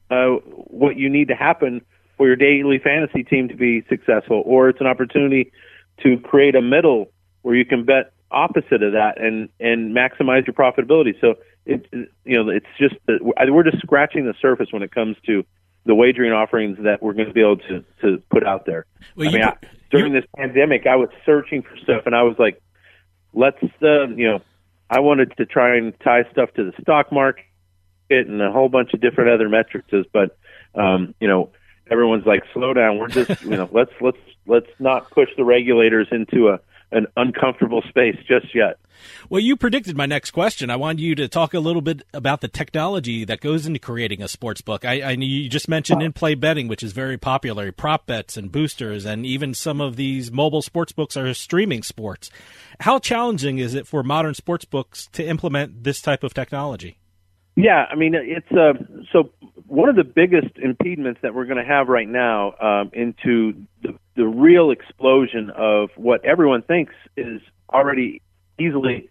uh, 0.09 0.38
what 0.82 0.97
you 0.97 1.07
need 1.07 1.28
to 1.28 1.36
happen 1.36 1.86
for 2.18 2.26
your 2.26 2.36
daily 2.36 2.80
fantasy 2.80 3.24
team 3.24 3.47
to 3.49 3.55
be 3.55 3.84
successful, 3.89 4.41
or 4.43 4.70
it's 4.70 4.82
an 4.82 4.88
opportunity 4.88 5.51
to 6.01 6.18
create 6.18 6.55
a 6.55 6.64
middle 6.64 7.12
where 7.43 7.53
you 7.53 7.64
can 7.64 7.86
bet 7.86 8.12
opposite 8.32 8.82
of 8.82 8.93
that 8.93 9.22
and 9.22 9.49
and 9.59 9.95
maximize 9.95 10.47
your 10.47 10.55
profitability. 10.55 11.14
So 11.22 11.36
it 11.66 11.86
you 11.93 12.43
know 12.43 12.49
it's 12.49 12.66
just 12.80 12.95
that 13.07 13.20
we're 13.22 13.64
just 13.64 13.80
scratching 13.80 14.26
the 14.26 14.34
surface 14.41 14.68
when 14.72 14.82
it 14.82 14.91
comes 14.91 15.16
to 15.26 15.43
the 15.86 15.95
wagering 15.95 16.32
offerings 16.32 16.78
that 16.84 17.01
we're 17.01 17.14
going 17.14 17.28
to 17.28 17.34
be 17.34 17.41
able 17.41 17.57
to 17.57 17.84
to 18.01 18.22
put 18.30 18.45
out 18.45 18.66
there. 18.66 18.86
Well, 19.16 19.30
I 19.30 19.32
mean, 19.32 19.43
I, 19.43 19.57
during 19.89 20.14
this 20.14 20.26
pandemic, 20.38 20.86
I 20.88 20.95
was 20.95 21.09
searching 21.26 21.64
for 21.64 21.76
stuff, 21.78 22.03
and 22.05 22.16
I 22.16 22.24
was 22.24 22.36
like, 22.39 22.62
let's 23.34 23.62
uh, 23.82 24.07
you 24.07 24.30
know, 24.30 24.39
I 24.89 24.99
wanted 24.99 25.36
to 25.38 25.45
try 25.45 25.78
and 25.78 25.93
tie 26.01 26.24
stuff 26.32 26.53
to 26.55 26.64
the 26.64 26.82
stock 26.82 27.12
market 27.12 27.45
and 28.09 28.41
a 28.41 28.51
whole 28.51 28.70
bunch 28.70 28.93
of 28.93 29.01
different 29.01 29.32
other 29.32 29.49
metrics, 29.49 29.88
but 30.12 30.38
um, 30.76 31.16
you 31.20 31.28
know, 31.28 31.49
everyone's 31.89 32.26
like, 32.26 32.43
slow 32.53 32.74
down. 32.74 32.97
We're 32.97 33.07
just 33.07 33.41
you 33.43 33.51
know, 33.51 33.70
let's 33.74 33.91
let's 34.01 34.18
let's 34.45 34.70
not 34.80 35.09
push 35.12 35.30
the 35.38 35.43
regulators 35.43 36.07
into 36.12 36.49
a 36.49 36.59
an 36.92 37.08
uncomfortable 37.16 37.82
space 37.89 38.18
just 38.28 38.54
yet. 38.54 38.78
Well, 39.30 39.42
you 39.42 39.56
predicted 39.56 39.98
my 39.98 40.06
next 40.06 40.32
question. 40.32 40.70
I 40.70 40.76
wanted 40.76 41.02
you 41.02 41.16
to 41.16 41.28
talk 41.28 41.54
a 41.54 41.60
little 41.60 41.82
bit 41.82 42.04
about 42.14 42.42
the 42.42 42.48
technology 42.48 43.26
that 43.26 43.42
goes 43.42 43.66
into 43.66 43.80
creating 43.80 44.22
a 44.22 44.28
sports 44.28 44.62
book. 44.62 44.86
I, 44.86 45.02
I 45.02 45.12
you 45.12 45.50
just 45.50 45.68
mentioned 45.70 46.04
in-play 46.04 46.36
betting, 46.36 46.68
which 46.68 46.84
is 46.84 46.92
very 46.92 47.18
popular, 47.18 47.72
prop 47.72 48.06
bets 48.06 48.38
and 48.38 48.52
boosters, 48.52 49.06
and 49.06 49.26
even 49.26 49.54
some 49.54 49.82
of 49.82 49.96
these 49.96 50.32
mobile 50.32 50.62
sports 50.62 50.92
books 50.92 51.18
are 51.18 51.34
streaming 51.34 51.84
sports. 51.84 52.30
How 52.82 53.00
challenging 53.00 53.60
is 53.60 53.74
it 53.74 53.88
for 53.88 54.04
modern 54.04 54.34
sports 54.34 54.66
books 54.66 55.08
to 55.14 55.26
implement 55.26 55.84
this 55.84 56.02
type 56.02 56.24
of 56.24 56.34
technology? 56.34 56.98
Yeah, 57.56 57.86
I 57.92 57.96
mean 57.96 58.16
it's 58.16 58.52
uh, 58.52 58.74
so 59.12 59.30
one 59.72 59.88
of 59.88 59.96
the 59.96 60.04
biggest 60.04 60.58
impediments 60.58 61.22
that 61.22 61.34
we're 61.34 61.46
going 61.46 61.58
to 61.58 61.64
have 61.64 61.88
right 61.88 62.08
now 62.08 62.54
um, 62.60 62.92
into 62.92 63.54
the, 63.82 63.98
the 64.18 64.28
real 64.28 64.70
explosion 64.70 65.50
of 65.50 65.90
what 65.96 66.26
everyone 66.26 66.62
thinks 66.62 66.94
is 67.16 67.42
already 67.70 68.22
easily 68.60 69.10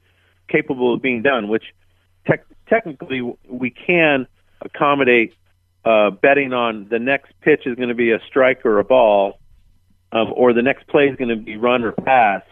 capable 0.49 0.93
of 0.93 1.01
being 1.01 1.23
done, 1.23 1.49
which 1.49 1.65
te- 2.27 2.43
technically 2.69 3.23
we 3.49 3.71
can 3.71 4.27
accommodate 4.61 5.33
uh, 5.87 6.11
betting 6.11 6.53
on 6.53 6.87
the 6.91 6.99
next 6.99 7.33
pitch 7.41 7.63
is 7.65 7.75
going 7.77 7.89
to 7.89 7.95
be 7.95 8.13
a 8.13 8.21
strike 8.29 8.67
or 8.67 8.81
a 8.81 8.85
ball, 8.85 9.39
um, 10.13 10.31
or 10.37 10.53
the 10.53 10.61
next 10.61 10.87
play 10.89 11.07
is 11.07 11.17
going 11.17 11.31
to 11.31 11.37
be 11.37 11.57
run 11.57 11.85
or 11.85 11.93
pass. 11.93 12.43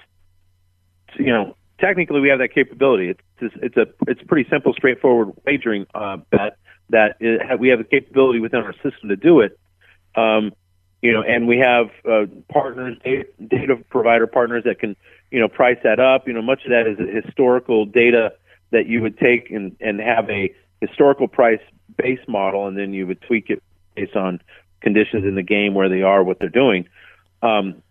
You 1.19 1.27
know, 1.27 1.57
technically 1.79 2.21
we 2.21 2.31
have 2.31 2.39
that 2.39 2.55
capability. 2.55 3.11
It's 3.11 3.21
just, 3.39 3.57
it's 3.63 3.77
a 3.77 3.87
it's 4.07 4.23
pretty 4.23 4.49
simple, 4.49 4.73
straightforward 4.73 5.35
wagering 5.45 5.87
uh, 5.95 6.17
bet 6.31 6.57
that 6.91 7.17
it, 7.21 7.59
we 7.59 7.69
have 7.69 7.79
the 7.79 7.85
capability 7.85 8.41
within 8.41 8.61
our 8.61 8.73
system 8.75 9.09
to 9.09 9.17
do 9.17 9.41
it. 9.41 9.59
Um, 10.15 10.53
you 11.03 11.13
know, 11.13 11.23
and 11.23 11.47
we 11.47 11.59
have 11.59 11.91
uh, 12.09 12.27
partners, 12.49 12.97
data, 13.05 13.77
provider 13.89 14.27
partners 14.27 14.65
that 14.65 14.81
can 14.81 14.97
you 15.31 15.39
know 15.39 15.49
price 15.49 15.79
that 15.85 16.01
up. 16.01 16.27
You 16.27 16.35
know, 16.35 16.43
much 16.43 16.65
of 16.65 16.71
that 16.71 16.87
is 16.87 17.25
historical 17.25 17.87
data 17.87 18.33
that 18.71 18.87
you 18.87 19.01
would 19.03 19.19
take 19.19 19.51
and 19.51 19.77
and 19.81 20.01
have 20.01 20.29
a 20.29 20.53
historical 20.81 21.29
price 21.29 21.61
base 21.97 22.21
model, 22.27 22.67
and 22.67 22.77
then 22.77 22.93
you 22.93 23.07
would 23.07 23.21
tweak 23.23 23.51
it 23.51 23.63
based 23.95 24.17
on 24.17 24.41
conditions 24.81 25.25
in 25.25 25.35
the 25.35 25.43
game 25.43 25.75
where 25.75 25.89
they 25.89 26.03
are, 26.03 26.23
what 26.23 26.39
they're 26.39 26.49
doing. 26.49 26.89
Um, 27.43 27.83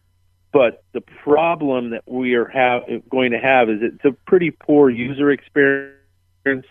but 0.52 0.84
the 0.94 1.02
problem 1.02 1.92
that 1.92 2.04
we 2.08 2.34
are 2.36 2.48
have, 2.48 2.84
going 3.10 3.32
to 3.32 3.40
have 3.40 3.70
is 3.70 3.80
it's 3.82 4.06
a 4.06 4.12
pretty 4.26 4.52
poor 4.52 4.90
user 4.90 5.30
experience 5.30 6.66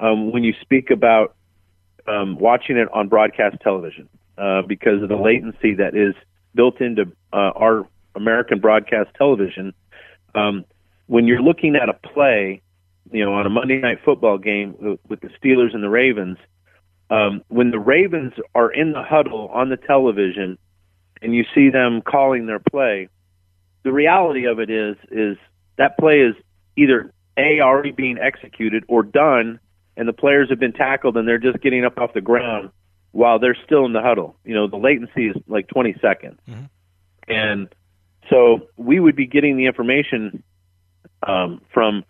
um, 0.00 0.32
when 0.32 0.44
you 0.44 0.54
speak 0.60 0.90
about 0.90 1.34
um, 2.06 2.36
watching 2.38 2.76
it 2.76 2.88
on 2.92 3.08
broadcast 3.08 3.56
television. 3.60 4.08
uh, 4.38 4.62
because 4.62 5.02
of 5.02 5.08
the 5.08 5.16
latency 5.16 5.74
that 5.74 5.94
is 5.94 6.14
built 6.54 6.80
into 6.80 7.04
uh, 7.32 7.52
our 7.54 7.86
American 8.14 8.60
broadcast 8.60 9.10
television. 9.16 9.72
Um, 10.34 10.64
when 11.06 11.26
you're 11.26 11.42
looking 11.42 11.76
at 11.76 11.88
a 11.88 11.94
play, 11.94 12.62
you 13.10 13.24
know, 13.24 13.34
on 13.34 13.46
a 13.46 13.50
Monday 13.50 13.78
night 13.78 13.98
football 14.04 14.38
game 14.38 14.98
with 15.08 15.20
the 15.20 15.28
Steelers 15.28 15.74
and 15.74 15.82
the 15.82 15.88
Ravens, 15.88 16.38
um, 17.10 17.42
when 17.48 17.70
the 17.70 17.78
Ravens 17.78 18.32
are 18.54 18.70
in 18.70 18.92
the 18.92 19.02
huddle 19.02 19.48
on 19.48 19.68
the 19.68 19.76
television 19.76 20.58
and 21.20 21.34
you 21.34 21.44
see 21.54 21.68
them 21.68 22.00
calling 22.00 22.46
their 22.46 22.58
play, 22.58 23.08
the 23.82 23.92
reality 23.92 24.46
of 24.46 24.60
it 24.60 24.70
is 24.70 24.96
is 25.10 25.36
that 25.76 25.98
play 25.98 26.20
is 26.20 26.34
either 26.76 27.12
a 27.36 27.60
already 27.60 27.90
being 27.92 28.18
executed 28.18 28.84
or 28.88 29.02
done, 29.02 29.58
and 29.96 30.08
the 30.08 30.12
players 30.12 30.48
have 30.50 30.58
been 30.58 30.72
tackled 30.72 31.16
and 31.16 31.26
they're 31.26 31.38
just 31.38 31.60
getting 31.60 31.84
up 31.84 31.98
off 31.98 32.12
the 32.14 32.20
ground 32.20 32.70
while 33.12 33.38
they're 33.38 33.56
still 33.64 33.84
in 33.84 33.92
the 33.92 34.00
huddle. 34.00 34.36
You 34.44 34.54
know, 34.54 34.66
the 34.66 34.76
latency 34.76 35.28
is 35.28 35.36
like 35.46 35.68
20 35.68 35.96
seconds, 36.00 36.40
mm-hmm. 36.48 36.64
and 37.28 37.68
so 38.30 38.68
we 38.76 39.00
would 39.00 39.16
be 39.16 39.26
getting 39.26 39.56
the 39.56 39.66
information 39.66 40.42
um, 41.26 41.60
from 41.72 42.04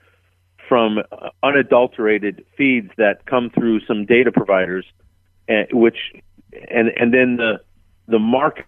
from 0.69 1.01
unadulterated 1.43 2.45
feeds 2.57 2.91
that 2.97 3.27
come 3.27 3.51
through 3.51 3.81
some 3.81 4.07
data 4.07 4.33
providers, 4.33 4.87
and, 5.49 5.67
which 5.73 5.99
and 6.71 6.89
and 6.89 7.13
then 7.13 7.37
the 7.37 7.61
the 8.07 8.19
market 8.19 8.67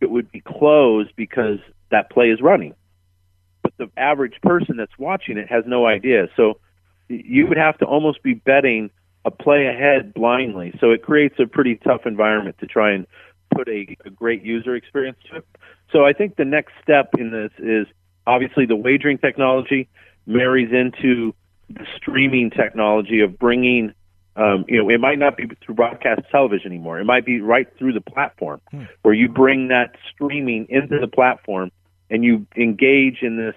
would 0.00 0.30
be 0.30 0.40
closed 0.40 1.10
because 1.16 1.58
that 1.90 2.10
play 2.10 2.30
is 2.30 2.40
running. 2.40 2.74
But 3.62 3.72
the 3.78 3.90
average 3.96 4.40
person 4.42 4.76
that's 4.76 4.96
watching 4.98 5.38
it 5.38 5.48
has 5.48 5.64
no 5.66 5.86
idea. 5.86 6.28
So 6.36 6.60
you 7.08 7.46
would 7.46 7.56
have 7.56 7.78
to 7.78 7.84
almost 7.84 8.22
be 8.22 8.34
betting 8.34 8.90
a 9.24 9.30
play 9.30 9.66
ahead 9.66 10.14
blindly. 10.14 10.74
So 10.80 10.90
it 10.92 11.02
creates 11.02 11.36
a 11.38 11.46
pretty 11.46 11.76
tough 11.76 12.06
environment 12.06 12.56
to 12.60 12.66
try 12.66 12.92
and 12.92 13.06
put 13.54 13.68
a, 13.68 13.96
a 14.04 14.10
great 14.10 14.42
user 14.42 14.74
experience 14.76 15.18
to 15.30 15.38
it. 15.38 15.46
So 15.92 16.04
I 16.04 16.12
think 16.12 16.36
the 16.36 16.44
next 16.44 16.72
step 16.82 17.10
in 17.18 17.30
this 17.30 17.52
is 17.58 17.86
obviously 18.26 18.66
the 18.66 18.76
wagering 18.76 19.18
technology 19.18 19.88
marries 20.26 20.72
into 20.72 21.34
the 21.68 21.86
streaming 21.96 22.50
technology 22.50 23.20
of 23.20 23.38
bringing 23.38 23.94
um, 24.36 24.66
you 24.68 24.82
know, 24.82 24.90
it 24.90 25.00
might 25.00 25.18
not 25.18 25.38
be 25.38 25.44
through 25.64 25.76
broadcast 25.76 26.20
television 26.30 26.70
anymore. 26.70 27.00
It 27.00 27.06
might 27.06 27.24
be 27.24 27.40
right 27.40 27.66
through 27.78 27.94
the 27.94 28.02
platform 28.02 28.60
hmm. 28.70 28.82
where 29.00 29.14
you 29.14 29.30
bring 29.30 29.68
that 29.68 29.96
streaming 30.12 30.66
into 30.68 30.98
the 30.98 31.08
platform 31.08 31.72
and 32.10 32.22
you 32.22 32.46
engage 32.54 33.22
in 33.22 33.38
this 33.38 33.54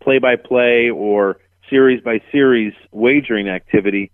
play 0.00 0.18
by 0.18 0.36
play 0.36 0.90
or 0.90 1.38
series 1.70 2.02
by 2.02 2.20
series 2.30 2.74
wagering 2.90 3.48
activity 3.48 4.10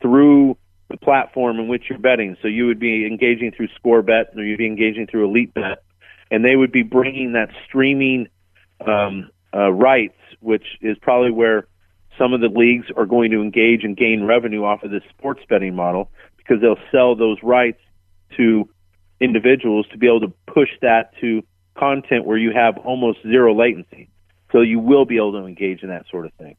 through 0.00 0.56
the 0.88 0.96
platform 0.96 1.58
in 1.58 1.68
which 1.68 1.84
you're 1.90 1.98
betting. 1.98 2.36
So 2.40 2.48
you 2.48 2.66
would 2.66 2.78
be 2.78 3.06
engaging 3.06 3.52
through 3.52 3.68
ScoreBet 3.84 4.36
or 4.36 4.42
you'd 4.42 4.58
be 4.58 4.66
engaging 4.66 5.06
through 5.06 5.28
EliteBet, 5.28 5.76
and 6.30 6.44
they 6.44 6.56
would 6.56 6.72
be 6.72 6.82
bringing 6.82 7.32
that 7.32 7.50
streaming 7.66 8.28
um, 8.86 9.30
uh, 9.54 9.70
rights 9.70 10.14
which 10.40 10.64
is 10.80 10.96
probably 10.98 11.30
where 11.30 11.66
some 12.18 12.32
of 12.32 12.40
the 12.40 12.48
leagues 12.48 12.86
are 12.96 13.06
going 13.06 13.30
to 13.30 13.40
engage 13.40 13.84
and 13.84 13.96
gain 13.96 14.24
revenue 14.24 14.64
off 14.64 14.82
of 14.82 14.90
this 14.90 15.02
sports 15.10 15.42
betting 15.48 15.74
model 15.74 16.10
because 16.36 16.60
they'll 16.60 16.80
sell 16.90 17.14
those 17.14 17.38
rights 17.42 17.80
to 18.36 18.68
individuals 19.20 19.86
to 19.92 19.98
be 19.98 20.06
able 20.06 20.20
to 20.20 20.32
push 20.46 20.70
that 20.82 21.12
to 21.20 21.42
content 21.76 22.24
where 22.24 22.36
you 22.36 22.52
have 22.52 22.78
almost 22.78 23.22
zero 23.22 23.54
latency. 23.54 24.08
So 24.52 24.62
you 24.62 24.80
will 24.80 25.04
be 25.04 25.16
able 25.16 25.32
to 25.32 25.46
engage 25.46 25.82
in 25.82 25.90
that 25.90 26.06
sort 26.10 26.26
of 26.26 26.32
thing. 26.34 26.56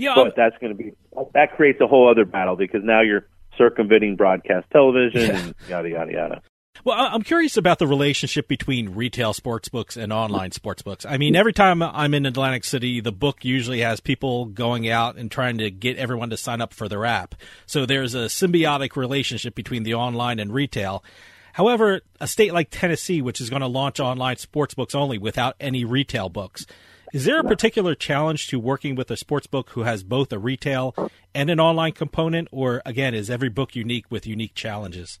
Yeah, 0.00 0.14
but 0.16 0.34
that's 0.34 0.56
going 0.60 0.76
to 0.76 0.82
be 0.82 0.92
that 1.34 1.56
creates 1.56 1.80
a 1.80 1.86
whole 1.86 2.10
other 2.10 2.24
battle 2.24 2.56
because 2.56 2.80
now 2.82 3.02
you're 3.02 3.26
circumventing 3.58 4.16
broadcast 4.16 4.66
television 4.72 5.20
yeah. 5.20 5.38
and 5.38 5.54
yada 5.68 5.90
yada 5.90 6.12
yada. 6.12 6.42
Well, 6.82 6.96
I'm 6.98 7.22
curious 7.22 7.58
about 7.58 7.78
the 7.78 7.86
relationship 7.86 8.48
between 8.48 8.94
retail 8.94 9.34
sports 9.34 9.68
books 9.68 9.98
and 9.98 10.10
online 10.12 10.52
sports 10.52 10.80
books. 10.80 11.04
I 11.04 11.18
mean, 11.18 11.36
every 11.36 11.52
time 11.52 11.82
I'm 11.82 12.14
in 12.14 12.24
Atlantic 12.24 12.64
City, 12.64 13.00
the 13.00 13.12
book 13.12 13.44
usually 13.44 13.80
has 13.80 14.00
people 14.00 14.46
going 14.46 14.88
out 14.88 15.16
and 15.16 15.30
trying 15.30 15.58
to 15.58 15.70
get 15.70 15.98
everyone 15.98 16.30
to 16.30 16.38
sign 16.38 16.62
up 16.62 16.72
for 16.72 16.88
their 16.88 17.04
app. 17.04 17.34
So 17.66 17.84
there's 17.84 18.14
a 18.14 18.26
symbiotic 18.26 18.96
relationship 18.96 19.54
between 19.54 19.82
the 19.82 19.94
online 19.94 20.38
and 20.38 20.54
retail. 20.54 21.04
However, 21.52 22.00
a 22.18 22.26
state 22.26 22.54
like 22.54 22.68
Tennessee, 22.70 23.20
which 23.20 23.42
is 23.42 23.50
going 23.50 23.60
to 23.60 23.68
launch 23.68 24.00
online 24.00 24.38
sports 24.38 24.72
books 24.72 24.94
only 24.94 25.18
without 25.18 25.56
any 25.60 25.84
retail 25.84 26.30
books, 26.30 26.64
is 27.12 27.24
there 27.24 27.40
a 27.40 27.44
particular 27.44 27.94
challenge 27.94 28.48
to 28.48 28.58
working 28.58 28.94
with 28.94 29.10
a 29.10 29.16
sports 29.16 29.46
book 29.46 29.70
who 29.70 29.82
has 29.82 30.02
both 30.02 30.32
a 30.32 30.38
retail 30.38 30.94
and 31.34 31.50
an 31.50 31.60
online 31.60 31.92
component, 31.92 32.48
or 32.50 32.82
again, 32.84 33.14
is 33.14 33.30
every 33.30 33.48
book 33.48 33.74
unique 33.74 34.06
with 34.10 34.26
unique 34.26 34.54
challenges? 34.54 35.18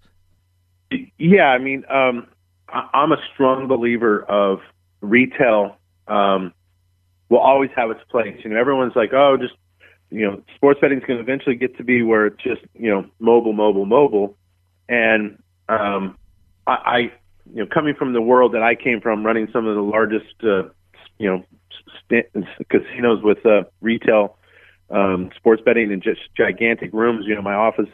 Yeah, 1.18 1.46
I 1.46 1.58
mean, 1.58 1.84
um, 1.88 2.26
I'm 2.68 3.12
a 3.12 3.18
strong 3.34 3.68
believer 3.68 4.22
of 4.22 4.60
retail 5.00 5.76
um, 6.08 6.52
will 7.28 7.38
always 7.38 7.70
have 7.76 7.90
its 7.90 8.00
place. 8.10 8.36
You 8.42 8.50
know, 8.50 8.56
everyone's 8.56 8.96
like, 8.96 9.12
oh, 9.12 9.36
just 9.36 9.54
you 10.10 10.26
know, 10.26 10.42
sports 10.56 10.80
betting 10.80 10.98
is 10.98 11.04
going 11.04 11.18
to 11.18 11.22
eventually 11.22 11.54
get 11.54 11.76
to 11.76 11.84
be 11.84 12.02
where 12.02 12.26
it's 12.26 12.42
just 12.42 12.62
you 12.74 12.90
know 12.90 13.06
mobile, 13.18 13.52
mobile, 13.52 13.86
mobile, 13.86 14.36
and 14.88 15.40
um, 15.68 16.18
I, 16.66 16.72
I, 16.72 16.98
you 17.52 17.64
know, 17.64 17.66
coming 17.66 17.94
from 17.94 18.12
the 18.12 18.20
world 18.20 18.54
that 18.54 18.62
I 18.62 18.74
came 18.74 19.00
from, 19.00 19.24
running 19.24 19.48
some 19.52 19.66
of 19.66 19.74
the 19.74 19.82
largest, 19.82 20.34
uh, 20.42 20.70
you 21.20 21.28
know, 21.28 21.44
st- 22.02 22.26
casinos 22.70 23.22
with 23.22 23.44
uh, 23.44 23.62
retail 23.80 24.38
um, 24.90 25.30
sports 25.36 25.62
betting 25.64 25.92
and 25.92 26.02
just 26.02 26.20
gigantic 26.36 26.92
rooms. 26.92 27.26
You 27.28 27.34
know, 27.34 27.42
my 27.42 27.54
office 27.54 27.88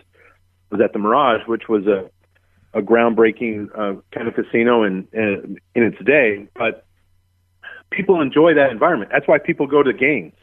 was 0.70 0.80
at 0.80 0.92
the 0.92 0.98
Mirage, 0.98 1.42
which 1.46 1.68
was 1.68 1.86
a 1.86 2.08
a 2.72 2.82
groundbreaking 2.82 3.68
uh, 3.74 4.00
kind 4.12 4.28
of 4.28 4.34
casino 4.34 4.84
in, 4.84 5.08
in 5.12 5.56
in 5.74 5.82
its 5.82 5.96
day, 6.04 6.46
but 6.54 6.86
people 7.90 8.20
enjoy 8.20 8.54
that 8.54 8.70
environment. 8.70 9.10
That's 9.12 9.26
why 9.26 9.38
people 9.38 9.66
go 9.66 9.82
to 9.82 9.92
games. 9.92 10.34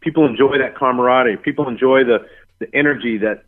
People 0.00 0.26
enjoy 0.26 0.58
that 0.58 0.76
camaraderie. 0.76 1.36
People 1.36 1.68
enjoy 1.68 2.04
the 2.04 2.26
the 2.58 2.66
energy 2.74 3.18
that 3.18 3.44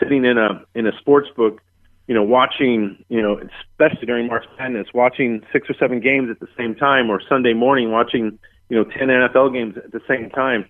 sitting 0.00 0.24
in 0.24 0.38
a 0.38 0.64
in 0.74 0.86
a 0.86 0.92
sports 0.98 1.28
book, 1.36 1.60
you 2.06 2.14
know, 2.14 2.22
watching, 2.22 3.02
you 3.08 3.22
know, 3.22 3.40
especially 3.72 4.06
during 4.06 4.26
March 4.26 4.44
Madness, 4.58 4.88
watching 4.92 5.42
six 5.52 5.68
or 5.70 5.74
seven 5.74 6.00
games 6.00 6.30
at 6.30 6.40
the 6.40 6.48
same 6.56 6.74
time, 6.74 7.10
or 7.10 7.20
Sunday 7.28 7.54
morning 7.54 7.90
watching, 7.90 8.38
you 8.68 8.76
know, 8.76 8.84
ten 8.84 9.08
NFL 9.08 9.52
games 9.52 9.76
at 9.76 9.90
the 9.90 10.00
same 10.06 10.30
time. 10.30 10.68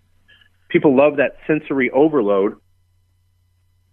People 0.68 0.96
love 0.96 1.16
that 1.16 1.36
sensory 1.46 1.90
overload, 1.90 2.56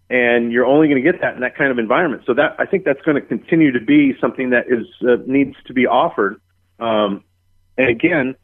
and 0.10 0.52
you're 0.52 0.66
only 0.66 0.88
going 0.88 1.04
to 1.04 1.12
get 1.12 1.22
that 1.22 1.36
in 1.36 1.42
that 1.42 1.56
kind 1.56 1.72
of 1.72 1.80
environment. 1.80 2.24
So 2.28 2.34
that 2.36 2.56
I 2.60 2.66
think 2.66 2.86
that's 2.86 3.02
going 3.02 3.16
to 3.16 3.28
continue 3.28 3.72
to 3.72 3.80
be 3.80 4.14
something 4.22 4.52
that 4.52 4.66
is 4.68 4.86
uh, 5.02 5.24
needs 5.26 5.56
to 5.66 5.74
be 5.74 5.88
offered. 5.88 6.40
Um, 6.80 7.24
and 7.78 7.90
again, 7.90 8.36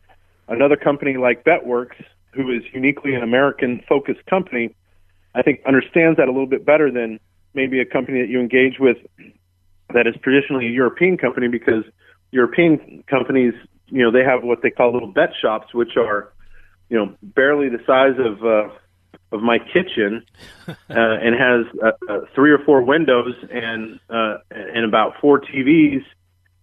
another 0.47 0.75
company 0.75 1.17
like 1.17 1.43
BetWorks, 1.43 2.03
who 2.31 2.51
is 2.51 2.63
uniquely 2.73 3.13
an 3.13 3.21
American-focused 3.21 4.25
company, 4.25 4.75
I 5.35 5.43
think 5.43 5.61
understands 5.67 6.17
that 6.17 6.27
a 6.27 6.31
little 6.31 6.47
bit 6.47 6.65
better 6.65 6.91
than 6.91 7.19
maybe 7.57 7.81
a 7.81 7.85
company 7.85 8.21
that 8.21 8.29
you 8.29 8.39
engage 8.39 8.79
with 8.79 8.97
that 9.93 10.07
is 10.07 10.13
traditionally 10.21 10.67
a 10.67 10.69
European 10.69 11.17
company 11.17 11.47
because 11.47 11.83
European 12.31 13.03
companies, 13.09 13.53
you 13.87 14.03
know, 14.03 14.11
they 14.11 14.23
have 14.23 14.43
what 14.43 14.61
they 14.61 14.69
call 14.69 14.93
little 14.93 15.11
bet 15.11 15.31
shops, 15.41 15.73
which 15.73 15.97
are, 15.97 16.31
you 16.89 16.97
know, 16.97 17.15
barely 17.21 17.67
the 17.67 17.79
size 17.85 18.15
of 18.19 18.45
uh, 18.45 18.69
of 19.31 19.41
my 19.41 19.57
kitchen 19.59 20.23
uh, 20.67 20.73
and 20.89 21.35
has 21.35 21.65
uh, 21.83 21.91
uh, 22.09 22.19
three 22.35 22.51
or 22.51 22.59
four 22.59 22.81
windows 22.83 23.33
and 23.51 23.99
uh, 24.09 24.37
and 24.51 24.85
about 24.85 25.13
four 25.19 25.41
TVs, 25.41 26.03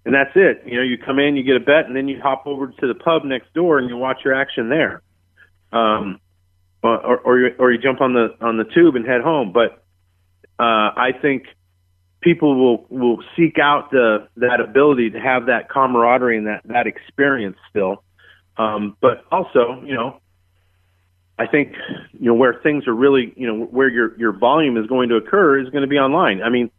and 0.05 0.14
that's 0.14 0.32
it. 0.34 0.62
You 0.64 0.76
know, 0.76 0.82
you 0.82 0.97
come 0.97 1.18
in, 1.18 1.36
you 1.36 1.42
get 1.42 1.57
a 1.57 1.61
bet, 1.61 1.86
and 1.86 1.97
then 1.97 2.09
you 2.09 2.20
hop 2.22 2.47
over 2.47 2.68
to 2.68 2.86
the 2.86 2.95
pub 2.95 3.24
next 3.24 3.53
door 3.53 3.78
and 3.78 3.88
you 3.88 3.97
watch 3.97 4.18
your 4.24 4.34
action 4.34 4.68
there, 4.68 5.03
um, 5.72 6.20
or 6.82 7.18
or 7.18 7.38
you, 7.38 7.55
or 7.59 7.72
you 7.72 7.78
jump 7.78 8.01
on 8.01 8.12
the 8.12 8.36
on 8.40 8.59
the 8.59 8.64
tube 8.64 8.97
and 8.97 9.07
head 9.07 9.22
home. 9.22 9.53
But 9.53 9.84
uh, 10.59 10.90
I 10.96 11.11
think 11.20 11.46
people 12.20 12.57
will 12.57 12.86
will 12.88 13.22
seek 13.36 13.59
out 13.59 13.90
the 13.90 14.28
that 14.36 14.61
ability 14.61 15.11
to 15.11 15.20
have 15.20 15.46
that 15.46 15.68
camaraderie 15.68 16.38
and 16.38 16.46
that 16.46 16.62
that 16.64 16.86
experience 16.86 17.57
still. 17.70 18.02
Um, 18.57 18.96
but 19.00 19.24
also, 19.30 19.82
you 19.84 19.94
know, 19.94 20.20
I 21.38 21.46
think 21.46 21.74
you 22.12 22.26
know 22.26 22.34
where 22.34 22.55
things 22.55 22.86
are 22.88 22.94
really 22.94 23.32
you 23.36 23.46
know 23.46 23.64
where 23.64 23.88
your 23.88 24.18
your 24.18 24.32
volume 24.32 24.76
is 24.76 24.86
going 24.86 25.11
to 25.11 25.16
occur 25.16 25.61
is 25.61 25.68
going 25.70 25.82
to 25.82 25.88
be 25.88 25.98
online. 25.98 26.42
I 26.42 26.48
mean, 26.48 26.70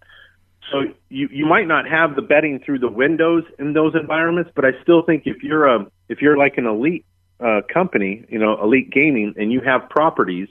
so 0.71 0.83
you 1.09 1.29
you 1.31 1.45
might 1.45 1.67
not 1.67 1.87
have 1.87 2.15
the 2.15 2.21
betting 2.21 2.59
through 2.65 2.79
the 2.79 2.89
windows 2.89 3.43
in 3.59 3.73
those 3.73 3.93
environments, 3.95 4.51
but 4.55 4.65
I 4.65 4.71
still 4.81 5.03
think 5.03 5.23
if 5.25 5.43
you're 5.43 5.67
a 5.67 5.85
if 6.09 6.21
you're 6.21 6.37
like 6.37 6.57
an 6.57 6.65
elite 6.65 7.05
uh, 7.39 7.61
company, 7.71 8.25
you 8.29 8.39
know, 8.39 8.61
elite 8.61 8.89
gaming, 8.89 9.33
and 9.37 9.51
you 9.51 9.61
have 9.61 9.89
properties, 9.89 10.47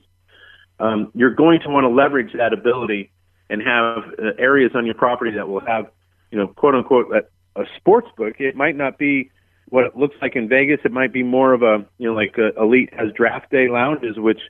um, 0.78 1.10
you're 1.14 1.34
going 1.34 1.60
to 1.60 1.68
want 1.68 1.84
to 1.84 1.88
leverage 1.88 2.32
that 2.34 2.52
ability 2.52 3.10
and 3.50 3.62
have 3.62 4.04
uh, 4.18 4.32
areas 4.38 4.72
on 4.74 4.86
your 4.86 4.94
property 4.94 5.32
that 5.32 5.48
will 5.48 5.60
have 5.60 5.86
you 6.30 6.38
know 6.38 6.48
quote 6.48 6.74
unquote 6.74 7.06
a, 7.12 7.60
a 7.60 7.64
sports 7.76 8.08
book. 8.16 8.34
It 8.38 8.56
might 8.56 8.76
not 8.76 8.98
be 8.98 9.30
what 9.68 9.84
it 9.86 9.96
looks 9.96 10.16
like 10.20 10.36
in 10.36 10.48
Vegas. 10.48 10.80
It 10.84 10.92
might 10.92 11.12
be 11.12 11.22
more 11.22 11.52
of 11.52 11.62
a 11.62 11.84
you 11.98 12.08
know 12.08 12.14
like 12.14 12.36
a, 12.38 12.60
Elite 12.60 12.92
has 12.94 13.12
draft 13.12 13.50
day 13.50 13.68
lounges, 13.68 14.18
which 14.18 14.40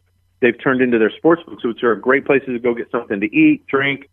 they've 0.40 0.60
turned 0.62 0.82
into 0.82 0.98
their 0.98 1.10
sports 1.10 1.42
books, 1.46 1.64
which 1.64 1.82
are 1.82 1.96
great 1.96 2.26
places 2.26 2.48
to 2.48 2.58
go 2.58 2.74
get 2.74 2.90
something 2.90 3.20
to 3.20 3.26
eat, 3.26 3.66
drink, 3.66 4.10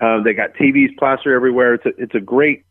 Uh, 0.00 0.22
they 0.22 0.34
got 0.34 0.52
TVs 0.54 0.96
plastered 0.98 1.34
everywhere. 1.34 1.74
It's 1.74 1.86
a, 1.86 1.92
it's 1.96 2.14
a 2.14 2.20
great 2.20 2.64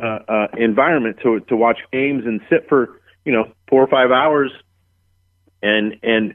uh, 0.00 0.20
uh, 0.28 0.46
environment 0.56 1.18
to 1.22 1.40
to 1.40 1.56
watch 1.56 1.78
games 1.92 2.24
and 2.24 2.40
sit 2.48 2.68
for 2.68 3.00
you 3.24 3.32
know 3.32 3.50
four 3.68 3.82
or 3.82 3.88
five 3.88 4.10
hours, 4.10 4.52
and 5.62 5.96
and 6.02 6.34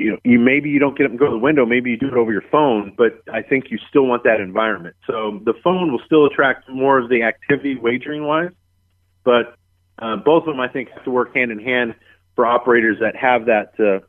you 0.00 0.10
know 0.12 0.18
you 0.24 0.38
maybe 0.38 0.70
you 0.70 0.78
don't 0.78 0.96
get 0.96 1.04
up 1.04 1.10
and 1.10 1.18
go 1.18 1.26
to 1.26 1.32
the 1.32 1.38
window. 1.38 1.66
Maybe 1.66 1.90
you 1.90 1.96
do 1.96 2.08
it 2.08 2.14
over 2.14 2.32
your 2.32 2.44
phone, 2.50 2.94
but 2.96 3.22
I 3.32 3.42
think 3.42 3.70
you 3.70 3.78
still 3.88 4.06
want 4.06 4.24
that 4.24 4.40
environment. 4.40 4.96
So 5.06 5.40
the 5.44 5.54
phone 5.62 5.92
will 5.92 6.00
still 6.04 6.26
attract 6.26 6.68
more 6.68 6.98
of 6.98 7.08
the 7.08 7.22
activity 7.22 7.76
wagering 7.76 8.24
wise, 8.24 8.52
but 9.24 9.54
uh, 9.98 10.16
both 10.16 10.42
of 10.42 10.54
them 10.54 10.60
I 10.60 10.68
think 10.68 10.90
have 10.90 11.04
to 11.04 11.10
work 11.10 11.34
hand 11.34 11.50
in 11.52 11.58
hand 11.58 11.94
for 12.34 12.46
operators 12.46 12.98
that 13.00 13.16
have 13.16 13.46
that. 13.46 13.72
Uh, 13.78 14.06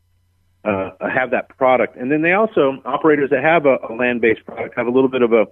uh, 0.63 0.91
have 1.09 1.31
that 1.31 1.49
product, 1.57 1.97
and 1.97 2.11
then 2.11 2.21
they 2.21 2.33
also 2.33 2.79
operators 2.85 3.31
that 3.31 3.43
have 3.43 3.65
a, 3.65 3.77
a 3.89 3.97
land-based 3.97 4.45
product 4.45 4.75
have 4.77 4.85
a 4.85 4.91
little 4.91 5.09
bit 5.09 5.23
of 5.23 5.33
a 5.33 5.47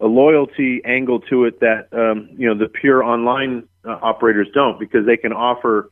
a 0.00 0.06
loyalty 0.06 0.80
angle 0.84 1.20
to 1.20 1.44
it 1.44 1.60
that 1.60 1.88
um, 1.92 2.28
you 2.36 2.48
know 2.48 2.58
the 2.58 2.68
pure 2.68 3.04
online 3.04 3.68
uh, 3.84 3.98
operators 4.02 4.48
don't 4.54 4.78
because 4.78 5.06
they 5.06 5.16
can 5.16 5.32
offer 5.32 5.90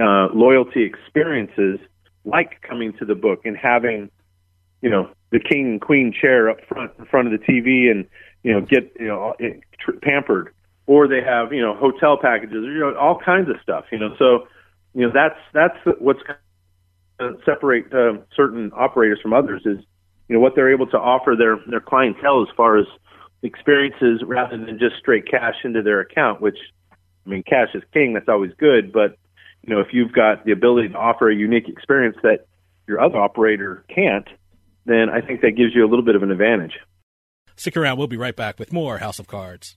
uh, 0.00 0.28
loyalty 0.32 0.84
experiences 0.84 1.80
like 2.28 2.60
coming 2.62 2.92
to 2.94 3.04
the 3.04 3.14
book 3.14 3.40
and 3.44 3.56
having 3.56 4.10
you 4.82 4.90
know 4.90 5.10
the 5.30 5.40
king 5.40 5.66
and 5.66 5.80
queen 5.80 6.12
chair 6.12 6.48
up 6.48 6.58
front 6.66 6.92
in 6.98 7.04
front 7.06 7.32
of 7.32 7.38
the 7.38 7.46
TV 7.46 7.90
and 7.90 8.06
you 8.42 8.52
know 8.52 8.60
get 8.60 8.92
you 8.98 9.06
know 9.06 9.34
pampered 10.02 10.54
or 10.86 11.08
they 11.08 11.22
have 11.22 11.52
you 11.52 11.62
know 11.62 11.74
hotel 11.74 12.16
packages 12.16 12.62
you 12.62 12.78
know 12.78 12.94
all 12.96 13.18
kinds 13.18 13.48
of 13.48 13.56
stuff 13.62 13.84
you 13.90 13.98
know 13.98 14.14
so 14.18 14.46
you 14.94 15.06
know 15.06 15.12
that's 15.12 15.38
that's 15.52 15.78
what's 15.98 16.20
to 17.18 17.36
separate 17.44 17.92
uh, 17.92 18.12
certain 18.36 18.70
operators 18.76 19.18
from 19.20 19.32
others 19.32 19.62
is 19.64 19.78
you 20.28 20.34
know 20.34 20.40
what 20.40 20.54
they're 20.54 20.72
able 20.72 20.86
to 20.86 20.98
offer 20.98 21.34
their 21.36 21.58
their 21.68 21.80
clientele 21.80 22.42
as 22.42 22.48
far 22.56 22.78
as 22.78 22.86
experiences 23.42 24.22
rather 24.24 24.56
than 24.56 24.78
just 24.78 24.96
straight 24.96 25.26
cash 25.30 25.56
into 25.64 25.82
their 25.82 26.00
account, 26.00 26.40
which 26.40 26.58
I 26.92 27.30
mean, 27.30 27.42
cash 27.42 27.68
is 27.74 27.82
king. 27.92 28.14
That's 28.14 28.28
always 28.28 28.52
good. 28.58 28.92
But, 28.92 29.16
you 29.68 29.74
know, 29.74 29.80
if 29.80 29.88
you've 29.92 30.12
got 30.12 30.46
the 30.46 30.52
ability 30.52 30.88
to 30.88 30.94
offer 30.96 31.30
a 31.30 31.34
unique 31.34 31.68
experience 31.68 32.16
that 32.22 32.46
your 32.86 33.00
other 33.00 33.18
operator 33.18 33.84
can't, 33.94 34.26
then 34.86 35.10
I 35.10 35.20
think 35.20 35.42
that 35.42 35.50
gives 35.50 35.74
you 35.74 35.84
a 35.84 35.88
little 35.88 36.04
bit 36.04 36.16
of 36.16 36.22
an 36.22 36.30
advantage. 36.30 36.72
Stick 37.54 37.76
around. 37.76 37.98
We'll 37.98 38.06
be 38.06 38.16
right 38.16 38.34
back 38.34 38.58
with 38.58 38.72
more 38.72 38.98
House 38.98 39.18
of 39.18 39.26
Cards. 39.26 39.76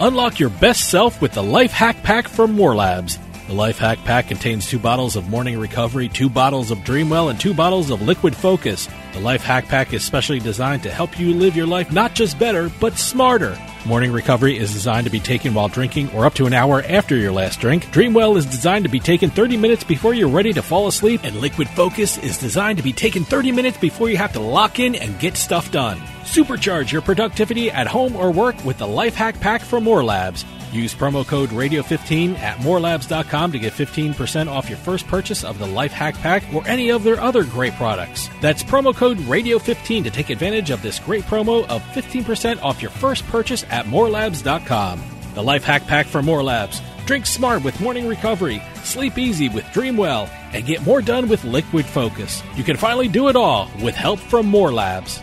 Unlock 0.00 0.38
your 0.38 0.50
best 0.50 0.90
self 0.90 1.20
with 1.20 1.32
the 1.32 1.42
Life 1.42 1.72
Hack 1.72 2.04
Pack 2.04 2.28
from 2.28 2.52
More 2.52 2.76
Labs. 2.76 3.18
The 3.48 3.54
Life 3.54 3.78
Hack 3.78 3.98
Pack 4.04 4.28
contains 4.28 4.68
two 4.68 4.78
bottles 4.78 5.16
of 5.16 5.28
Morning 5.28 5.58
Recovery, 5.58 6.08
two 6.08 6.28
bottles 6.28 6.70
of 6.70 6.78
Dreamwell, 6.78 7.30
and 7.30 7.40
two 7.40 7.52
bottles 7.52 7.90
of 7.90 8.00
Liquid 8.02 8.36
Focus. 8.36 8.88
The 9.14 9.20
Life 9.20 9.42
Hack 9.42 9.68
Pack 9.68 9.94
is 9.94 10.04
specially 10.04 10.38
designed 10.38 10.82
to 10.82 10.90
help 10.90 11.18
you 11.18 11.32
live 11.32 11.56
your 11.56 11.66
life 11.66 11.90
not 11.90 12.14
just 12.14 12.38
better, 12.38 12.70
but 12.78 12.98
smarter. 12.98 13.58
Morning 13.86 14.12
Recovery 14.12 14.58
is 14.58 14.72
designed 14.72 15.06
to 15.06 15.10
be 15.10 15.18
taken 15.18 15.54
while 15.54 15.68
drinking 15.68 16.10
or 16.10 16.26
up 16.26 16.34
to 16.34 16.44
an 16.44 16.52
hour 16.52 16.82
after 16.82 17.16
your 17.16 17.32
last 17.32 17.58
drink. 17.58 17.86
Dreamwell 17.86 18.36
is 18.36 18.44
designed 18.44 18.84
to 18.84 18.90
be 18.90 19.00
taken 19.00 19.30
30 19.30 19.56
minutes 19.56 19.82
before 19.82 20.12
you're 20.12 20.28
ready 20.28 20.52
to 20.52 20.60
fall 20.60 20.88
asleep, 20.88 21.22
and 21.24 21.36
Liquid 21.36 21.68
Focus 21.70 22.18
is 22.18 22.36
designed 22.36 22.76
to 22.76 22.84
be 22.84 22.92
taken 22.92 23.24
30 23.24 23.50
minutes 23.50 23.78
before 23.78 24.10
you 24.10 24.18
have 24.18 24.34
to 24.34 24.40
lock 24.40 24.78
in 24.78 24.94
and 24.94 25.18
get 25.18 25.38
stuff 25.38 25.72
done. 25.72 25.98
Supercharge 26.24 26.92
your 26.92 27.00
productivity 27.00 27.70
at 27.70 27.86
home 27.86 28.14
or 28.14 28.30
work 28.30 28.62
with 28.62 28.76
the 28.76 28.86
Life 28.86 29.14
Hack 29.14 29.40
Pack 29.40 29.62
from 29.62 29.84
More 29.84 30.04
Labs. 30.04 30.44
Use 30.72 30.94
promo 30.94 31.26
code 31.26 31.50
Radio15 31.50 32.38
at 32.38 32.58
morelabs.com 32.58 33.52
to 33.52 33.58
get 33.58 33.72
15% 33.72 34.48
off 34.48 34.68
your 34.68 34.78
first 34.78 35.06
purchase 35.06 35.44
of 35.44 35.58
the 35.58 35.66
Life 35.66 35.92
Hack 35.92 36.14
Pack 36.16 36.44
or 36.54 36.66
any 36.66 36.90
of 36.90 37.04
their 37.04 37.20
other 37.20 37.44
great 37.44 37.74
products. 37.74 38.28
That's 38.40 38.62
promo 38.62 38.94
code 38.94 39.18
Radio15 39.18 40.04
to 40.04 40.10
take 40.10 40.30
advantage 40.30 40.70
of 40.70 40.82
this 40.82 40.98
great 40.98 41.24
promo 41.24 41.66
of 41.68 41.82
15% 41.92 42.62
off 42.62 42.82
your 42.82 42.90
first 42.90 43.26
purchase 43.26 43.64
at 43.70 43.86
morelabs.com. 43.86 45.02
The 45.34 45.42
Life 45.42 45.64
Hack 45.64 45.86
Pack 45.86 46.06
for 46.06 46.22
More 46.22 46.42
Labs. 46.42 46.82
Drink 47.06 47.24
smart 47.24 47.64
with 47.64 47.80
morning 47.80 48.06
recovery, 48.06 48.60
sleep 48.82 49.16
easy 49.16 49.48
with 49.48 49.64
Dreamwell, 49.66 50.28
and 50.52 50.66
get 50.66 50.84
more 50.84 51.00
done 51.00 51.26
with 51.28 51.42
Liquid 51.44 51.86
Focus. 51.86 52.42
You 52.54 52.64
can 52.64 52.76
finally 52.76 53.08
do 53.08 53.28
it 53.28 53.36
all 53.36 53.70
with 53.82 53.94
help 53.94 54.18
from 54.18 54.46
More 54.46 54.70
Labs. 54.70 55.22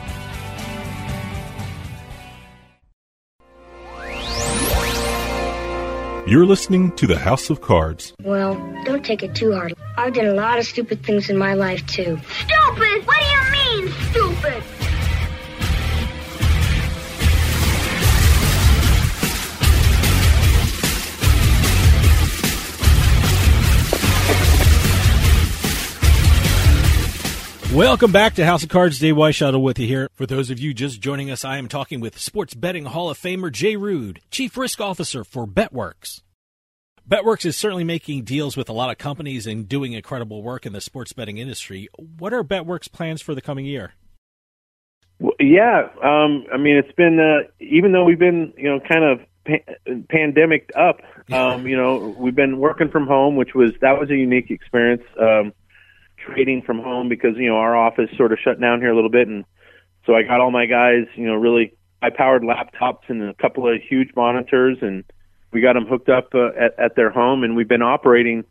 You're 6.28 6.48
listening 6.48 6.92
to 6.94 7.06
the 7.06 7.20
House 7.20 7.52
of 7.52 7.62
Cards. 7.62 8.16
Well, 8.24 8.56
don't 8.84 9.06
take 9.06 9.22
it 9.22 9.36
too 9.36 9.54
hard. 9.54 9.76
I've 9.96 10.16
done 10.16 10.26
a 10.26 10.34
lot 10.34 10.58
of 10.58 10.66
stupid 10.66 11.06
things 11.06 11.30
in 11.30 11.38
my 11.38 11.54
life, 11.54 11.86
too. 11.86 12.18
Stupid? 12.40 13.06
What 13.06 13.20
do 13.20 13.26
you 13.26 13.45
Welcome 27.76 28.14
back 28.14 28.36
to 28.36 28.46
House 28.46 28.64
of 28.64 28.70
Cards. 28.70 29.00
Dave 29.00 29.16
Weishuttle 29.16 29.62
with 29.62 29.78
you 29.80 29.86
here. 29.86 30.08
For 30.14 30.26
those 30.26 30.50
of 30.50 30.58
you 30.60 30.74
just 30.74 31.02
joining 31.02 31.30
us, 31.30 31.44
I 31.44 31.58
am 31.58 31.68
talking 31.68 32.00
with 32.00 32.18
Sports 32.18 32.54
Betting 32.54 32.86
Hall 32.86 33.10
of 33.10 33.20
Famer 33.20 33.52
Jay 33.52 33.76
Rood, 33.76 34.22
Chief 34.32 34.56
Risk 34.56 34.80
Officer 34.80 35.26
for 35.26 35.46
BetWorks. 35.46 36.22
BetWorks 37.06 37.46
is 37.46 37.58
certainly 37.58 37.84
making 37.84 38.24
deals 38.24 38.56
with 38.56 38.70
a 38.70 38.74
lot 38.74 38.92
of 38.92 38.98
companies 38.98 39.46
and 39.46 39.68
doing 39.68 39.92
incredible 39.92 40.42
work 40.42 40.66
in 40.66 40.72
the 40.72 40.80
sports 40.80 41.12
betting 41.12 41.38
industry. 41.38 41.90
What 42.18 42.32
are 42.32 42.46
BetWorks' 42.46 42.90
plans 42.90 43.22
for 43.22 43.36
the 43.36 43.42
coming 43.42 43.66
year? 43.66 43.92
Well, 45.20 45.36
yeah, 45.42 45.90
um, 46.02 46.46
I 46.54 46.58
mean, 46.58 46.78
it's 46.78 46.96
been 46.96 47.20
uh, 47.20 47.50
even 47.60 47.92
though 47.92 48.06
we've 48.06 48.18
been, 48.18 48.54
you 48.56 48.70
know, 48.70 48.80
kind 48.80 49.04
of 49.04 49.20
pa- 49.46 49.96
pandemic 50.08 50.72
up. 50.78 51.02
Um, 51.30 51.68
you 51.68 51.76
know, 51.76 52.16
we've 52.18 52.36
been 52.36 52.58
working 52.58 52.90
from 52.90 53.06
home, 53.06 53.36
which 53.36 53.54
was 53.54 53.72
that 53.82 54.00
was 54.00 54.10
a 54.12 54.16
unique 54.16 54.50
experience. 54.50 55.04
Um, 55.20 55.52
trading 56.26 56.62
from 56.62 56.80
home 56.80 57.10
because 57.10 57.38
you 57.38 57.48
know 57.48 57.58
our 57.58 57.76
office 57.76 58.10
sort 58.18 58.32
of 58.32 58.40
shut 58.44 58.60
down 58.60 58.80
here 58.80 58.92
a 58.92 58.96
little 58.96 59.10
bit, 59.10 59.28
and 59.28 59.46
so 60.06 60.16
I 60.16 60.24
got 60.24 60.40
all 60.40 60.52
my 60.52 60.66
guys, 60.66 61.06
you 61.16 61.26
know, 61.26 61.36
really 61.36 61.76
high 62.02 62.10
powered 62.16 62.44
laptops 62.44 63.08
and 63.08 63.22
a 63.24 63.34
couple 63.36 63.68
of 63.68 63.82
huge 63.82 64.10
monitors, 64.16 64.78
and 64.82 65.04
we 65.52 65.62
got 65.62 65.74
them 65.74 65.86
hooked 65.86 66.10
up 66.10 66.30
uh, 66.34 66.50
at, 66.50 66.78
at 66.78 66.96
their 66.96 67.10
home, 67.10 67.44
and 67.44 67.56
we've 67.56 67.68
been 67.68 67.82
operating 67.82 68.44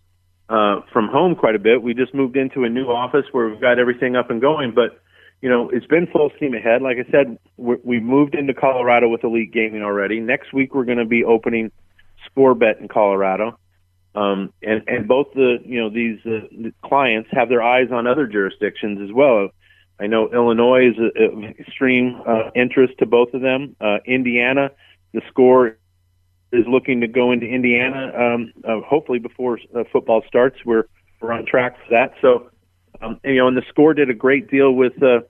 uh, 0.49 0.81
from 0.93 1.09
home 1.09 1.35
quite 1.35 1.55
a 1.55 1.59
bit. 1.59 1.83
We 1.83 1.95
just 1.95 2.15
moved 2.15 2.37
into 2.37 2.65
a 2.65 2.69
new 2.69 2.87
office 2.87 3.27
where 3.33 3.49
we've 3.49 3.61
got 3.61 3.79
everything 3.79 4.17
up 4.17 4.31
and 4.31 4.41
going, 4.41 4.73
but 4.75 5.01
you 5.41 5.51
know, 5.51 5.69
it's 5.69 5.87
been 5.87 6.07
full 6.07 6.31
steam 6.37 6.55
ahead. 6.55 6.81
Like 6.81 6.97
I 6.97 7.11
said, 7.11 7.39
we're, 7.59 7.77
we 7.85 8.01
moved 8.01 8.35
into 8.35 8.55
Colorado 8.55 9.09
with 9.09 9.25
Elite 9.25 9.53
Gaming 9.53 9.83
already. 9.83 10.19
Next 10.21 10.55
week, 10.55 10.75
we're 10.75 10.87
going 10.87 10.99
to 10.99 11.05
be 11.05 11.23
opening 11.23 11.71
Score 12.25 12.55
Bet 12.55 12.79
in 12.81 12.89
Colorado. 12.89 13.59
Um, 14.15 14.53
and, 14.63 14.83
and 14.87 15.09
both 15.09 15.29
the, 15.35 15.59
you 15.65 15.81
know, 15.81 15.91
these 15.91 16.19
uh, 16.25 16.71
clients 16.87 17.29
have 17.33 17.49
their 17.49 17.63
eyes 17.63 17.89
on 17.91 18.07
other 18.07 18.27
jurisdictions 18.27 19.01
as 19.01 19.13
well. 19.13 19.49
I 19.99 20.07
know 20.07 20.33
Illinois 20.33 20.91
is 20.91 20.97
of 20.99 21.45
extreme 21.59 22.21
uh, 22.27 22.51
interest 22.55 22.95
to 22.99 23.07
both 23.07 23.33
of 23.35 23.43
them. 23.43 23.77
Uh, 23.81 23.99
Indiana, 24.07 24.71
the 25.13 25.23
score 25.29 25.79
is 26.53 26.67
looking 26.67 27.01
to 27.01 27.09
go 27.09 27.33
into 27.33 27.47
Indiana, 27.47 28.13
um, 28.17 28.53
uh, 28.65 28.81
hopefully 28.81 29.19
before 29.19 29.59
uh, 29.75 29.85
football 29.93 30.23
starts. 30.27 30.57
We're 30.65 30.85
we're 31.21 31.33
on 31.33 31.47
track 31.47 31.77
for 31.79 31.91
that. 31.91 32.15
So, 32.21 32.51
um, 33.01 33.19
you 33.25 33.37
know, 33.37 33.49
and 33.49 33.57
the 33.57 33.65
score 33.69 33.95
did 33.95 34.11
a 34.11 34.15
great 34.15 34.51
deal 34.51 34.73
with 34.73 34.93
uh, 35.03 35.21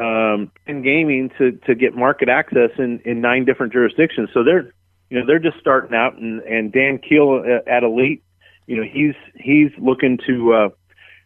um, 0.00 0.50
in 0.66 0.82
gaming 0.82 1.30
to 1.38 1.52
to 1.66 1.74
get 1.74 1.94
market 1.94 2.28
access 2.28 2.70
in 2.78 3.00
in 3.04 3.20
nine 3.20 3.44
different 3.44 3.72
jurisdictions. 3.72 4.30
So 4.32 4.44
they're 4.44 4.72
you 5.10 5.18
know 5.18 5.26
they're 5.26 5.38
just 5.38 5.58
starting 5.60 5.94
out, 5.94 6.16
and 6.16 6.40
and 6.42 6.72
Dan 6.72 6.98
Kehl 6.98 7.40
uh, 7.40 7.70
at 7.70 7.82
Elite, 7.82 8.22
you 8.66 8.76
know, 8.76 8.82
he's 8.82 9.14
he's 9.34 9.70
looking 9.78 10.18
to 10.26 10.52
uh, 10.52 10.68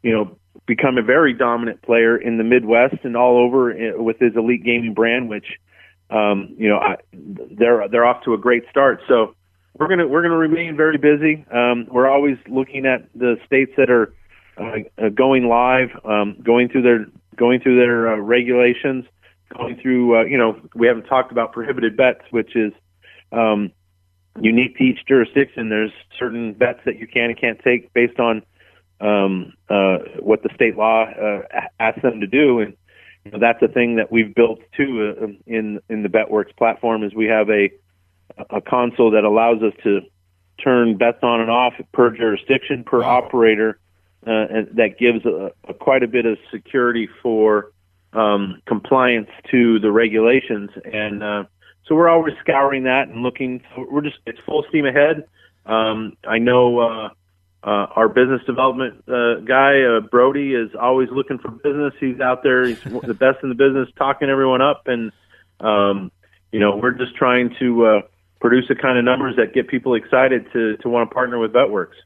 you 0.02 0.12
know 0.12 0.38
become 0.66 0.96
a 0.96 1.02
very 1.02 1.32
dominant 1.32 1.82
player 1.82 2.16
in 2.16 2.38
the 2.38 2.44
Midwest 2.44 2.96
and 3.02 3.16
all 3.16 3.36
over 3.36 3.72
uh, 3.72 4.00
with 4.00 4.18
his 4.18 4.34
Elite 4.36 4.64
Gaming 4.64 4.94
brand, 4.94 5.28
which 5.28 5.46
um, 6.10 6.54
you 6.56 6.68
know 6.68 6.78
I, 6.78 6.96
they're 7.12 7.88
they're 7.88 8.04
off 8.04 8.24
to 8.24 8.34
a 8.34 8.38
great 8.38 8.64
start. 8.70 9.00
So 9.08 9.34
we're 9.78 9.88
gonna 9.88 10.06
we're 10.06 10.22
gonna 10.22 10.36
remain 10.36 10.76
very 10.76 10.98
busy. 10.98 11.44
Um, 11.52 11.86
we're 11.90 12.08
always 12.08 12.36
looking 12.48 12.86
at 12.86 13.08
the 13.14 13.36
states 13.46 13.72
that 13.76 13.90
are 13.90 14.14
uh, 14.56 15.04
uh, 15.04 15.08
going 15.08 15.48
live, 15.48 15.88
um, 16.04 16.36
going 16.42 16.68
through 16.68 16.82
their 16.82 17.06
going 17.36 17.60
through 17.60 17.76
their 17.76 18.12
uh, 18.12 18.16
regulations, 18.16 19.04
going 19.56 19.80
through 19.80 20.20
uh, 20.20 20.24
you 20.24 20.38
know 20.38 20.60
we 20.74 20.86
haven't 20.86 21.04
talked 21.04 21.32
about 21.32 21.52
prohibited 21.52 21.96
bets, 21.96 22.20
which 22.30 22.54
is 22.54 22.72
um, 23.32 23.72
unique 24.40 24.76
to 24.78 24.84
each 24.84 25.04
jurisdiction. 25.06 25.68
There's 25.68 25.92
certain 26.18 26.52
bets 26.54 26.80
that 26.84 26.98
you 26.98 27.06
can 27.06 27.30
and 27.30 27.38
can't 27.38 27.58
take 27.60 27.92
based 27.92 28.18
on 28.18 28.42
um, 29.00 29.54
uh, 29.68 29.98
what 30.20 30.42
the 30.42 30.50
state 30.54 30.76
law 30.76 31.04
uh, 31.04 31.42
asks 31.80 32.02
them 32.02 32.20
to 32.20 32.26
do, 32.26 32.60
and 32.60 32.76
you 33.24 33.32
know, 33.32 33.38
that's 33.38 33.62
a 33.62 33.68
thing 33.68 33.96
that 33.96 34.12
we've 34.12 34.34
built 34.34 34.60
too 34.76 35.14
uh, 35.20 35.26
in 35.46 35.80
in 35.88 36.02
the 36.02 36.08
BetWorks 36.08 36.56
platform. 36.56 37.02
Is 37.02 37.14
we 37.14 37.26
have 37.26 37.50
a 37.50 37.70
a 38.50 38.60
console 38.60 39.10
that 39.10 39.24
allows 39.24 39.62
us 39.62 39.72
to 39.82 40.02
turn 40.62 40.96
bets 40.96 41.18
on 41.22 41.40
and 41.40 41.50
off 41.50 41.74
per 41.92 42.10
jurisdiction, 42.10 42.84
per 42.84 43.00
wow. 43.00 43.18
operator, 43.18 43.78
uh, 44.26 44.30
and 44.30 44.76
that 44.76 44.98
gives 44.98 45.24
a, 45.24 45.52
a, 45.68 45.74
quite 45.74 46.02
a 46.02 46.08
bit 46.08 46.26
of 46.26 46.38
security 46.50 47.08
for 47.22 47.72
um, 48.12 48.60
compliance 48.66 49.30
to 49.50 49.78
the 49.80 49.90
regulations. 49.90 50.70
And 50.84 51.22
uh, 51.22 51.44
so 51.86 51.94
we're 51.94 52.08
always 52.08 52.34
scouring 52.40 52.84
that 52.84 53.08
and 53.08 53.22
looking. 53.22 53.62
We're 53.76 54.02
just 54.02 54.18
it's 54.26 54.38
full 54.46 54.64
steam 54.68 54.86
ahead. 54.86 55.24
Um, 55.66 56.16
I 56.26 56.38
know 56.38 56.78
uh, 56.78 57.08
uh, 57.64 57.86
our 57.94 58.08
business 58.08 58.40
development 58.46 59.04
uh, 59.08 59.40
guy 59.40 59.82
uh, 59.82 60.00
Brody 60.00 60.54
is 60.54 60.70
always 60.80 61.08
looking 61.10 61.38
for 61.38 61.50
business. 61.50 61.92
He's 62.00 62.20
out 62.20 62.42
there. 62.42 62.66
He's 62.66 62.80
the 62.84 63.14
best 63.14 63.38
in 63.42 63.48
the 63.48 63.54
business, 63.54 63.88
talking 63.96 64.28
everyone 64.28 64.62
up, 64.62 64.84
and 64.86 65.12
um, 65.60 66.10
you 66.50 66.60
know 66.60 66.76
we're 66.76 66.92
just 66.92 67.16
trying 67.16 67.54
to 67.58 67.86
uh, 67.86 68.00
produce 68.40 68.66
the 68.68 68.74
kind 68.74 68.98
of 68.98 69.04
numbers 69.04 69.36
that 69.36 69.54
get 69.54 69.68
people 69.68 69.94
excited 69.94 70.46
to 70.52 70.76
to 70.78 70.88
want 70.88 71.08
to 71.08 71.14
partner 71.14 71.38
with 71.38 71.52
BetWorks. 71.52 71.98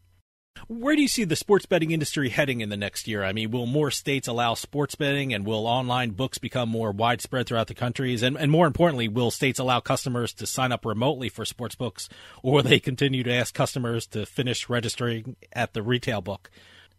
Where 0.69 0.97
do 0.97 1.03
you 1.03 1.07
see 1.07 1.23
the 1.23 1.37
sports 1.37 1.65
betting 1.65 1.93
industry 1.93 2.29
heading 2.29 2.61
in 2.61 2.71
the 2.71 2.77
next 2.77 3.07
year? 3.07 3.23
I 3.23 3.33
mean, 3.33 3.53
will 3.53 3.67
more 3.67 3.93
states 3.93 4.27
allow 4.27 4.55
sports 4.55 4.97
betting 4.97 5.33
and 5.33 5.47
will 5.47 5.65
online 5.65 6.11
books 6.11 6.39
become 6.39 6.69
more 6.69 6.91
widespread 6.91 7.47
throughout 7.47 7.69
the 7.69 7.75
countries? 7.75 8.25
And, 8.25 8.37
and 8.37 8.51
more 8.51 8.67
importantly, 8.67 9.07
will 9.07 9.31
states 9.31 9.61
allow 9.61 9.79
customers 9.79 10.33
to 10.35 10.47
sign 10.47 10.73
up 10.73 10.85
remotely 10.85 11.29
for 11.29 11.45
sports 11.45 11.77
books 11.77 12.09
or 12.43 12.55
will 12.55 12.63
they 12.65 12.81
continue 12.81 13.23
to 13.23 13.33
ask 13.33 13.55
customers 13.55 14.09
to 14.09 14.27
finish 14.27 14.69
registering 14.69 15.37
at 15.53 15.73
the 15.73 15.83
retail 15.83 16.21
book? 16.21 16.51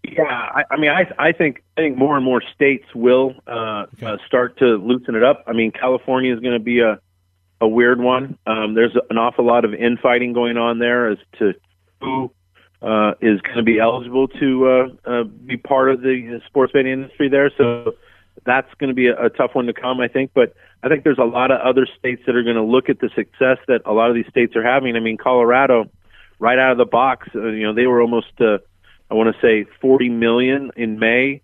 Yeah, 0.04 0.24
I, 0.24 0.64
I 0.72 0.78
mean, 0.78 0.92
I, 0.92 1.12
I 1.20 1.32
think 1.34 1.64
I 1.76 1.82
think 1.82 1.98
more 1.98 2.16
and 2.16 2.24
more 2.24 2.42
states 2.56 2.86
will 2.96 3.34
uh, 3.48 3.88
okay. 3.96 4.06
uh, 4.06 4.18
start 4.26 4.58
to 4.60 4.78
loosen 4.78 5.16
it 5.16 5.24
up. 5.24 5.44
I 5.46 5.52
mean, 5.52 5.72
California 5.72 6.34
is 6.34 6.40
going 6.40 6.54
to 6.54 6.64
be 6.64 6.80
a 6.80 7.00
a 7.60 7.68
weird 7.68 8.00
one. 8.00 8.38
Um, 8.46 8.76
there's 8.76 8.96
an 9.10 9.18
awful 9.18 9.46
lot 9.46 9.66
of 9.66 9.74
infighting 9.74 10.32
going 10.32 10.58
on 10.58 10.80
there 10.80 11.10
as 11.10 11.18
to 11.40 11.54
who 12.00 12.32
uh, 12.82 13.14
is 13.22 13.42
going 13.42 13.58
to 13.58 13.64
be 13.64 13.80
eligible 13.80 14.28
to 14.28 14.68
uh, 14.68 15.10
uh, 15.10 15.24
be 15.24 15.58
part 15.58 15.90
of 15.90 16.02
the 16.02 16.40
sports 16.46 16.74
betting 16.74 16.92
industry 16.92 17.30
there. 17.30 17.52
So 17.58 17.96
that's 18.46 18.72
going 18.76 18.90
to 18.90 18.94
be 18.94 19.08
a, 19.08 19.26
a 19.26 19.30
tough 19.30 19.56
one 19.56 19.66
to 19.66 19.74
come, 19.74 20.00
I 20.00 20.08
think. 20.08 20.32
But 20.34 20.54
I 20.84 20.90
think 20.90 21.04
there's 21.04 21.18
a 21.18 21.26
lot 21.26 21.52
of 21.52 21.60
other 21.62 21.88
states 21.98 22.22
that 22.28 22.36
are 22.36 22.44
going 22.44 22.56
to 22.56 22.64
look 22.64 22.90
at 22.90 23.00
the 23.00 23.10
success 23.16 23.58
that 23.68 23.82
a 23.86 23.94
lot 23.94 24.10
of 24.10 24.16
these 24.16 24.28
states 24.30 24.56
are 24.56 24.64
having. 24.64 24.96
I 24.96 25.00
mean, 25.00 25.18
Colorado, 25.18 25.90
right 26.40 26.60
out 26.60 26.72
of 26.72 26.78
the 26.78 26.86
box, 26.86 27.28
uh, 27.34 27.48
you 27.48 27.64
know, 27.64 27.74
they 27.74 27.88
were 27.88 28.02
almost, 28.02 28.32
uh, 28.40 28.60
I 29.10 29.16
want 29.16 29.36
to 29.36 29.42
say, 29.42 29.70
40 29.82 30.10
million 30.10 30.72
in 30.76 31.00
May, 31.00 31.42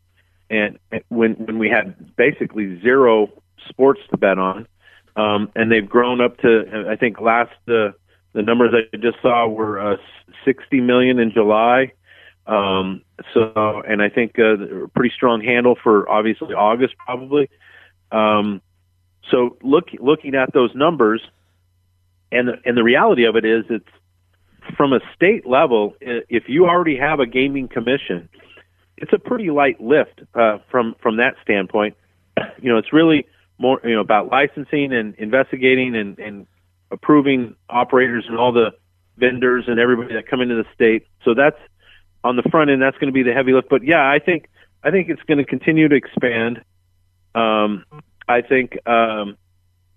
and 0.50 0.78
when 1.10 1.34
when 1.34 1.58
we 1.58 1.70
had 1.70 2.16
basically 2.16 2.80
zero 2.82 3.32
sports 3.70 4.02
to 4.12 4.18
bet 4.18 4.38
on, 4.38 4.68
um, 5.16 5.52
and 5.56 5.72
they've 5.72 5.88
grown 5.88 6.22
up 6.22 6.38
to, 6.40 6.86
I 6.90 6.96
think, 6.96 7.20
last. 7.20 7.54
Uh, 7.68 7.92
the 8.34 8.42
numbers 8.42 8.74
I 8.74 8.98
just 8.98 9.18
saw 9.22 9.48
were 9.48 9.94
uh, 9.94 9.98
60 10.46 10.82
million 10.82 11.20
in 11.20 11.32
July. 11.32 11.94
Um, 12.46 13.04
so, 13.34 13.82
and 13.88 14.02
I 14.02 14.10
think 14.10 14.38
uh, 14.38 14.84
a 14.84 14.88
pretty 14.90 15.14
strong 15.16 15.42
handle 15.42 15.78
for 15.82 16.10
obviously 16.10 16.54
August 16.54 16.96
probably. 16.98 17.50
Um, 18.12 18.62
so 19.32 19.58
look, 19.62 19.86
looking 20.00 20.36
at 20.36 20.54
those 20.54 20.76
numbers, 20.76 21.22
and 22.32 22.48
the, 22.48 22.54
and 22.66 22.76
the 22.76 22.84
reality 22.84 23.26
of 23.26 23.36
it 23.36 23.46
is, 23.46 23.66
it's 23.70 23.88
from 24.76 24.94
a 24.94 25.00
state 25.16 25.46
level. 25.46 25.96
If 26.02 26.50
you 26.50 26.66
already 26.66 26.98
have 26.98 27.20
a 27.20 27.26
gaming 27.26 27.68
commission, 27.68 28.28
it's 28.98 29.14
a 29.14 29.20
pretty 29.20 29.50
light 29.50 29.80
lift 29.82 30.22
uh, 30.34 30.58
from 30.70 30.96
from 31.02 31.18
that 31.18 31.36
standpoint. 31.42 31.96
You 32.62 32.72
know, 32.72 32.78
it's 32.78 32.92
really 32.92 33.28
more 33.58 33.80
you 33.84 33.94
know 33.94 34.02
about 34.02 34.32
licensing 34.32 34.94
and 34.94 35.16
investigating 35.16 35.96
and, 35.96 36.18
and 36.18 36.48
approving 36.94 37.56
operators 37.70 38.26
and 38.28 38.38
all 38.38 38.52
the 38.52 38.72
vendors 39.18 39.66
and 39.68 39.80
everybody 39.80 40.14
that 40.14 40.28
come 40.28 40.42
into 40.42 40.56
the 40.56 40.66
state. 40.74 41.08
So 41.26 41.34
that's 41.34 41.60
on 42.24 42.36
the 42.36 42.44
front 42.44 42.70
end. 42.70 42.82
That's 42.82 42.98
going 42.98 43.08
to 43.08 43.14
be 43.14 43.24
the 43.24 43.34
heavy 43.34 43.54
lift. 43.54 43.70
But 43.70 43.84
yeah, 43.84 44.10
I 44.10 44.20
think 44.20 44.50
I 44.84 44.92
think 44.92 45.10
it's 45.10 45.22
going 45.24 45.40
to 45.40 45.46
continue 45.46 45.88
to 45.88 45.96
expand. 45.96 46.64
Um, 47.36 47.86
I 48.28 48.42
think 48.42 48.78
um, 48.88 49.38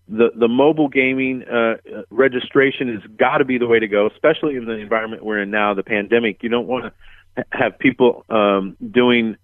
the 0.09 0.31
the 0.35 0.49
mobile 0.49 0.89
gaming 0.89 1.45
uh, 1.45 1.77
registration 2.11 2.95
has 2.95 3.03
got 3.17 3.39
to 3.39 3.45
be 3.45 3.59
the 3.59 3.67
way 3.67 3.79
to 3.79 3.89
go, 3.89 4.09
especially 4.09 4.57
in 4.57 4.65
the 4.65 4.73
environment 4.73 5.25
we're 5.25 5.43
in 5.43 5.51
now, 5.51 5.75
the 5.75 5.83
pandemic. 5.83 6.43
You 6.43 6.49
don't 6.49 6.67
want 6.67 6.93
to 7.37 7.45
have 7.51 7.79
people 7.79 8.25
um, 8.29 8.77
doing 8.91 9.37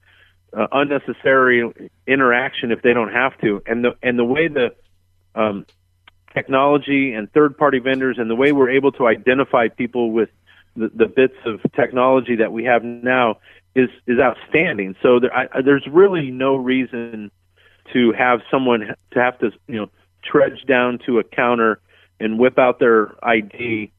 uh, 0.56 0.66
unnecessary 0.72 1.90
interaction 2.06 2.72
if 2.72 2.82
they 2.82 2.92
don't 2.92 3.12
have 3.12 3.38
to. 3.40 3.62
And 3.66 3.84
the 3.84 3.96
and 4.02 4.18
the 4.18 4.24
way 4.24 4.48
the 4.48 4.74
um, 5.34 5.66
technology 6.34 7.12
and 7.12 7.30
third 7.32 7.56
party 7.56 7.78
vendors 7.78 8.16
and 8.18 8.30
the 8.30 8.34
way 8.34 8.52
we're 8.52 8.70
able 8.70 8.92
to 8.92 9.06
identify 9.06 9.68
people 9.68 10.12
with 10.12 10.28
the, 10.76 10.90
the 10.94 11.06
bits 11.06 11.36
of 11.44 11.60
technology 11.72 12.36
that 12.36 12.52
we 12.52 12.64
have 12.64 12.82
now 12.82 13.38
is 13.74 13.88
is 14.06 14.18
outstanding. 14.18 14.94
So 15.02 15.20
there, 15.20 15.34
I, 15.34 15.62
there's 15.62 15.86
really 15.90 16.30
no 16.30 16.56
reason 16.56 17.30
to 17.92 18.12
have 18.12 18.40
someone 18.50 18.94
to 19.12 19.18
have 19.18 19.38
to 19.40 19.50
you 19.66 19.76
know 19.76 19.90
trudge 20.24 20.64
down 20.66 20.98
to 21.06 21.18
a 21.18 21.24
counter 21.24 21.80
and 22.20 22.38
whip 22.38 22.58
out 22.58 22.78
their 22.78 23.12
ID 23.24 23.92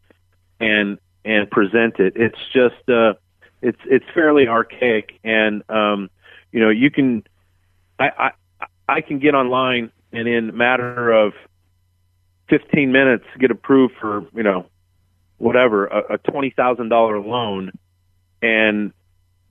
and 0.59 0.97
and 1.25 1.49
present 1.49 1.99
it. 1.99 2.13
It's 2.15 2.39
just 2.53 2.89
uh, 2.89 3.13
it's 3.61 3.79
it's 3.86 4.05
fairly 4.13 4.47
archaic, 4.47 5.19
and 5.23 5.63
um, 5.69 6.09
you 6.51 6.59
know 6.59 6.69
you 6.69 6.89
can 6.91 7.23
I, 7.99 8.09
I 8.59 8.65
I 8.88 9.01
can 9.01 9.19
get 9.19 9.36
online 9.36 9.91
and 10.11 10.27
in 10.27 10.55
matter 10.55 11.11
of 11.11 11.34
15 12.53 12.91
minutes 12.91 13.23
to 13.33 13.39
get 13.39 13.49
approved 13.49 13.95
for 13.99 14.27
you 14.35 14.43
know 14.43 14.67
whatever 15.37 15.87
a, 15.87 16.13
a 16.13 16.17
twenty 16.19 16.53
thousand 16.55 16.89
dollar 16.89 17.19
loan 17.19 17.71
and 18.43 18.93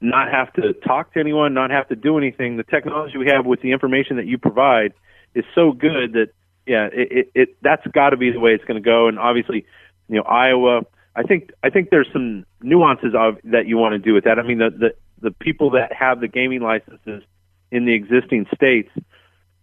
not 0.00 0.30
have 0.30 0.52
to 0.54 0.72
talk 0.72 1.12
to 1.14 1.20
anyone, 1.20 1.54
not 1.54 1.70
have 1.70 1.88
to 1.88 1.96
do 1.96 2.18
anything. 2.18 2.56
The 2.56 2.64
technology 2.64 3.18
we 3.18 3.28
have 3.28 3.46
with 3.46 3.60
the 3.60 3.72
information 3.72 4.16
that 4.16 4.26
you 4.26 4.38
provide 4.38 4.92
is 5.34 5.44
so 5.54 5.72
good 5.72 6.12
that 6.12 6.28
yeah, 6.66 6.88
it, 6.92 7.08
it, 7.10 7.30
it 7.34 7.56
that's 7.60 7.84
got 7.88 8.10
to 8.10 8.16
be 8.16 8.30
the 8.30 8.38
way 8.38 8.52
it's 8.52 8.64
going 8.64 8.80
to 8.80 8.84
go. 8.84 9.08
And 9.08 9.18
obviously, 9.18 9.66
you 10.08 10.16
know, 10.16 10.22
Iowa. 10.22 10.82
I 11.14 11.24
think 11.24 11.50
I 11.62 11.70
think 11.70 11.90
there's 11.90 12.08
some 12.12 12.46
nuances 12.62 13.14
of 13.18 13.36
that 13.44 13.66
you 13.66 13.76
want 13.78 13.94
to 13.94 13.98
do 13.98 14.14
with 14.14 14.24
that. 14.24 14.38
I 14.38 14.42
mean, 14.42 14.58
the 14.58 14.70
the 14.70 14.94
the 15.20 15.30
people 15.32 15.70
that 15.70 15.92
have 15.92 16.20
the 16.20 16.28
gaming 16.28 16.60
licenses 16.60 17.22
in 17.72 17.84
the 17.84 17.94
existing 17.94 18.46
states 18.54 18.90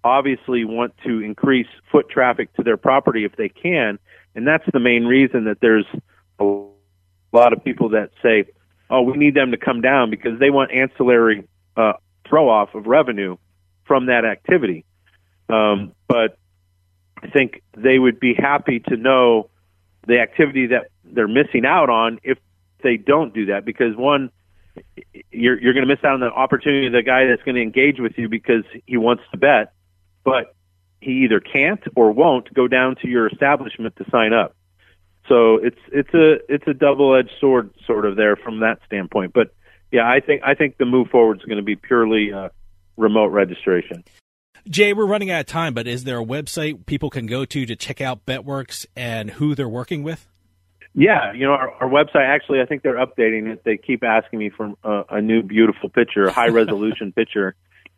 obviously 0.04 0.66
want 0.66 0.94
to 1.06 1.22
increase 1.22 1.68
foot 1.92 2.10
traffic 2.10 2.54
to 2.56 2.64
their 2.64 2.78
property 2.78 3.26
if 3.26 3.36
they 3.36 3.50
can, 3.50 4.00
and 4.36 4.48
that's 4.48 4.66
the 4.72 4.80
main 4.80 5.06
reason 5.06 5.46
that 5.46 5.58
there's 5.62 5.86
a 6.40 6.44
lot 7.32 7.54
of 7.54 7.64
people 7.64 7.90
that 7.90 8.12
say, 8.24 8.46
"Oh, 8.90 9.02
we 9.02 9.18
need 9.18 9.36
them 9.36 9.52
to 9.52 9.58
come 9.58 9.82
down 9.82 10.10
because 10.10 10.40
they 10.40 10.50
want 10.50 10.72
ancillary 10.72 11.48
uh, 11.76 11.94
throw 12.28 12.50
off 12.50 12.76
of 12.76 12.88
revenue 12.88 13.38
from 13.86 14.08
that 14.08 14.26
activity." 14.26 14.86
Um, 15.50 15.94
but 16.08 16.38
I 17.22 17.30
think 17.30 17.62
they 17.76 18.00
would 18.00 18.20
be 18.20 18.34
happy 18.34 18.80
to 18.88 18.96
know 18.96 19.50
the 20.08 20.20
activity 20.20 20.68
that 20.68 20.88
they're 21.04 21.28
missing 21.28 21.66
out 21.66 21.90
on 21.90 22.20
if 22.24 22.38
they 22.84 22.98
don't 22.98 23.34
do 23.34 23.48
that. 23.48 23.66
Because 23.66 23.96
one, 23.96 24.32
you're 25.32 25.60
you're 25.60 25.74
going 25.74 25.88
to 25.88 25.94
miss 25.94 26.04
out 26.04 26.14
on 26.14 26.20
the 26.20 26.28
opportunity 26.28 26.88
of 26.88 26.94
the 26.94 27.04
guy 27.04 27.26
that's 27.26 27.44
going 27.44 27.56
to 27.56 27.62
engage 27.62 28.00
with 28.00 28.14
you 28.18 28.30
because 28.30 28.64
he 28.86 28.98
wants 28.98 29.24
to 29.32 29.38
bet, 29.38 29.74
but 30.30 30.54
he 31.02 31.24
either 31.24 31.40
can't 31.40 31.82
or 31.96 32.12
won't 32.12 32.54
go 32.54 32.68
down 32.68 32.96
to 33.02 33.08
your 33.08 33.28
establishment 33.28 33.96
to 33.96 34.06
sign 34.12 34.32
up. 34.32 34.56
So 35.28 35.56
it's 35.56 35.80
it's 35.92 36.14
a 36.14 36.38
it's 36.54 36.68
a 36.68 36.74
double 36.74 37.16
edged 37.16 37.32
sword 37.40 37.72
sort 37.88 38.06
of 38.06 38.16
there 38.16 38.36
from 38.36 38.60
that 38.60 38.80
standpoint. 38.86 39.34
But 39.34 39.54
yeah, 39.92 40.08
I 40.08 40.20
think 40.20 40.44
I 40.46 40.54
think 40.54 40.78
the 40.78 40.86
move 40.86 41.08
forward 41.10 41.38
is 41.40 41.46
going 41.46 41.58
to 41.58 41.64
be 41.64 41.76
purely 41.76 42.32
uh, 42.32 42.50
remote 42.96 43.28
registration. 43.28 44.04
Jay, 44.70 44.94
we're 44.94 45.08
running 45.08 45.32
out 45.32 45.40
of 45.40 45.46
time, 45.48 45.74
but 45.74 45.88
is 45.88 46.04
there 46.04 46.20
a 46.20 46.26
website 46.26 46.86
people 46.86 47.10
can 47.10 47.26
go 47.26 47.44
to 47.44 47.66
to 47.66 47.76
check 47.76 48.02
out 48.02 48.26
BetWorks 48.28 48.86
and 48.96 49.32
who 49.32 49.56
they're 49.56 49.70
working 49.70 50.04
with? 50.04 50.28
Yeah, 50.94 51.34
you 51.34 51.46
know 51.46 51.54
our, 51.54 51.72
our 51.82 51.90
website. 51.90 52.28
Actually, 52.28 52.62
I 52.62 52.66
think 52.66 52.84
they're 52.84 53.04
updating 53.04 53.52
it. 53.52 53.64
They 53.64 53.78
keep 53.78 54.04
asking 54.04 54.38
me 54.38 54.50
for 54.50 54.74
a, 54.84 55.06
a 55.10 55.22
new, 55.22 55.42
beautiful 55.42 55.90
picture, 55.90 56.26
a 56.26 56.32
high 56.32 56.50
resolution 56.50 57.12
picture, 57.16 57.56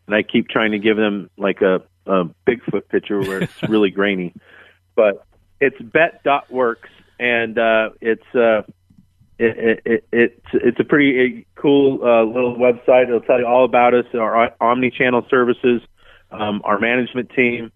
and 0.07 0.15
I 0.15 0.23
keep 0.23 0.47
trying 0.49 0.71
to 0.71 0.79
give 0.79 0.97
them 0.97 1.29
like 1.37 1.61
a, 1.61 1.81
a 2.05 2.25
Bigfoot 2.47 2.87
picture 2.89 3.19
where 3.19 3.43
it's 3.43 3.63
really 3.69 3.91
grainy. 3.91 4.33
But 4.95 5.25
it's 5.59 5.79
bet.works, 5.79 6.89
and 7.19 7.57
uh, 7.57 7.89
it's 8.01 8.35
uh, 8.35 8.63
it, 9.37 9.81
it, 9.85 10.05
it's 10.11 10.45
it's 10.53 10.79
a 10.79 10.83
pretty 10.83 11.47
cool 11.55 11.99
uh, 12.03 12.23
little 12.23 12.55
website. 12.55 13.07
It'll 13.07 13.21
tell 13.21 13.39
you 13.39 13.47
all 13.47 13.65
about 13.65 13.93
us, 13.93 14.05
our 14.13 14.53
omni-channel 14.61 15.25
services, 15.29 15.81
um, 16.31 16.61
our 16.63 16.79
management 16.79 17.31
team, 17.31 17.71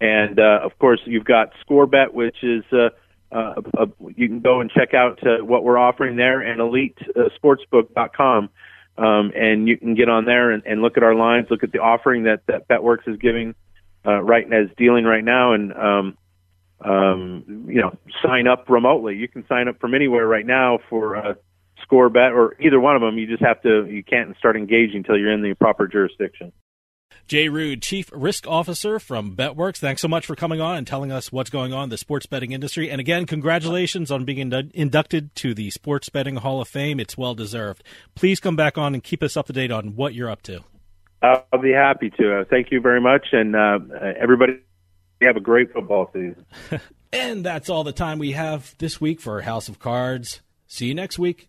and 0.00 0.38
uh, 0.38 0.60
of 0.62 0.78
course 0.78 1.00
you've 1.04 1.24
got 1.24 1.52
ScoreBet, 1.68 2.12
which 2.12 2.36
is 2.42 2.64
uh, 2.72 2.90
uh, 3.30 3.54
uh, 3.78 3.86
you 4.16 4.28
can 4.28 4.40
go 4.40 4.60
and 4.60 4.70
check 4.70 4.94
out 4.94 5.18
uh, 5.26 5.44
what 5.44 5.64
we're 5.64 5.78
offering 5.78 6.16
there, 6.16 6.40
and 6.40 6.60
EliteSportsbook.com, 6.60 8.48
um, 8.96 9.32
and 9.36 9.68
you 9.68 9.76
can 9.76 9.94
get 9.94 10.08
on 10.08 10.24
there 10.24 10.50
and, 10.52 10.62
and 10.66 10.82
look 10.82 10.96
at 10.96 11.02
our 11.02 11.14
lines, 11.14 11.48
look 11.50 11.64
at 11.64 11.72
the 11.72 11.80
offering 11.80 12.24
that 12.24 12.42
that 12.46 12.68
BetWorks 12.68 13.08
is 13.08 13.18
giving 13.18 13.54
uh, 14.06 14.22
right 14.22 14.44
as 14.52 14.68
dealing 14.76 15.04
right 15.04 15.24
now, 15.24 15.52
and 15.52 15.72
um, 15.72 16.18
um, 16.84 17.66
you 17.68 17.80
know 17.80 17.96
sign 18.24 18.46
up 18.46 18.68
remotely. 18.68 19.16
You 19.16 19.28
can 19.28 19.46
sign 19.48 19.68
up 19.68 19.80
from 19.80 19.94
anywhere 19.94 20.26
right 20.26 20.46
now 20.46 20.78
for. 20.88 21.16
Uh, 21.16 21.34
score 21.82 22.08
bet 22.08 22.32
or 22.32 22.56
either 22.60 22.80
one 22.80 22.96
of 22.96 23.02
them 23.02 23.18
you 23.18 23.26
just 23.26 23.42
have 23.42 23.60
to 23.60 23.84
you 23.86 24.02
can't 24.02 24.34
start 24.38 24.56
engaging 24.56 24.98
until 24.98 25.18
you're 25.18 25.30
in 25.30 25.42
the 25.42 25.52
proper 25.54 25.86
jurisdiction 25.86 26.50
Jay 27.26 27.48
Rood, 27.48 27.80
Chief 27.80 28.10
Risk 28.12 28.46
Officer 28.46 28.98
from 28.98 29.34
BetWorks. 29.34 29.78
Thanks 29.78 30.02
so 30.02 30.08
much 30.08 30.26
for 30.26 30.36
coming 30.36 30.60
on 30.60 30.76
and 30.76 30.86
telling 30.86 31.10
us 31.10 31.32
what's 31.32 31.48
going 31.48 31.72
on 31.72 31.84
in 31.84 31.88
the 31.88 31.96
sports 31.96 32.26
betting 32.26 32.52
industry. 32.52 32.90
And 32.90 33.00
again, 33.00 33.24
congratulations 33.24 34.10
on 34.10 34.26
being 34.26 34.38
inducted 34.74 35.34
to 35.36 35.54
the 35.54 35.70
Sports 35.70 36.10
Betting 36.10 36.36
Hall 36.36 36.60
of 36.60 36.68
Fame. 36.68 37.00
It's 37.00 37.16
well 37.16 37.34
deserved. 37.34 37.82
Please 38.14 38.40
come 38.40 38.56
back 38.56 38.76
on 38.76 38.92
and 38.92 39.02
keep 39.02 39.22
us 39.22 39.38
up 39.38 39.46
to 39.46 39.54
date 39.54 39.70
on 39.70 39.96
what 39.96 40.12
you're 40.12 40.30
up 40.30 40.42
to. 40.42 40.64
I'll 41.22 41.60
be 41.60 41.72
happy 41.72 42.10
to. 42.18 42.40
Uh, 42.40 42.44
thank 42.48 42.70
you 42.70 42.80
very 42.80 43.00
much. 43.00 43.28
And 43.32 43.56
uh, 43.56 43.78
everybody, 44.20 44.60
have 45.22 45.36
a 45.36 45.40
great 45.40 45.72
football 45.72 46.10
season. 46.12 46.44
and 47.12 47.44
that's 47.44 47.68
all 47.68 47.84
the 47.84 47.92
time 47.92 48.18
we 48.18 48.32
have 48.32 48.74
this 48.78 49.00
week 49.00 49.20
for 49.20 49.40
House 49.40 49.68
of 49.68 49.78
Cards. 49.78 50.40
See 50.66 50.86
you 50.86 50.94
next 50.94 51.18
week. 51.18 51.48